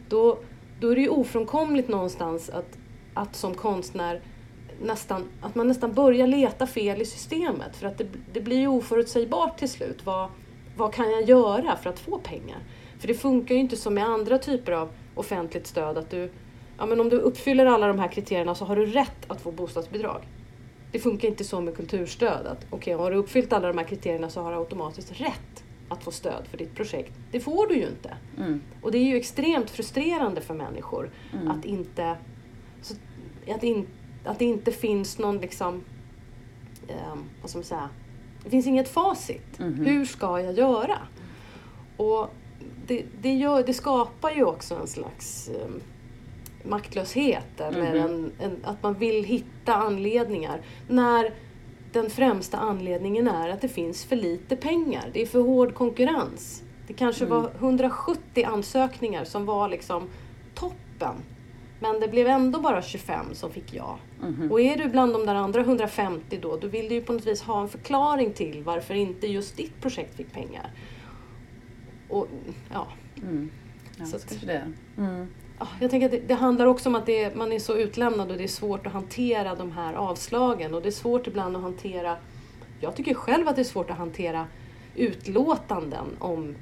Då, 0.09 0.37
då 0.79 0.89
är 0.89 0.95
det 0.95 1.01
ju 1.01 1.09
ofrånkomligt 1.09 1.87
någonstans 1.87 2.49
att, 2.49 2.77
att 3.13 3.35
som 3.35 3.55
konstnär 3.55 4.21
nästan, 4.81 5.29
att 5.41 5.55
man 5.55 5.67
nästan 5.67 5.93
börjar 5.93 6.27
leta 6.27 6.67
fel 6.67 7.01
i 7.01 7.05
systemet 7.05 7.75
för 7.75 7.87
att 7.87 7.97
det, 7.97 8.07
det 8.33 8.41
blir 8.41 8.59
ju 8.59 8.67
oförutsägbart 8.67 9.57
till 9.59 9.69
slut. 9.69 10.05
Vad, 10.05 10.29
vad 10.77 10.93
kan 10.93 11.11
jag 11.11 11.23
göra 11.29 11.75
för 11.75 11.89
att 11.89 11.99
få 11.99 12.17
pengar? 12.17 12.57
För 12.99 13.07
det 13.07 13.13
funkar 13.13 13.55
ju 13.55 13.61
inte 13.61 13.75
som 13.75 13.93
med 13.93 14.05
andra 14.05 14.37
typer 14.37 14.71
av 14.71 14.89
offentligt 15.15 15.67
stöd 15.67 15.97
att 15.97 16.09
du 16.09 16.29
ja, 16.81 16.85
men 16.85 16.99
om 16.99 17.09
du 17.09 17.15
uppfyller 17.15 17.65
alla 17.65 17.87
de 17.87 17.99
här 17.99 18.07
kriterierna 18.07 18.55
så 18.55 18.65
har 18.65 18.75
du 18.75 18.85
rätt 18.85 19.25
att 19.27 19.41
få 19.41 19.51
bostadsbidrag. 19.51 20.21
Det 20.91 20.99
funkar 20.99 21.27
inte 21.27 21.43
så 21.43 21.61
med 21.61 21.75
kulturstöd. 21.75 22.47
att 22.47 22.73
okay, 22.73 22.93
Har 22.93 23.11
du 23.11 23.17
uppfyllt 23.17 23.53
alla 23.53 23.67
de 23.67 23.77
här 23.77 23.85
kriterierna 23.85 24.29
så 24.29 24.41
har 24.41 24.51
du 24.51 24.57
automatiskt 24.57 25.21
rätt 25.21 25.63
att 25.89 26.03
få 26.03 26.11
stöd 26.11 26.47
för 26.47 26.57
ditt 26.57 26.75
projekt. 26.75 27.13
Det 27.31 27.39
får 27.39 27.67
du 27.67 27.75
ju 27.75 27.87
inte. 27.87 28.17
Mm. 28.37 28.61
Och 28.81 28.91
det 28.91 28.97
är 28.97 29.03
ju 29.03 29.15
extremt 29.15 29.69
frustrerande 29.69 30.41
för 30.41 30.53
människor 30.53 31.09
mm. 31.33 31.51
att 31.51 31.65
inte 31.65 32.17
att, 33.55 33.63
in, 33.63 33.87
att 34.25 34.39
det 34.39 34.45
inte 34.45 34.71
finns 34.71 35.17
någon 35.17 35.37
liksom, 35.37 35.83
eh, 36.87 37.15
vad 37.41 37.49
ska 37.49 37.59
man 37.59 37.63
säga, 37.63 37.89
det 38.43 38.49
finns 38.49 38.67
inget 38.67 38.89
facit. 38.89 39.59
Mm. 39.59 39.85
Hur 39.85 40.05
ska 40.05 40.41
jag 40.41 40.53
göra? 40.53 40.97
Och 41.97 42.29
det, 42.87 43.05
det, 43.21 43.33
gör, 43.33 43.63
det 43.63 43.73
skapar 43.73 44.31
ju 44.31 44.43
också 44.43 44.75
en 44.75 44.87
slags 44.87 45.49
eh, 45.49 45.67
maktlöshet 46.63 47.59
eller 47.59 47.95
mm. 47.95 48.05
en, 48.05 48.31
en, 48.39 48.57
att 48.63 48.83
man 48.83 48.93
vill 48.93 49.23
hitta 49.23 49.75
anledningar. 49.75 50.61
När 50.87 51.33
den 51.91 52.09
främsta 52.09 52.57
anledningen 52.57 53.27
är 53.27 53.49
att 53.49 53.61
det 53.61 53.67
finns 53.67 54.05
för 54.05 54.15
lite 54.15 54.55
pengar. 54.55 55.09
Det 55.13 55.21
är 55.21 55.25
för 55.25 55.41
hård 55.41 55.73
konkurrens. 55.73 56.63
Det 56.87 56.93
kanske 56.93 57.25
mm. 57.25 57.37
var 57.37 57.51
170 57.59 58.45
ansökningar 58.45 59.23
som 59.23 59.45
var 59.45 59.69
liksom 59.69 60.09
toppen. 60.55 61.15
Men 61.79 61.99
det 61.99 62.07
blev 62.07 62.27
ändå 62.27 62.59
bara 62.59 62.81
25 62.81 63.25
som 63.33 63.51
fick 63.51 63.73
ja. 63.73 63.99
Mm. 64.23 64.51
Och 64.51 64.61
är 64.61 64.77
du 64.77 64.89
bland 64.89 65.13
de 65.13 65.25
där 65.25 65.35
andra 65.35 65.61
150 65.61 66.39
då, 66.41 66.57
då 66.57 66.67
vill 66.67 66.89
du 66.89 66.95
ju 66.95 67.01
på 67.01 67.13
något 67.13 67.27
vis 67.27 67.41
ha 67.41 67.61
en 67.61 67.69
förklaring 67.69 68.33
till 68.33 68.63
varför 68.63 68.93
inte 68.93 69.27
just 69.27 69.57
ditt 69.57 69.81
projekt 69.81 70.15
fick 70.15 70.33
pengar. 70.33 70.71
Och 72.09 72.27
ja. 72.73 72.87
Mm. 73.21 73.51
ja 73.97 74.05
så 74.05 74.15
att, 74.15 74.41
det. 74.45 74.71
Mm 74.97 75.27
jag 75.79 75.91
tänker 75.91 76.05
att 76.05 76.11
det, 76.11 76.27
det, 76.27 76.33
handlar 76.33 76.65
också 76.65 76.89
om 76.89 76.95
att 76.95 77.05
det, 77.05 77.35
man 77.35 77.51
är 77.51 77.59
så 77.59 77.77
utlämnad 77.77 78.31
och 78.31 78.37
det 78.37 78.43
är 78.43 78.47
svårt 78.47 78.87
att 78.87 78.93
hantera 78.93 79.55
de 79.55 79.71
här 79.71 79.93
avslagen 79.93 80.73
och 80.73 80.81
det 80.81 80.89
är 80.89 80.91
svårt 80.91 81.27
ibland 81.27 81.55
att 81.55 81.61
hantera, 81.61 82.17
jag 82.79 82.95
tycker 82.95 83.13
själv 83.13 83.47
att 83.47 83.55
det 83.55 83.61
är 83.61 83.63
svårt 83.63 83.89
att 83.89 83.97
hantera 83.97 84.47
utlåtanden 84.95 86.05
om, 86.19 86.55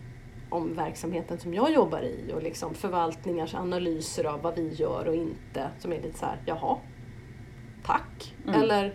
om 0.50 0.76
verksamheten 0.76 1.40
som 1.40 1.54
jag 1.54 1.74
jobbar 1.74 2.02
i 2.02 2.32
och 2.34 2.44
liksom 2.44 2.74
förvaltningars 2.74 3.56
analyser 3.56 4.24
av 4.24 4.42
vad 4.42 4.56
vi 4.56 4.74
gör 4.74 5.08
och 5.08 5.16
inte 5.16 5.70
som 5.80 5.92
är 5.94 6.02
lite 6.02 6.18
så 6.18 6.26
här, 6.26 6.38
jaha, 6.46 6.78
tack, 7.86 8.36
mm. 8.44 8.62
eller 8.62 8.94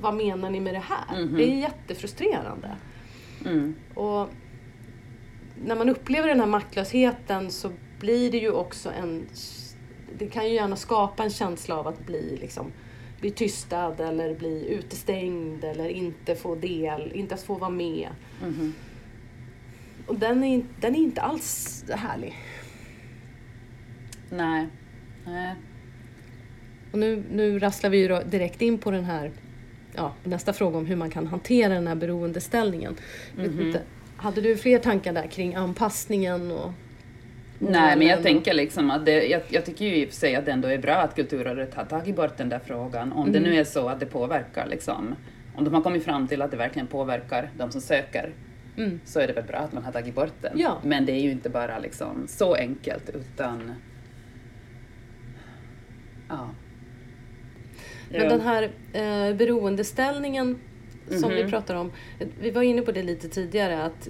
vad 0.00 0.14
menar 0.14 0.50
ni 0.50 0.60
med 0.60 0.74
det 0.74 0.84
här? 0.84 1.16
Mm 1.16 1.28
-hmm. 1.28 1.36
Det 1.36 1.44
är 1.44 1.56
jättefrustrerande. 1.56 2.76
Mm. 3.44 3.74
Och 3.94 4.28
när 5.64 5.76
man 5.76 5.88
upplever 5.88 6.28
den 6.28 6.40
här 6.40 6.46
maktlösheten 6.46 7.50
så 7.50 7.70
blir 8.00 8.30
det 8.30 8.38
ju 8.38 8.50
också 8.50 8.90
en... 8.90 9.26
Det 10.18 10.26
kan 10.26 10.48
ju 10.48 10.54
gärna 10.54 10.76
skapa 10.76 11.22
en 11.22 11.30
känsla 11.30 11.76
av 11.76 11.86
att 11.86 12.06
bli, 12.06 12.36
liksom, 12.40 12.72
bli 13.20 13.30
tystad 13.30 14.00
eller 14.00 14.34
bli 14.34 14.68
utestängd 14.68 15.64
eller 15.64 15.88
inte 15.88 16.34
få 16.34 16.54
del, 16.54 17.12
inte 17.14 17.34
att 17.34 17.42
få 17.42 17.54
vara 17.54 17.70
med. 17.70 18.08
Mm. 18.42 18.72
Och 20.06 20.18
den 20.18 20.44
är, 20.44 20.64
den 20.80 20.94
är 20.94 20.98
inte 20.98 21.20
alls 21.20 21.84
härlig. 21.90 22.34
Nej. 24.30 24.66
Nej. 25.26 25.54
Och 26.92 26.98
nu, 26.98 27.24
nu 27.30 27.58
rasslar 27.58 27.90
vi 27.90 27.98
ju 27.98 28.22
direkt 28.24 28.62
in 28.62 28.78
på 28.78 28.90
den 28.90 29.04
här 29.04 29.32
ja, 29.94 30.14
nästa 30.24 30.52
fråga 30.52 30.78
om 30.78 30.86
hur 30.86 30.96
man 30.96 31.10
kan 31.10 31.26
hantera 31.26 31.74
den 31.74 31.86
här 31.86 31.94
beroendeställningen. 31.94 32.96
Mm 33.38 33.52
-hmm. 33.52 33.78
hade 34.16 34.40
du 34.40 34.56
fler 34.56 34.78
tankar 34.78 35.12
där 35.12 35.26
kring 35.26 35.54
anpassningen 35.54 36.52
och 36.52 36.72
Nej, 37.58 37.96
men 37.96 38.06
jag 38.06 38.22
tänker 38.22 38.54
liksom 38.54 38.90
att 38.90 39.06
det, 39.06 39.26
jag, 39.26 39.42
jag, 39.48 39.64
tycker 39.64 39.84
ju 39.84 39.96
i 39.96 40.04
och 40.04 40.08
för 40.08 40.16
sig 40.16 40.36
att 40.36 40.44
det 40.44 40.52
ändå 40.52 40.68
är 40.68 40.78
bra 40.78 40.94
att 40.94 41.14
Kulturrådet 41.14 41.74
har 41.74 41.84
tagit 41.84 42.16
bort 42.16 42.36
den 42.36 42.48
där 42.48 42.60
frågan. 42.64 43.12
Om 43.12 43.28
mm. 43.28 43.32
det 43.32 43.50
nu 43.50 43.56
är 43.56 43.64
så 43.64 43.88
att 43.88 44.00
det 44.00 44.06
påverkar 44.06 44.66
liksom, 44.66 45.14
om 45.56 45.64
de 45.64 45.74
har 45.74 45.80
kommit 45.80 46.04
fram 46.04 46.28
till 46.28 46.42
att 46.42 46.50
det 46.50 46.56
verkligen 46.56 46.86
påverkar 46.86 47.50
de 47.58 47.70
som 47.70 47.80
söker, 47.80 48.32
mm. 48.76 49.00
så 49.04 49.20
är 49.20 49.26
det 49.26 49.32
väl 49.32 49.44
bra 49.44 49.58
att 49.58 49.72
man 49.72 49.84
har 49.84 49.92
tagit 49.92 50.14
bort 50.14 50.34
den. 50.40 50.58
Ja. 50.58 50.78
Men 50.82 51.06
det 51.06 51.12
är 51.12 51.20
ju 51.20 51.30
inte 51.30 51.50
bara 51.50 51.78
liksom 51.78 52.26
så 52.28 52.54
enkelt, 52.54 53.10
utan 53.10 53.72
ja. 56.28 56.50
Men 58.10 58.28
den 58.28 58.40
här 58.40 58.62
eh, 58.92 59.36
beroendeställningen 59.36 60.58
som 61.10 61.30
vi 61.30 61.42
Mhm. 61.42 61.50
pratar 61.50 61.74
om. 61.74 61.92
Vi 62.40 62.50
var 62.50 62.62
inne 62.62 62.82
på 62.82 62.92
det 62.92 63.02
lite 63.02 63.28
tidigare 63.28 63.84
att 63.84 64.08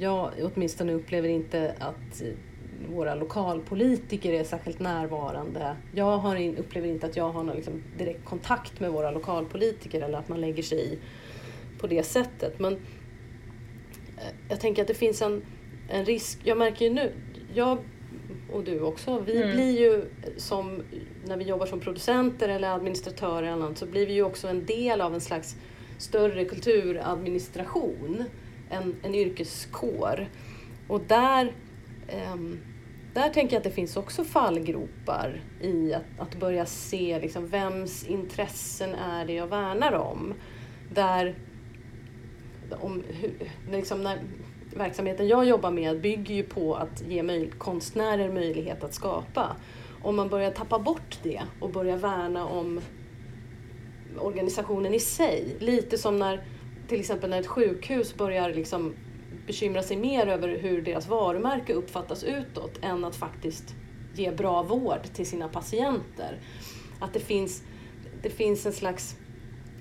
jag 0.00 0.30
åtminstone 0.42 0.92
upplever 0.92 1.28
inte 1.28 1.74
att 1.78 2.22
eh, 2.22 2.28
våra 2.94 3.14
lokalpolitiker 3.14 4.32
är 4.32 4.44
särskilt 4.44 4.80
närvarande. 4.80 5.76
Jag 5.94 6.18
har 6.18 6.36
in, 6.36 6.56
upplever 6.56 6.88
inte 6.88 7.06
att 7.06 7.16
jag 7.16 7.28
har 7.30 7.42
någon 7.42 7.56
liksom 7.56 7.82
direkt 7.98 8.24
kontakt 8.24 8.80
med 8.80 8.92
våra 8.92 9.10
lokalpolitiker 9.10 10.00
eller 10.02 10.18
att 10.18 10.28
man 10.28 10.40
lägger 10.40 10.62
sig 10.62 10.78
i 10.92 10.98
på 11.80 11.86
det 11.86 12.02
sättet. 12.02 12.58
Men 12.58 12.72
eh, 12.72 12.80
jag 14.48 14.60
tänker 14.60 14.82
att 14.82 14.88
det 14.88 14.94
finns 14.94 15.22
en, 15.22 15.42
en 15.88 16.04
risk. 16.04 16.40
Jag 16.44 16.58
märker 16.58 16.84
ju 16.84 16.90
nu, 16.90 17.12
jag 17.54 17.78
och 18.52 18.64
du 18.64 18.80
också, 18.80 19.20
vi 19.26 19.36
Mm. 19.42 19.56
blir 19.56 19.80
ju 19.80 20.04
som 20.36 20.82
när 21.24 21.36
vi 21.36 21.44
jobbar 21.44 21.66
som 21.66 21.80
producenter 21.80 22.48
eller 22.48 22.68
administratörer 22.74 23.42
eller 23.42 23.52
annat 23.52 23.78
så 23.78 23.86
blir 23.86 24.06
vi 24.06 24.12
ju 24.12 24.22
också 24.22 24.48
en 24.48 24.66
del 24.66 25.00
av 25.00 25.14
en 25.14 25.20
slags 25.20 25.56
större 25.98 26.44
kulturadministration, 26.44 28.24
en, 28.72 28.96
en 29.02 29.14
yrkeskår. 29.14 30.28
Och 30.88 31.00
där, 31.00 31.52
um, 32.32 32.60
där 33.14 33.28
tänker 33.28 33.54
jag 33.54 33.60
att 33.60 33.64
det 33.64 33.70
finns 33.70 33.96
också 33.96 34.24
fallgropar 34.24 35.40
i 35.60 35.94
att, 35.94 36.04
att 36.18 36.40
börja 36.40 36.66
se 36.66 37.18
liksom, 37.22 37.46
vems 37.46 38.06
intressen 38.06 38.94
är 38.94 39.26
det 39.26 39.32
jag 39.32 39.46
värnar 39.46 39.92
om. 39.92 40.34
Där 40.94 41.34
om 42.80 43.02
hur, 43.08 43.32
liksom 43.70 44.02
när 44.02 44.18
verksamheten 44.76 45.28
jag 45.28 45.44
jobbar 45.44 45.70
med 45.70 46.00
bygger 46.00 46.34
ju 46.34 46.42
på 46.42 46.74
att 46.74 47.02
ge 47.08 47.22
möj, 47.22 47.50
konstnärer 47.58 48.32
möjlighet 48.32 48.84
att 48.84 48.94
skapa. 48.94 49.56
Om 50.02 50.16
man 50.16 50.28
börjar 50.28 50.50
tappa 50.50 50.78
bort 50.78 51.18
det 51.22 51.42
och 51.60 51.70
börjar 51.70 51.96
värna 51.96 52.46
om 52.46 52.80
organisationen 54.18 54.94
i 54.94 55.00
sig. 55.00 55.56
Lite 55.58 55.98
som 55.98 56.18
när 56.18 56.44
till 56.92 57.00
exempel 57.00 57.30
när 57.30 57.40
ett 57.40 57.46
sjukhus 57.46 58.14
börjar 58.14 58.54
liksom 58.54 58.94
bekymra 59.46 59.82
sig 59.82 59.96
mer 59.96 60.26
över 60.26 60.48
hur 60.48 60.82
deras 60.82 61.08
varumärke 61.08 61.72
uppfattas 61.72 62.24
utåt 62.24 62.78
än 62.82 63.04
att 63.04 63.16
faktiskt 63.16 63.74
ge 64.14 64.30
bra 64.30 64.62
vård 64.62 65.02
till 65.14 65.26
sina 65.26 65.48
patienter. 65.48 66.40
Att 67.00 67.12
det 67.12 67.20
finns, 67.20 67.62
det 68.22 68.30
finns 68.30 68.66
en 68.66 68.72
slags 68.72 69.16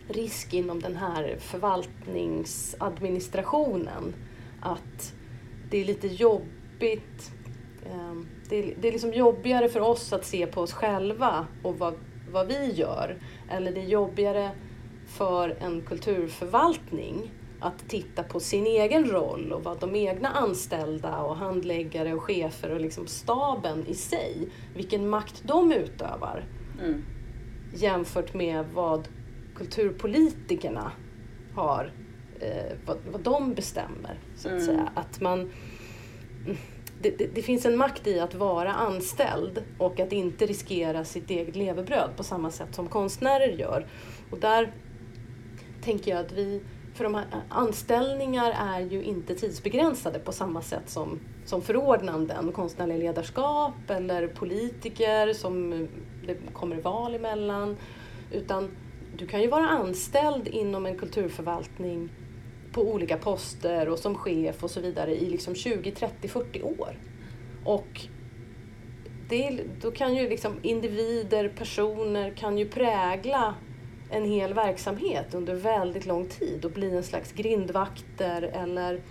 risk 0.08 0.54
inom 0.54 0.80
den 0.80 0.96
här 0.96 1.38
förvaltningsadministrationen 1.40 4.14
att 4.62 5.14
det 5.70 5.78
är 5.78 5.86
lite 5.86 6.08
jobbigt. 6.08 7.32
Ehm, 7.92 8.28
det 8.50 8.56
är, 8.56 8.76
det 8.82 8.88
är 8.88 8.92
liksom 8.92 9.14
jobbigare 9.14 9.70
för 9.70 9.80
oss 9.80 10.14
att 10.14 10.26
se 10.26 10.46
på 10.46 10.62
oss 10.62 10.74
själva 10.74 11.48
och 11.64 11.80
vad, 11.80 11.94
vad 12.32 12.48
vi 12.48 12.72
gör. 12.72 13.18
Eller 13.50 13.72
det 13.72 13.82
är 13.82 13.88
jobbigare 13.88 14.52
för 15.18 15.58
en 15.60 15.82
kulturförvaltning 15.82 17.32
att 17.60 17.90
titta 17.90 18.24
på 18.24 18.40
sin 18.40 18.66
egen 18.66 19.06
roll 19.06 19.52
och 19.52 19.64
vad 19.64 19.80
de 19.80 19.96
egna 19.96 20.30
anställda 20.30 21.18
och 21.18 21.36
handläggare 21.36 22.14
och 22.14 22.24
chefer 22.24 22.72
och 22.72 22.82
liksom 22.82 23.08
staben 23.08 23.86
i 23.88 23.94
sig, 23.94 24.50
vilken 24.76 25.10
makt 25.10 25.42
de 25.44 25.72
utövar 25.72 26.44
Mm. 26.84 27.04
jämfört 27.76 28.34
med 28.34 28.66
vad 28.74 29.08
kulturpolitikerna 29.56 30.92
har, 31.56 31.92
eh, 32.40 32.78
vad, 32.86 32.98
vad 33.12 33.22
de 33.22 33.54
bestämmer. 33.54 34.20
Så 34.38 34.48
att 34.48 34.54
Mm. 34.54 34.66
säga. 34.66 34.92
Att 34.96 35.22
man, 35.22 35.52
det, 37.02 37.18
det, 37.18 37.28
det 37.36 37.42
finns 37.42 37.66
en 37.66 37.78
makt 37.78 38.08
i 38.08 38.20
att 38.20 38.36
vara 38.36 38.74
anställd 38.74 39.64
och 39.78 40.00
att 40.00 40.12
inte 40.12 40.46
riskera 40.46 41.04
sitt 41.06 41.30
eget 41.30 41.56
levebröd 41.56 42.10
på 42.18 42.24
samma 42.24 42.52
sätt 42.52 42.76
som 42.76 42.88
konstnärer 42.88 43.48
gör. 43.52 43.88
Och 44.32 44.40
där 44.40 44.72
tänker 45.82 46.12
jag 46.12 46.20
att 46.20 46.32
vi, 46.32 46.62
för 46.94 47.04
de 47.04 47.16
här 47.16 47.26
eh, 47.32 47.38
anställningar 47.50 48.52
är 48.52 48.80
ju 48.80 49.04
inte 49.04 49.36
tidsbegränsade 49.36 50.20
på 50.20 50.32
samma 50.32 50.62
sätt 50.62 50.90
som, 50.90 51.20
som 51.46 51.62
förordnanden, 51.62 52.52
konstnärliga 52.52 52.98
ledarskap 52.98 53.90
eller 53.90 54.28
politiker 54.28 55.34
som 55.34 55.74
eh, 55.74 55.80
det 56.28 56.54
kommer 56.54 56.76
val 56.82 57.16
emellan. 57.16 57.78
Utan 58.32 58.72
du 59.18 59.28
kan 59.28 59.42
ju 59.42 59.48
vara 59.48 59.68
anställd 59.68 60.48
inom 60.48 60.86
en 60.86 60.98
kulturförvaltning 60.98 62.10
på 62.72 62.82
olika 62.82 63.18
poster 63.18 63.90
och 63.90 64.00
som 64.00 64.16
chef 64.16 64.64
och 64.64 64.72
så 64.72 64.82
vidare 64.82 65.16
i 65.16 65.30
liksom 65.30 65.56
20, 65.56 65.92
30, 65.92 66.28
40 66.28 66.62
år. 66.62 66.98
Och 67.66 68.02
det, 69.30 69.64
då 69.82 69.92
kan 69.92 70.16
ju 70.16 70.30
liksom 70.30 70.60
individer, 70.62 71.50
personer 71.50 72.32
kan 72.32 72.58
ju 72.58 72.70
prägla 72.70 73.56
en 74.12 74.26
hel 74.26 74.54
verksamhet 74.54 75.34
under 75.34 75.56
väldigt 75.56 76.06
lång 76.06 76.26
tid 76.26 76.66
och 76.66 76.72
bli 76.72 76.96
en 76.96 77.04
slags 77.04 77.32
grindvakter 77.32 78.42
eller 78.42 79.02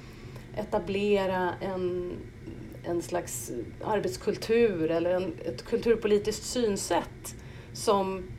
etablera 0.57 1.55
en, 1.61 2.12
en 2.84 3.03
slags 3.03 3.53
arbetskultur 3.84 4.90
eller 4.90 5.11
en, 5.11 5.34
ett 5.44 5.64
kulturpolitiskt 5.64 6.44
synsätt 6.44 7.34
som, 7.72 8.30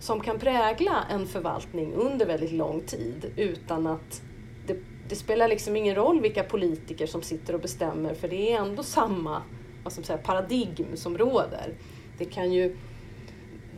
som 0.00 0.20
kan 0.20 0.38
prägla 0.38 1.04
en 1.10 1.26
förvaltning 1.26 1.92
under 1.92 2.26
väldigt 2.26 2.52
lång 2.52 2.80
tid 2.80 3.32
utan 3.36 3.86
att 3.86 4.22
det, 4.66 4.76
det 5.08 5.16
spelar 5.16 5.48
liksom 5.48 5.76
ingen 5.76 5.94
roll 5.94 6.20
vilka 6.20 6.42
politiker 6.42 7.06
som 7.06 7.22
sitter 7.22 7.54
och 7.54 7.60
bestämmer 7.60 8.14
för 8.14 8.28
det 8.28 8.52
är 8.52 8.60
ändå 8.60 8.82
samma 8.82 9.42
vad 9.84 9.92
som 9.92 10.04
säga, 10.04 10.18
paradigm 10.18 10.96
som 10.96 11.18
råder. 11.18 11.74
Det 12.18 12.24
kan 12.24 12.52
ju 12.52 12.76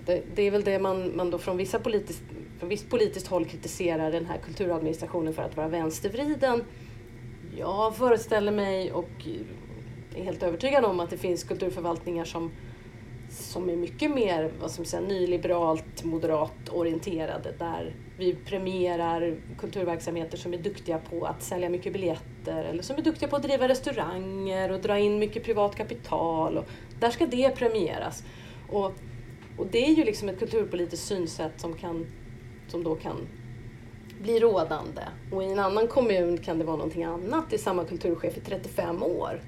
det, 0.06 0.22
det 0.34 0.42
är 0.42 0.50
väl 0.50 0.64
det 0.64 0.78
man, 0.78 1.16
man 1.16 1.30
då 1.30 1.38
från, 1.38 1.56
vissa 1.56 1.78
politiskt, 1.78 2.22
från 2.58 2.68
visst 2.68 2.90
politiskt 2.90 3.26
håll 3.26 3.44
kritiserar 3.44 4.12
den 4.12 4.26
här 4.26 4.38
kulturadministrationen 4.38 5.34
för 5.34 5.42
att 5.42 5.56
vara 5.56 5.68
vänstervriden. 5.68 6.64
Jag 7.56 7.96
föreställer 7.96 8.52
mig 8.52 8.92
och 8.92 9.28
är 10.16 10.24
helt 10.24 10.42
övertygad 10.42 10.84
om 10.84 11.00
att 11.00 11.10
det 11.10 11.16
finns 11.16 11.44
kulturförvaltningar 11.44 12.24
som, 12.24 12.50
som 13.30 13.70
är 13.70 13.76
mycket 13.76 14.10
mer 14.10 14.52
vad 14.60 14.70
ska 14.70 14.80
man 14.80 14.86
säga, 14.86 15.02
nyliberalt, 15.02 16.04
moderat 16.04 16.68
orienterade 16.68 17.54
där 17.58 17.94
vi 18.18 18.34
premierar 18.34 19.36
kulturverksamheter 19.58 20.38
som 20.38 20.54
är 20.54 20.58
duktiga 20.58 20.98
på 20.98 21.26
att 21.26 21.42
sälja 21.42 21.70
mycket 21.70 21.92
biljetter 21.92 22.64
eller 22.64 22.82
som 22.82 22.96
är 22.96 23.02
duktiga 23.02 23.28
på 23.28 23.36
att 23.36 23.42
driva 23.42 23.68
restauranger 23.68 24.72
och 24.72 24.80
dra 24.80 24.98
in 24.98 25.18
mycket 25.18 25.44
privat 25.44 25.76
kapital. 25.76 26.58
Och 26.58 26.64
där 27.00 27.10
ska 27.10 27.26
det 27.26 27.56
premieras. 27.56 28.24
Och 28.68 28.92
och 29.58 29.66
det 29.66 29.86
är 29.86 29.92
ju 29.94 30.04
liksom 30.04 30.28
ett 30.28 30.38
kulturpolitiskt 30.38 31.06
synsätt 31.06 31.60
som, 31.60 31.74
kan, 31.74 32.06
som 32.68 32.84
då 32.84 32.94
kan 32.94 33.16
bli 34.22 34.40
rådande. 34.40 35.02
Och 35.32 35.42
i 35.42 35.46
en 35.46 35.58
annan 35.58 35.88
kommun 35.88 36.38
kan 36.38 36.58
det 36.58 36.64
vara 36.64 36.76
någonting 36.76 37.04
annat. 37.04 37.44
Det 37.50 37.56
är 37.56 37.58
samma 37.58 37.84
kulturchef 37.84 38.36
i 38.36 38.40
35 38.40 39.02
år. 39.02 39.40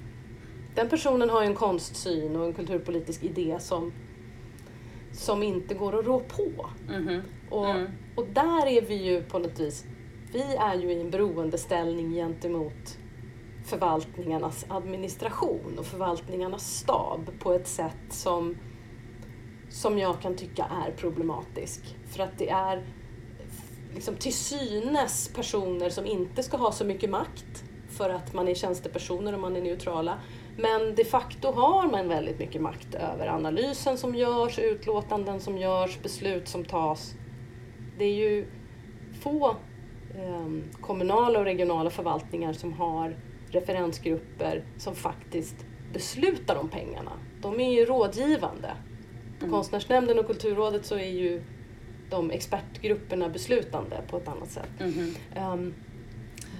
Den 0.75 0.89
personen 0.89 1.29
har 1.29 1.41
ju 1.41 1.47
en 1.47 1.55
konstsyn 1.55 2.35
och 2.35 2.45
en 2.45 2.53
kulturpolitisk 2.53 3.23
idé 3.23 3.57
som, 3.59 3.93
som 5.13 5.43
inte 5.43 5.73
går 5.73 5.99
att 5.99 6.05
rå 6.05 6.19
på. 6.19 6.69
Mhm. 6.93 7.21
Och, 7.49 7.69
Mm. 7.69 7.87
och 8.15 8.25
där 8.33 8.67
är 8.67 8.81
vi 8.81 8.95
ju 8.95 9.23
på 9.23 9.39
något 9.39 9.59
vis, 9.59 9.85
vi 10.33 10.55
är 10.55 10.75
ju 10.75 10.91
i 10.91 11.01
en 11.01 11.09
beroendeställning 11.09 12.11
gentemot 12.13 12.97
förvaltningarnas 13.65 14.65
administration 14.69 15.79
och 15.79 15.85
förvaltningarnas 15.85 16.77
stab 16.77 17.29
på 17.39 17.53
ett 17.53 17.67
sätt 17.67 17.97
som, 18.09 18.57
som 19.75 19.99
jag 19.99 20.21
kan 20.21 20.35
tycka 20.35 20.65
är 20.85 20.91
problematisk. 20.91 21.81
För 22.07 22.23
att 22.23 22.37
det 22.37 22.49
är 22.49 22.83
liksom 23.93 24.15
till 24.15 24.33
synes 24.33 25.31
personer 25.35 25.89
som 25.89 26.05
inte 26.05 26.43
ska 26.43 26.57
ha 26.57 26.71
så 26.71 26.85
mycket 26.85 27.09
makt 27.09 27.63
för 27.89 28.09
att 28.09 28.33
man 28.33 28.47
är 28.47 28.53
tjänstepersoner 28.53 29.33
och 29.33 29.39
man 29.39 29.55
är 29.55 29.61
neutrala. 29.61 30.19
Men 30.57 30.95
de 30.95 31.03
facto 31.03 31.51
har 31.51 31.91
man 31.91 32.07
väldigt 32.07 32.39
mycket 32.39 32.61
makt 32.61 32.95
över 32.95 33.27
analysen 33.27 33.97
som 33.97 34.15
görs, 34.15 34.59
utlåtanden 34.59 35.39
som 35.39 35.57
görs, 35.57 35.99
beslut 36.03 36.47
som 36.47 36.65
tas. 36.65 37.13
Det 37.97 38.05
är 38.05 38.15
ju 38.15 38.47
få 39.21 39.49
eh, 40.15 40.81
kommunala 40.81 41.39
och 41.39 41.45
regionala 41.45 41.89
förvaltningar 41.89 42.53
som 42.53 42.73
har 42.73 43.15
referensgrupper 43.49 44.63
som 44.77 44.95
faktiskt 44.95 45.55
beslutar 45.93 46.55
om 46.55 46.69
pengarna. 46.69 47.11
De 47.41 47.59
är 47.59 47.71
ju 47.71 47.85
rådgivande. 47.85 48.71
På 49.39 49.49
Konstnärsnämnden 49.49 50.19
och 50.19 50.27
Kulturrådet 50.27 50.85
så 50.85 50.95
är 50.95 51.09
ju 51.09 51.41
de 52.09 52.31
expertgrupperna 52.31 53.29
beslutande 53.29 54.01
på 54.09 54.17
ett 54.17 54.27
annat 54.27 54.49
sätt. 54.51 54.69
Mhm. 54.79 55.15
Um, 55.53 55.73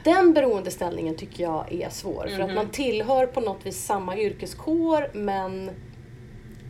den 0.03 0.33
beroendeställningen 0.33 1.15
tycker 1.15 1.43
jag 1.43 1.73
är 1.73 1.89
svår. 1.89 2.27
För 2.27 2.39
att 2.39 2.47
Mhm. 2.49 2.55
man 2.55 2.69
tillhör 2.69 3.25
på 3.27 3.41
något 3.41 3.65
vis 3.65 3.85
samma 3.85 4.17
yrkeskår 4.17 5.09
men 5.13 5.71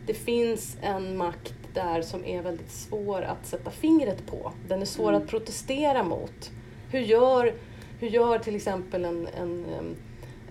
det 0.06 0.14
finns 0.14 0.78
en 0.82 1.18
makt 1.18 1.53
där 1.74 2.01
som 2.01 2.26
är 2.26 2.41
väldigt 2.41 2.72
svår 2.72 3.22
att 3.22 3.45
sätta 3.47 3.72
fingret 3.72 4.28
på. 4.28 4.51
Den 4.68 4.82
är 4.82 4.86
svår 4.86 5.10
Mm. 5.10 5.22
att 5.22 5.28
protestera 5.30 6.03
mot. 6.03 6.51
Hur 6.91 6.99
gör, 6.99 7.53
hur 7.99 8.08
gör 8.08 8.39
till 8.39 8.56
exempel 8.56 9.06
en, 9.06 9.28
en, 9.41 9.66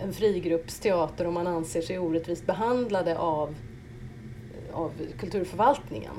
en 0.01 0.13
frigruppsteater 0.13 1.27
om 1.27 1.35
man 1.35 1.47
anser 1.47 1.83
sig 1.83 1.99
orättvist 1.99 2.47
behandlade 2.47 3.19
av, 3.19 3.55
av 4.75 4.93
kulturförvaltningen? 5.19 6.13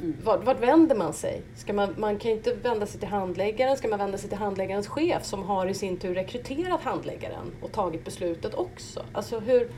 Mm. 0.00 0.16
Vart, 0.24 0.44
vart, 0.44 0.60
vänder 0.60 0.96
man 0.96 1.12
sig? 1.12 1.42
Ska 1.56 1.72
man, 1.72 1.94
man 1.98 2.18
kan 2.18 2.30
inte 2.30 2.54
vända 2.54 2.86
sig 2.86 3.00
till 3.00 3.08
handläggaren. 3.08 3.76
Ska 3.76 3.88
man 3.88 3.98
vända 3.98 4.18
sig 4.18 4.28
till 4.28 4.38
handläggarens 4.38 4.88
chef 4.88 5.24
som 5.24 5.42
har 5.42 5.66
i 5.66 5.74
sin 5.74 5.96
tur 5.96 6.14
rekryterat 6.14 6.80
handläggaren 6.80 7.52
och 7.62 7.72
tagit 7.72 8.04
beslutet 8.04 8.54
också? 8.54 9.04
Alltså 9.12 9.40
hur, 9.40 9.70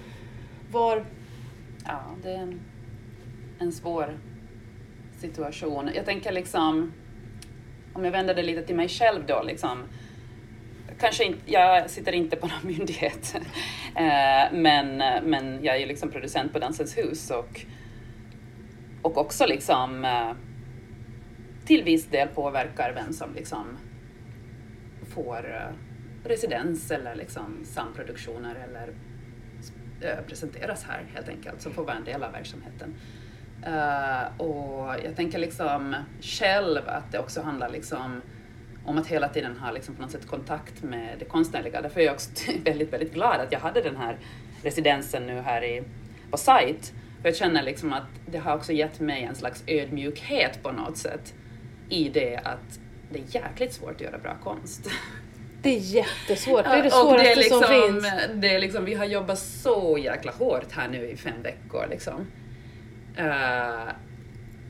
var... 0.71 1.05
Ja, 1.87 2.01
det 2.23 2.31
är 2.31 2.39
en, 2.39 2.61
en 3.59 3.73
svår 3.73 4.19
situation. 5.21 5.91
Jag 5.95 6.05
tänker 6.05 6.33
liksom, 6.33 6.93
om 7.93 8.05
jag 8.05 8.13
vänder 8.13 8.35
det 8.35 8.43
lite 8.43 8.63
till 8.63 8.77
mig 8.77 8.89
själv 8.89 9.27
då, 9.27 9.43
liksom, 9.43 9.83
kanske 11.01 11.25
inte, 11.25 11.41
jag 11.47 11.91
sitter 11.91 12.13
inte 12.13 12.37
på 12.37 12.47
någon 12.47 12.59
myndighet, 12.77 13.35
eh, 13.95 14.53
men, 14.53 14.97
men 15.25 15.59
jag 15.63 15.77
är 15.77 15.81
ju 15.81 15.87
liksom 15.87 16.11
producent 16.11 16.53
på 16.53 16.59
Dansens 16.59 16.99
hus 16.99 17.31
och, 17.31 17.67
och 19.03 19.19
också 19.19 19.47
liksom 19.47 20.05
eh, 20.05 20.33
till 21.65 21.85
viss 21.85 22.07
del 22.07 22.29
påverkar 22.29 22.93
vem 22.93 23.13
som 23.13 23.35
liksom 23.35 23.79
får 25.15 25.51
eh, 25.51 25.75
residens 26.29 26.91
eller 26.91 27.15
liksom 27.15 27.65
samproduktioner 27.65 28.55
eller 28.55 28.93
eh, 30.01 30.25
presenteras 30.27 30.85
här 30.85 31.05
helt 31.15 31.29
enkelt, 31.29 31.63
som 31.63 31.73
får 31.73 31.85
vara 31.85 31.97
en 31.97 32.05
del 32.05 32.23
av 32.23 32.33
verksamheten. 32.33 32.95
Uh, 33.67 34.41
och 34.41 34.95
jag 35.05 35.17
tänker 35.17 35.39
liksom 35.39 35.97
själv 36.21 36.89
att 36.89 37.13
det 37.13 37.19
också 37.19 37.43
handlar 37.43 37.69
liksom 37.69 38.23
om 38.85 38.99
att 38.99 39.07
hela 39.07 39.29
tiden 39.29 39.57
ha 39.57 39.71
liksom 39.71 39.95
på 39.95 40.03
något 40.03 40.11
sätt 40.11 40.27
kontakt 40.27 40.83
med 40.83 41.17
det 41.19 41.25
konstnärliga. 41.25 41.83
Därför 41.83 42.01
är 42.01 42.05
jag 42.05 42.15
också 42.15 42.31
väldigt, 42.65 42.93
väldigt 42.93 43.15
glad 43.15 43.41
att 43.41 43.53
jag 43.53 43.61
hade 43.61 43.81
den 43.81 43.97
här 43.97 44.19
residensen 44.63 45.27
nu 45.27 45.41
här 45.41 45.65
i, 45.65 45.83
på 46.31 46.37
sajt. 46.37 46.93
För 47.23 47.29
jag 47.29 47.37
känner 47.37 47.63
liksom 47.63 47.93
att 47.93 48.09
det 48.27 48.39
har 48.39 48.57
också 48.57 48.73
gett 48.73 49.01
mig 49.01 49.23
en 49.23 49.35
slags 49.35 49.65
ödmjukhet 49.67 50.63
på 50.63 50.73
något 50.73 50.97
sätt 50.97 51.35
i 51.89 52.09
det 52.09 52.37
att 52.37 52.81
det 53.13 53.19
är 53.19 53.25
jäkligt 53.43 53.73
svårt 53.73 53.95
att 53.95 54.01
göra 54.01 54.19
bra 54.19 54.37
konst. 54.43 54.91
Det 55.63 55.77
är 55.77 55.79
jättesvårt, 55.79 56.65
det 56.65 56.71
är 56.71 56.83
det 56.83 56.91
svåraste 56.91 57.23
det 57.23 57.33
är 57.33 57.37
liksom, 57.37 57.63
som 57.63 57.93
finns. 57.93 58.07
Det 58.35 58.55
är 58.55 58.59
liksom, 58.59 58.85
vi 58.85 58.95
har 58.95 59.05
jobbat 59.05 59.39
så 59.39 59.99
jäkla 59.99 60.33
hårt 60.33 60.73
här 60.73 60.89
nu 60.89 61.11
i 61.11 61.17
fem 61.17 61.43
veckor 61.43 61.87
liksom. 61.91 62.27
Uh, 63.19 63.93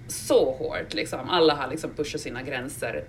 så 0.09 0.53
hårt 0.53 0.94
liksom. 0.94 1.30
Alla 1.30 1.55
har 1.55 1.68
liksom 1.68 1.90
pushat 1.90 2.20
sina 2.20 2.42
gränser 2.42 3.05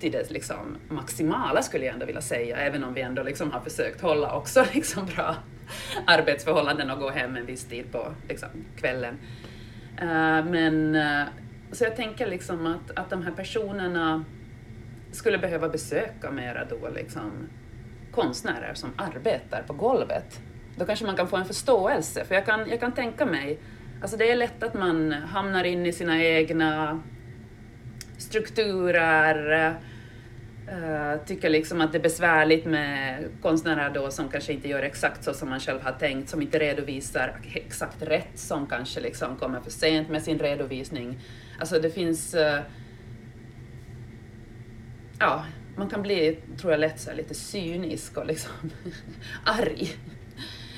till 0.00 0.12
det 0.12 0.30
liksom 0.30 0.76
maximala 0.88 1.62
skulle 1.62 1.84
jag 1.84 1.92
ändå 1.94 2.06
vilja 2.06 2.20
säga, 2.20 2.56
även 2.56 2.84
om 2.84 2.94
vi 2.94 3.00
ändå 3.00 3.22
liksom 3.22 3.50
har 3.50 3.60
försökt 3.60 4.00
hålla 4.00 4.36
också 4.36 4.64
liksom 4.72 5.06
bra 5.06 5.36
arbetsförhållanden 6.06 6.90
och 6.90 6.98
gå 6.98 7.10
hem 7.10 7.36
en 7.36 7.46
viss 7.46 7.64
tid 7.64 7.92
på 7.92 8.14
liksom, 8.28 8.48
kvällen. 8.76 9.18
Uh, 10.02 10.44
men 10.50 10.94
uh, 10.94 11.24
så 11.72 11.84
jag 11.84 11.96
tänker 11.96 12.26
liksom 12.26 12.66
att, 12.66 12.98
att 12.98 13.10
de 13.10 13.22
här 13.22 13.32
personerna 13.32 14.24
skulle 15.12 15.38
behöva 15.38 15.68
besöka 15.68 16.30
mera 16.30 16.64
då 16.64 16.88
liksom 16.94 17.32
konstnärer 18.12 18.74
som 18.74 18.90
arbetar 18.96 19.62
på 19.62 19.72
golvet. 19.72 20.40
Då 20.76 20.86
kanske 20.86 21.06
man 21.06 21.16
kan 21.16 21.28
få 21.28 21.36
en 21.36 21.44
förståelse, 21.44 22.24
för 22.24 22.34
jag 22.34 22.46
kan, 22.46 22.70
jag 22.70 22.80
kan 22.80 22.92
tänka 22.92 23.26
mig, 23.26 23.58
alltså 24.02 24.16
det 24.16 24.30
är 24.30 24.36
lätt 24.36 24.62
att 24.62 24.74
man 24.74 25.12
hamnar 25.12 25.64
in 25.64 25.86
i 25.86 25.92
sina 25.92 26.22
egna 26.22 27.02
strukturer, 28.18 29.74
uh, 30.72 31.24
tycker 31.26 31.50
liksom 31.50 31.80
att 31.80 31.92
det 31.92 31.98
är 31.98 32.02
besvärligt 32.02 32.64
med 32.64 33.24
konstnärer 33.42 33.90
då 33.94 34.10
som 34.10 34.28
kanske 34.28 34.52
inte 34.52 34.68
gör 34.68 34.82
exakt 34.82 35.24
så 35.24 35.34
som 35.34 35.48
man 35.48 35.60
själv 35.60 35.80
har 35.82 35.92
tänkt, 35.92 36.28
som 36.28 36.42
inte 36.42 36.58
redovisar 36.58 37.40
exakt 37.54 38.02
rätt, 38.02 38.38
som 38.38 38.66
kanske 38.66 39.00
liksom 39.00 39.36
kommer 39.36 39.60
för 39.60 39.70
sent 39.70 40.08
med 40.08 40.22
sin 40.22 40.38
redovisning. 40.38 41.18
Alltså 41.60 41.78
det 41.78 41.90
finns 41.90 42.34
uh, 42.34 42.60
ja, 45.18 45.44
man 45.76 45.88
kan 45.88 46.02
bli, 46.02 46.38
tror 46.58 46.72
jag, 46.72 46.80
lätt 46.80 47.00
så 47.00 47.12
lite 47.12 47.34
cynisk 47.34 48.16
och 48.16 48.26
liksom 48.26 48.52
arg. 49.44 49.88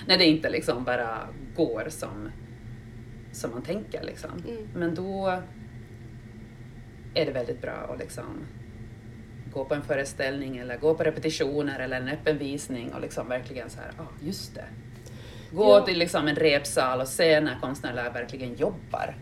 När 0.06 0.18
det 0.18 0.24
inte 0.24 0.50
liksom 0.50 0.84
bara 0.84 1.28
går 1.56 1.86
som, 1.88 2.30
som 3.32 3.50
man 3.50 3.62
tänker. 3.62 4.02
Liksom. 4.02 4.30
Mm. 4.48 4.68
Men 4.74 4.94
då 4.94 5.42
är 7.14 7.26
det 7.26 7.32
väldigt 7.32 7.62
bra 7.62 7.72
att 7.72 7.98
liksom 7.98 8.46
gå 9.56 9.64
på 9.64 9.74
en 9.74 9.82
föreställning 9.82 10.56
eller 10.56 10.76
gå 10.76 10.94
på 10.94 11.02
repetitioner 11.02 11.80
eller 11.80 11.96
en 11.96 12.08
öppen 12.08 12.38
visning 12.38 12.92
och 12.94 13.00
liksom 13.00 13.28
verkligen 13.28 13.70
så 13.70 13.80
här, 13.80 13.90
ja 13.96 14.02
ah, 14.02 14.24
just 14.26 14.54
det. 14.54 14.64
Gå 15.52 15.64
ja. 15.64 15.80
till 15.80 15.98
liksom 15.98 16.28
en 16.28 16.36
repsal 16.36 17.00
och 17.00 17.08
se 17.08 17.40
när 17.40 17.60
konstnärer 17.60 18.10
verkligen 18.10 18.54
jobbar. 18.54 19.16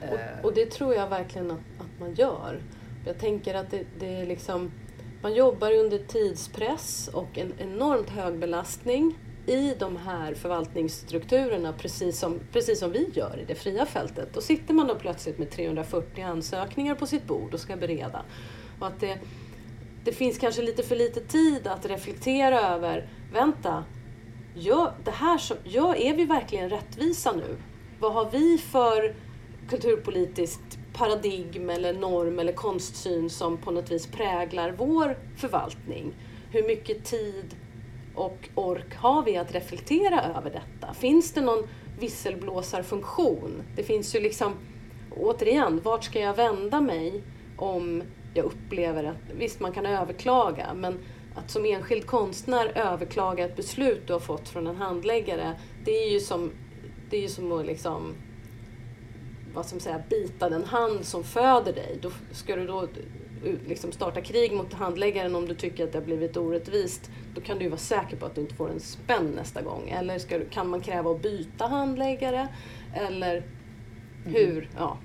Och, 0.00 0.44
och, 0.44 0.54
det 0.54 0.70
tror 0.70 0.94
jag 0.94 1.08
verkligen 1.08 1.50
att, 1.50 1.58
att 1.78 2.00
man 2.00 2.14
gör. 2.14 2.60
Jag 3.06 3.18
tänker 3.18 3.54
att 3.54 3.70
det, 3.70 3.84
det 4.00 4.16
är 4.16 4.26
liksom, 4.26 4.72
man 5.22 5.34
jobbar 5.34 5.72
under 5.72 5.98
tidspress 5.98 7.10
och 7.12 7.38
en 7.38 7.52
enormt 7.58 8.10
hög 8.10 8.38
belastning 8.38 9.18
i 9.46 9.74
de 9.78 9.96
här 9.96 10.34
förvaltningsstrukturerna 10.34 11.72
precis 11.72 12.18
som, 12.18 12.40
precis 12.52 12.78
som 12.78 12.92
vi 12.92 13.10
gör 13.14 13.38
i 13.42 13.44
det 13.44 13.54
fria 13.54 13.86
fältet. 13.86 14.28
Då 14.34 14.40
sitter 14.40 14.74
man 14.74 14.86
då 14.86 14.94
plötsligt 14.94 15.38
med 15.38 15.50
340 15.50 16.24
ansökningar 16.24 16.94
på 16.94 17.06
sitt 17.06 17.26
bord 17.26 17.54
och 17.54 17.60
ska 17.60 17.76
bereda. 17.76 18.22
Och 18.80 18.86
att 18.86 19.00
det, 19.00 19.18
det 20.04 20.12
finns 20.12 20.38
kanske 20.38 20.62
lite 20.62 20.82
för 20.82 20.96
lite 20.96 21.20
tid 21.20 21.66
att 21.66 21.86
reflektera 21.86 22.60
över, 22.60 23.08
vänta, 23.32 23.84
gör, 24.54 24.92
det 25.04 25.10
här 25.10 25.38
som, 25.38 25.56
gör, 25.64 25.96
är 25.96 26.14
vi 26.14 26.24
verkligen 26.24 26.70
rättvisa 26.70 27.32
nu? 27.32 27.56
Vad 28.00 28.12
har 28.12 28.30
vi 28.30 28.58
för 28.58 29.14
kulturpolitiskt 29.68 30.78
paradigm 30.94 31.70
eller 31.70 31.94
norm 31.94 32.38
eller 32.38 32.52
konstsyn 32.52 33.30
som 33.30 33.56
på 33.56 33.70
något 33.70 33.90
vis 33.90 34.06
präglar 34.06 34.74
vår 34.78 35.18
förvaltning. 35.36 36.14
Hur 36.50 36.62
mycket 36.62 37.04
tid 37.04 37.56
och 38.14 38.48
ork 38.54 38.94
har 38.96 39.22
vi 39.22 39.36
att 39.36 39.54
reflektera 39.54 40.22
över 40.22 40.50
detta? 40.50 40.94
Finns 40.94 41.32
det 41.32 41.40
någon 41.40 41.68
visselblåsarfunktion? 42.00 43.62
Det 43.76 43.82
finns 43.82 44.14
ju 44.14 44.20
liksom, 44.20 44.52
återigen, 45.16 45.80
vart 45.84 46.04
ska 46.04 46.20
jag 46.20 46.34
vända 46.34 46.80
mig 46.80 47.22
om 47.56 48.02
jag 48.34 48.44
upplever 48.44 49.04
att, 49.04 49.36
visst 49.38 49.60
man 49.60 49.72
kan 49.72 49.86
överklaga, 49.86 50.74
men 50.74 50.98
att 51.34 51.50
som 51.50 51.64
enskild 51.64 52.06
konstnär 52.06 52.72
överklaga 52.74 53.44
ett 53.44 53.56
beslut 53.56 54.06
du 54.06 54.12
har 54.12 54.20
fått 54.20 54.48
från 54.48 54.66
en 54.66 54.76
handläggare, 54.76 55.52
det 55.84 55.90
är 55.90 56.10
ju 56.10 56.20
som, 56.20 56.50
det 57.10 57.16
är 57.16 57.20
ju 57.20 57.28
som 57.28 57.52
att 57.52 57.66
liksom 57.66 58.14
vad 59.54 59.66
som 59.66 59.80
säga, 59.80 60.02
bita 60.10 60.48
den 60.48 60.64
hand 60.64 61.04
som 61.04 61.24
föder 61.24 61.72
dig. 61.72 61.98
Då 62.02 62.10
ska 62.32 62.56
du 62.56 62.66
då 62.66 62.88
liksom 63.66 63.92
starta 63.92 64.20
krig 64.20 64.52
mot 64.52 64.72
handläggaren 64.72 65.34
om 65.34 65.48
du 65.48 65.54
tycker 65.54 65.84
att 65.84 65.92
det 65.92 65.98
har 65.98 66.04
blivit 66.04 66.36
orättvist. 66.36 67.10
Då 67.34 67.40
kan 67.40 67.58
du 67.58 67.64
ju 67.64 67.70
vara 67.70 67.78
säker 67.78 68.16
på 68.16 68.26
att 68.26 68.34
du 68.34 68.40
inte 68.40 68.54
får 68.54 68.70
en 68.70 68.80
spänn 68.80 69.26
nästa 69.36 69.62
gång. 69.62 69.88
Eller 69.88 70.18
ska 70.18 70.38
du, 70.38 70.44
kan 70.44 70.68
man 70.68 70.80
kräva 70.80 71.10
att 71.10 71.22
byta 71.22 71.66
handläggare? 71.66 72.48
Eller 72.94 73.42
hur? 74.24 74.58
Mm. 74.58 74.68
Ja. 74.76 74.98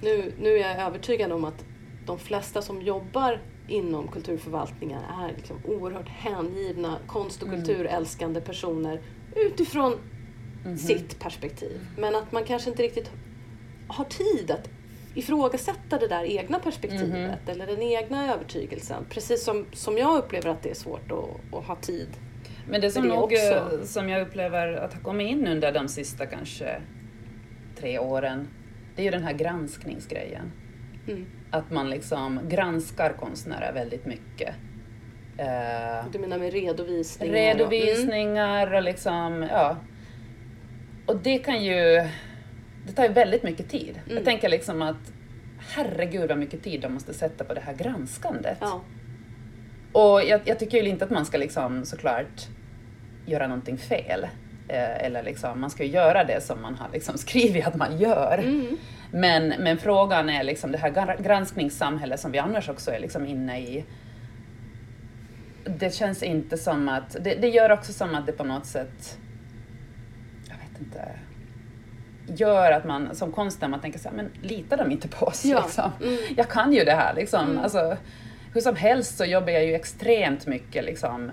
Nu, 0.00 0.32
nu 0.40 0.50
är 0.50 0.68
jag 0.68 0.86
övertygad 0.86 1.32
om 1.32 1.44
att 1.44 1.64
de 2.10 2.18
flesta 2.18 2.62
som 2.62 2.82
jobbar 2.82 3.40
inom 3.68 4.08
kulturförvaltningen 4.08 5.00
är 5.02 5.36
liksom 5.36 5.56
oerhört 5.64 6.08
hängivna 6.08 6.98
konst 7.06 7.42
och 7.42 7.48
mm. 7.48 7.64
kulturälskande 7.64 8.40
personer 8.40 9.00
utifrån 9.36 9.92
mm 9.92 10.76
-hmm. 10.76 10.76
sitt 10.76 11.20
perspektiv. 11.20 11.80
Men 11.98 12.14
att 12.14 12.32
man 12.32 12.44
kanske 12.44 12.70
inte 12.70 12.82
riktigt 12.82 13.10
har 13.88 14.04
tid 14.04 14.50
att 14.50 14.68
ifrågasätta 15.14 15.98
det 15.98 16.08
där 16.08 16.24
egna 16.24 16.58
perspektivet 16.58 17.14
mm 17.14 17.30
-hmm. 17.30 17.50
eller 17.50 17.66
den 17.66 17.82
egna 17.82 18.34
övertygelsen. 18.34 19.04
Precis 19.10 19.44
som, 19.44 19.66
som 19.72 19.98
jag 19.98 20.18
upplever 20.18 20.48
att 20.48 20.62
det 20.62 20.70
är 20.70 20.74
svårt 20.74 21.12
att, 21.12 21.54
att 21.54 21.64
ha 21.64 21.76
tid 21.76 22.08
Men 22.68 22.80
det 22.80 22.90
som, 22.90 23.02
det 23.02 23.08
nog, 23.08 23.22
också. 23.22 23.86
som 23.86 24.08
jag 24.08 24.22
upplever 24.22 24.72
att 24.72 24.94
ha 24.94 25.00
kommit 25.00 25.30
in 25.30 25.46
under 25.46 25.72
de 25.72 25.88
sista 25.88 26.26
kanske 26.26 26.82
tre 27.76 27.98
åren, 27.98 28.48
det 28.96 29.02
är 29.02 29.04
ju 29.04 29.10
den 29.10 29.22
här 29.22 29.32
granskningsgrejen. 29.32 30.52
Mm. 31.10 31.26
Att 31.50 31.70
man 31.70 31.90
liksom 31.90 32.40
granskar 32.48 33.12
konstnärer 33.12 33.72
väldigt 33.72 34.06
mycket. 34.06 34.54
Du 36.12 36.18
menar 36.18 36.38
med 36.38 36.52
redovisningar? 36.52 37.34
Redovisningar 37.34 38.66
och, 38.66 38.72
mm. 38.72 38.76
och 38.76 38.82
liksom, 38.82 39.46
ja. 39.50 39.76
Och 41.06 41.16
det 41.16 41.38
kan 41.38 41.64
ju 41.64 42.08
det 42.86 42.92
tar 42.92 43.02
ju 43.02 43.12
väldigt 43.12 43.42
mycket 43.42 43.68
tid. 43.68 44.00
Mm. 44.04 44.16
Jag 44.16 44.24
tänker 44.24 44.48
liksom 44.48 44.82
att 44.82 45.12
herregud 45.74 46.28
vad 46.28 46.38
mycket 46.38 46.62
tid 46.62 46.80
de 46.80 46.92
måste 46.94 47.14
sätta 47.14 47.44
på 47.44 47.54
det 47.54 47.60
här 47.60 47.74
granskandet. 47.74 48.58
Ja. 48.60 48.80
Och 49.92 50.22
jag, 50.22 50.40
jag, 50.44 50.58
tycker 50.58 50.82
ju 50.82 50.88
inte 50.88 51.04
att 51.04 51.10
man 51.10 51.26
ska 51.26 51.38
liksom 51.38 51.84
såklart 51.84 52.48
göra 53.26 53.46
någonting 53.46 53.78
fel. 53.78 54.26
Eh, 54.68 55.04
eller 55.04 55.22
liksom, 55.22 55.60
man 55.60 55.70
ska 55.70 55.84
ju 55.84 55.90
göra 55.90 56.24
det 56.24 56.40
som 56.40 56.62
man 56.62 56.74
har 56.74 56.88
liksom 56.92 57.18
skrivit 57.18 57.66
att 57.66 57.76
man 57.76 57.98
gör. 57.98 58.38
Mm. 58.38 58.76
Men, 59.12 59.48
men 59.48 59.78
frågan 59.78 60.28
är 60.28 60.42
liksom 60.44 60.72
det 60.72 60.78
här 60.78 61.16
granskningssamhälle 61.22 62.18
som 62.18 62.32
vi 62.32 62.38
annars 62.38 62.68
också 62.68 62.90
är 62.90 62.98
liksom 63.00 63.26
inne 63.26 63.60
i. 63.60 63.84
Det 65.64 65.94
känns 65.94 66.22
inte 66.22 66.56
som 66.56 66.88
att, 66.88 67.16
det, 67.20 67.34
det 67.34 67.48
gör 67.48 67.70
också 67.72 67.92
som 67.92 68.14
att 68.14 68.26
det 68.26 68.32
på 68.32 68.44
något 68.44 68.66
sätt, 68.66 69.18
jag 70.48 70.54
vet 70.54 70.80
inte, 70.80 71.08
gör 72.44 72.72
att 72.72 72.84
man 72.84 73.14
som 73.14 73.32
konstnär 73.32 73.68
man 73.68 73.80
tänker 73.80 73.98
så 73.98 74.08
här, 74.08 74.16
men 74.16 74.30
litar 74.42 74.76
de 74.76 74.90
inte 74.90 75.08
på 75.08 75.26
oss? 75.26 75.44
Ja. 75.44 75.62
Liksom? 75.62 75.92
Mm. 76.02 76.18
Jag 76.36 76.48
kan 76.48 76.72
ju 76.72 76.84
det 76.84 76.94
här 76.94 77.14
liksom. 77.14 77.50
Mm. 77.50 77.58
Alltså, 77.58 77.96
hur 78.54 78.60
som 78.60 78.76
helst 78.76 79.16
så 79.16 79.24
jobbar 79.24 79.50
jag 79.50 79.64
ju 79.64 79.74
extremt 79.74 80.46
mycket 80.46 80.84
liksom, 80.84 81.30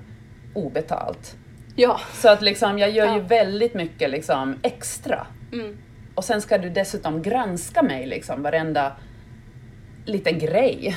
obetalt. 0.53 1.35
Ja. 1.75 1.99
Så 2.13 2.29
att 2.29 2.41
liksom, 2.41 2.79
jag 2.79 2.89
gör 2.89 3.05
ju 3.05 3.19
Ja. 3.19 3.27
väldigt 3.27 3.73
mycket 3.73 4.09
liksom, 4.09 4.59
extra. 4.61 5.27
Mm. 5.53 5.77
Och 6.17 6.23
sen 6.23 6.41
ska 6.41 6.57
du 6.57 6.69
dessutom 6.69 7.21
granska 7.21 7.83
mig, 7.83 8.05
liksom, 8.05 8.41
varenda 8.41 8.95
liten 10.05 10.39
grej. 10.39 10.95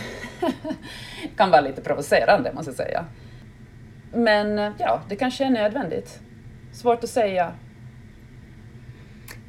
kan 1.37 1.51
vara 1.51 1.61
lite 1.61 1.81
provocerande, 1.81 2.53
måste 2.53 2.71
jag 2.71 2.77
säga. 2.77 3.05
Men 4.13 4.75
ja, 4.79 5.03
det 5.09 5.17
kanske 5.17 5.45
är 5.45 5.51
nödvändigt. 5.51 6.21
Svårt 6.73 7.05
att 7.05 7.11
säga. 7.11 7.53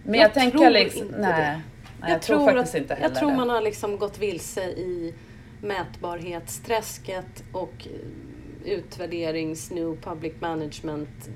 Men 0.03 0.13
jag, 0.13 0.23
Jag 0.23 0.33
tänker 0.33 0.57
tror 0.57 0.69
liksom... 0.69 1.05
inte 1.05 1.19
nej, 1.19 1.41
det. 1.41 1.61
nej, 2.01 2.11
jag, 2.11 2.21
tror 2.21 2.45
faktiskt 2.45 2.75
att, 2.75 2.81
inte 2.81 2.93
heller 2.93 3.07
Jag 3.09 3.19
tror 3.19 3.33
man 3.35 3.49
har 3.49 3.61
liksom 3.61 3.97
gått 3.97 4.19
vilse 4.19 4.63
i 4.63 5.13
mätbarhetsträsket 5.61 7.43
och 7.51 7.87
utvärderings 8.65 9.71
new 9.71 10.01
public 10.01 10.33
management 10.39 11.29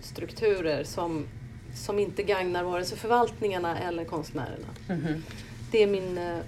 strukturer 0.00 0.84
som, 0.84 1.26
som 1.74 1.98
inte 1.98 2.22
gagnar 2.22 2.64
vare 2.64 2.84
sig 2.84 2.98
förvaltningarna 2.98 3.78
eller 3.78 4.04
konstnärerna. 4.04 4.66
Mhm. 4.88 5.22
Det 5.70 5.82
är 5.82 5.86
min 5.86 6.18
eh, 6.18 6.38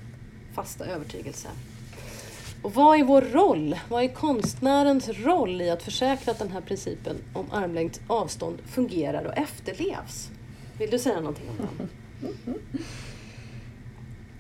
fasta 0.55 0.87
övertygelse. 0.87 1.49
Och 2.63 2.75
vad 2.75 3.01
är 3.01 3.05
vår 3.05 3.23
roll? 3.23 3.79
Vad 3.89 4.05
är 4.05 4.09
konstnärens 4.09 5.09
roll 5.09 5.63
i 5.63 5.71
att 5.71 5.83
försäkra 5.83 6.33
att 6.33 6.39
den 6.39 6.51
här 6.51 6.61
principen 6.61 7.17
om 7.33 7.47
armlängds 7.53 8.01
avstånd 8.07 8.59
fungerar 8.67 9.25
och 9.25 9.37
efterlevs? 9.37 10.31
Vill 10.79 10.91
du 10.91 10.99
säga 10.99 11.21
någonting 11.21 11.49
om 11.49 11.57
den? 11.79 11.89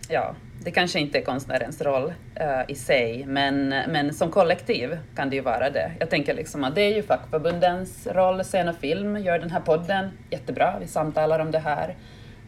Ja, 0.08 0.34
det 0.64 0.70
kanske 0.70 1.00
inte 1.00 1.18
är 1.18 1.22
konstnärens 1.22 1.80
roll 1.80 2.12
uh, 2.40 2.62
i 2.68 2.74
sig, 2.74 3.24
men, 3.26 3.68
men 3.68 4.14
som 4.14 4.30
kollektiv 4.30 4.98
kan 5.16 5.30
det 5.30 5.36
ju 5.36 5.42
vara 5.42 5.70
det. 5.70 5.92
Jag 6.00 6.10
tänker 6.10 6.34
liksom 6.34 6.64
att 6.64 6.74
det 6.74 6.80
är 6.82 6.94
ju 6.96 7.02
fackförbundens 7.02 8.06
roll, 8.06 8.42
scen 8.44 8.68
och 8.68 8.76
film 8.76 9.16
gör 9.16 9.38
den 9.38 9.50
här 9.50 9.60
podden 9.60 10.10
jättebra, 10.30 10.74
vi 10.80 10.86
samtalar 10.86 11.38
om 11.38 11.50
det 11.50 11.58
här. 11.58 11.96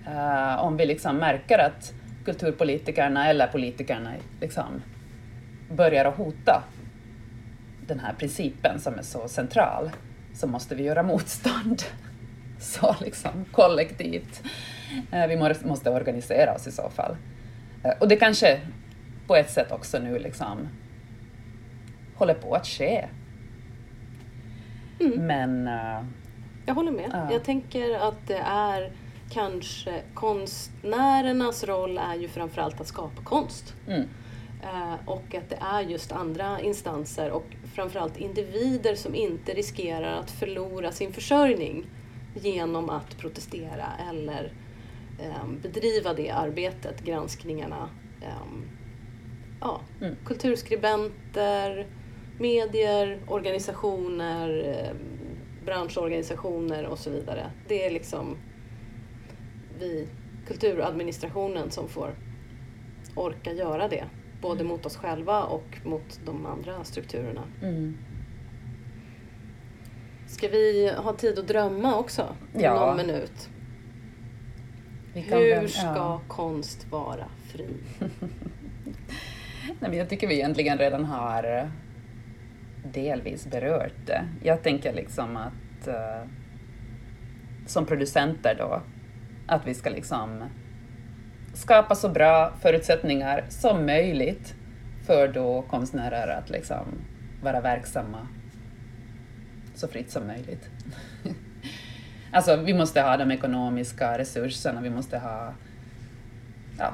Uh, 0.08 0.64
om 0.64 0.76
vi 0.76 0.86
liksom 0.86 1.16
märker 1.16 1.58
att 1.58 1.92
kulturpolitikerna 2.24 3.28
eller 3.28 3.46
politikerna 3.46 4.12
liksom 4.40 4.82
börjar 5.70 6.04
att 6.04 6.16
hota 6.16 6.62
den 7.86 8.00
här 8.00 8.12
principen 8.18 8.80
som 8.80 8.94
är 8.98 9.02
så 9.02 9.28
central, 9.28 9.90
så 10.34 10.46
måste 10.46 10.74
vi 10.74 10.82
göra 10.82 11.02
motstånd. 11.02 11.82
Så 12.60 12.96
liksom 13.00 13.44
kollektivt. 13.52 14.42
Uh, 15.14 15.26
Vi 15.26 15.36
måste- 15.36 15.66
måste 15.66 15.90
organisera 15.90 16.54
oss 16.54 16.66
i 16.66 16.72
så 16.72 16.90
fall. 16.90 17.16
Eh, 17.84 17.90
Och 18.00 18.08
det 18.08 18.16
kanske 18.16 18.60
på 19.26 19.36
ett 19.36 19.50
sätt 19.50 19.72
också 19.72 19.98
nu 19.98 20.18
liksom 20.18 20.68
håller 22.16 22.34
på 22.34 22.54
att 22.54 22.66
ske. 22.66 23.08
Mm. 25.00 25.26
Men 25.26 25.66
eh, 25.66 26.04
Jag 26.66 26.74
håller 26.74 26.92
med. 26.92 27.10
Ja. 27.12 27.32
Jag 27.32 27.44
tänker 27.44 28.08
att 28.08 28.26
det 28.26 28.42
är 28.46 28.92
kanske 29.30 30.02
konstnärernas 30.14 31.64
roll 31.64 31.98
är 31.98 32.14
ju 32.14 32.28
framförallt 32.28 32.80
att 32.80 32.86
skapa 32.86 33.22
konst. 33.22 33.74
mm, 33.88 34.08
Eh, 34.64 34.94
och 35.08 35.34
att 35.34 35.50
det 35.50 35.58
är 35.60 35.80
just 35.80 36.12
andra 36.12 36.60
instanser 36.60 37.30
och 37.30 37.44
framförallt 37.74 38.16
individer 38.16 38.94
som 38.94 39.14
inte 39.14 39.52
riskerar 39.52 40.12
att 40.18 40.30
förlora 40.30 40.92
sin 40.92 41.12
försörjning 41.12 41.84
genom 42.34 42.90
att 42.90 43.18
protestera 43.18 43.84
eller 44.10 44.52
bedriva 45.62 46.14
det 46.14 46.30
arbetet, 46.30 47.00
granskningarna. 47.04 47.90
ehm, 48.22 48.64
ja, 49.60 49.80
Mm. 50.00 50.16
Kulturskribenter, 50.24 51.86
medier, 52.38 53.18
organisationer, 53.28 54.48
ehm, 54.64 54.96
branschorganisationer 55.64 56.86
och 56.86 56.98
så 56.98 57.10
vidare. 57.10 57.50
Det 57.68 57.86
är 57.86 57.90
liksom 57.90 58.36
vi, 59.78 60.08
kulturadministrationen, 60.46 61.70
som 61.70 61.88
får 61.88 62.14
orka 63.14 63.52
göra 63.52 63.88
det. 63.88 64.04
Både 64.40 64.64
mot 64.64 64.86
oss 64.86 64.96
själva 64.96 65.44
och 65.44 65.78
mot 65.84 66.20
de 66.24 66.46
andra 66.46 66.84
strukturerna. 66.84 67.42
mm. 67.62 67.96
Ska 70.28 70.48
vi 70.48 70.92
ha 70.96 71.12
tid 71.12 71.38
att 71.38 71.48
drömma 71.48 71.98
också? 71.98 72.36
Ja. 72.52 72.86
Någon 72.86 72.96
minut. 72.96 73.48
Hur 75.14 75.66
ska 75.66 76.20
konst 76.28 76.86
vara 76.90 77.28
fri? 77.52 77.66
Nej, 79.66 79.76
men 79.90 79.94
jag 79.94 80.08
tycker 80.08 80.26
vi 80.26 80.34
egentligen 80.34 80.78
redan 80.78 81.04
har 81.04 81.58
eh, 81.58 81.64
delvis 82.92 83.46
berört 83.46 84.06
det. 84.06 84.24
Jag 84.42 84.62
tänker 84.62 84.92
liksom 84.92 85.36
att 85.36 85.88
eh, 85.88 86.28
som 87.66 87.86
producenter 87.86 88.54
då, 88.54 88.82
att 89.46 89.66
vi 89.66 89.74
ska 89.74 89.90
liksom 89.90 90.44
skapa 91.54 91.94
så 91.94 92.08
bra 92.08 92.52
förutsättningar 92.60 93.44
som 93.48 93.86
möjligt 93.86 94.54
för 95.06 95.28
då 95.28 95.62
konstnärer 95.62 96.28
att 96.28 96.50
liksom 96.50 96.86
vara 97.42 97.60
verksamma 97.60 98.28
så 99.74 99.88
fritt 99.88 100.10
som 100.10 100.26
möjligt. 100.26 100.70
alltså 102.32 102.56
vi 102.56 102.74
måste 102.74 103.00
ha 103.00 103.16
de 103.16 103.30
ekonomiska 103.30 104.18
resurserna, 104.18 104.80
vi 104.80 104.90
måste 104.90 105.18
ha 105.18 105.54
ja, 106.78 106.92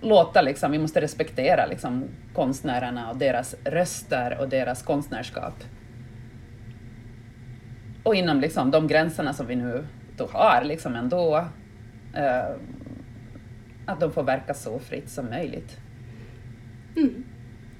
låta 0.00 0.42
liksom, 0.42 0.72
vi 0.72 0.78
måste 0.78 1.00
respektera 1.00 1.66
liksom 1.66 2.04
konstnärerna 2.34 3.10
och 3.10 3.16
deras 3.16 3.54
röster 3.64 4.38
och 4.40 4.48
deras 4.48 4.82
konstnärskap. 4.82 5.54
Och 8.02 8.14
inom 8.14 8.40
liksom 8.40 8.70
de 8.70 8.86
gränserna 8.86 9.32
som 9.32 9.46
vi 9.46 9.56
nu 9.56 9.86
då 10.16 10.28
har 10.32 10.64
liksom 10.64 10.94
ändå, 10.94 11.36
eh, 12.14 12.50
att 13.86 14.00
de 14.00 14.12
får 14.12 14.22
verka 14.22 14.54
så 14.54 14.78
fritt 14.78 15.10
som 15.10 15.26
möjligt. 15.26 15.76
Mm. 16.96 17.24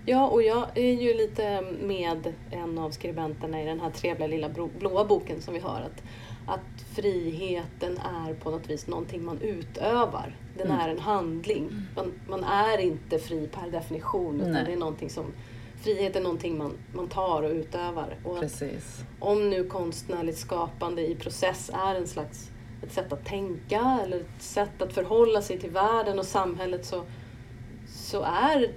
Ja, 0.07 0.29
och 0.29 0.43
jag 0.43 0.67
är 0.75 1.03
ju 1.03 1.15
lite 1.15 1.63
med 1.83 2.35
en 2.51 2.79
av 2.79 2.91
skribenterna 2.91 3.63
i 3.63 3.67
den 3.67 3.81
här 3.81 3.91
trevliga 3.91 4.29
lilla 4.29 4.49
blåa 4.79 5.05
boken 5.05 5.41
som 5.41 5.55
vi 5.55 5.61
har. 5.61 5.81
Att, 5.81 6.03
att 6.51 6.83
friheten 6.95 7.99
är 7.99 8.35
på 8.35 8.51
något 8.51 8.71
vis 8.71 8.87
någonting 8.87 9.25
man 9.25 9.39
utövar. 9.41 10.37
Den 10.59 10.67
Mm. 10.67 10.81
är 10.81 10.89
en 10.89 10.99
handling. 10.99 11.71
Man, 11.97 12.13
man 12.29 12.45
är 12.45 12.79
inte 12.79 13.19
fri 13.19 13.47
per 13.53 13.71
definition 13.71 14.41
utan 14.41 14.53
Nej. 14.53 14.65
det 14.67 14.73
är 14.73 14.77
någonting 14.77 15.11
som 15.11 15.25
Frihet 15.83 16.17
är 16.17 16.21
någonting 16.21 16.59
man, 16.59 16.73
man 16.95 17.09
tar 17.09 17.43
och 17.43 17.51
utövar. 17.51 18.17
Och 18.25 18.41
Precis. 18.41 19.05
om 19.19 19.51
nu 19.51 19.65
konstnärligt 19.65 20.39
skapande 20.39 21.07
i 21.11 21.15
process 21.15 21.71
är 21.75 21.95
en 21.95 22.07
slags 22.07 22.51
ett 22.83 22.93
sätt 22.93 23.13
att 23.13 23.25
tänka 23.25 23.99
eller 24.05 24.21
ett 24.21 24.43
sätt 24.43 24.83
att 24.83 24.93
förhålla 24.93 25.43
sig 25.43 25.59
till 25.59 25.71
världen 25.71 26.19
och 26.19 26.25
samhället 26.25 26.85
så, 26.87 27.03
så 27.89 28.23
är 28.23 28.71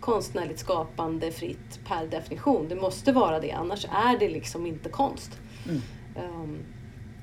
konstnärligt 0.00 0.58
skapande 0.58 1.30
fritt 1.32 1.80
per 1.88 2.06
definition. 2.06 2.68
Det 2.68 2.74
måste 2.76 3.12
vara 3.12 3.40
det, 3.40 3.52
annars 3.52 3.84
är 3.84 4.18
det 4.18 4.28
liksom 4.28 4.66
inte 4.66 4.88
konst. 4.88 5.30
Mm. 5.68 5.80
Ehm, 6.16 6.58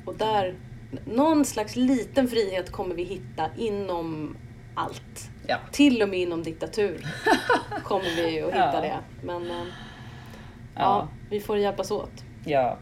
och 0.05 0.15
där, 0.15 0.55
någon 1.05 1.45
slags 1.45 1.75
liten 1.75 2.27
frihet 2.27 2.71
kommer 2.71 2.95
vi 2.95 3.03
hitta 3.03 3.49
inom 3.57 4.37
allt. 4.75 5.29
Ja. 5.47 5.57
Till 5.71 6.01
och 6.01 6.09
med 6.09 6.19
inom 6.19 6.43
diktatur 6.43 7.05
kommer 7.83 8.15
vi 8.15 8.41
att 8.41 8.47
hitta 8.47 8.57
Ja. 8.73 8.81
det. 8.81 8.99
Men 9.25 9.51
ehm, 9.51 9.67
ja. 10.75 10.81
Ja. 10.81 11.07
vi 11.29 11.39
får 11.39 11.57
hjälpas 11.57 11.91
åt. 11.91 12.11
ja, 12.45 12.77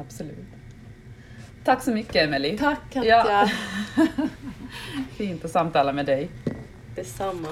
absolut. 0.00 0.36
Tack 1.64 1.82
så 1.82 1.90
mycket 1.90 2.16
Emelie. 2.16 2.58
Tack 2.58 2.80
Katja! 2.92 3.24
Ja. 3.28 3.48
Fint 5.16 5.44
att 5.44 5.50
samtala 5.50 5.92
med 5.92 6.06
dig. 6.06 6.28
Detsamma. 6.94 7.48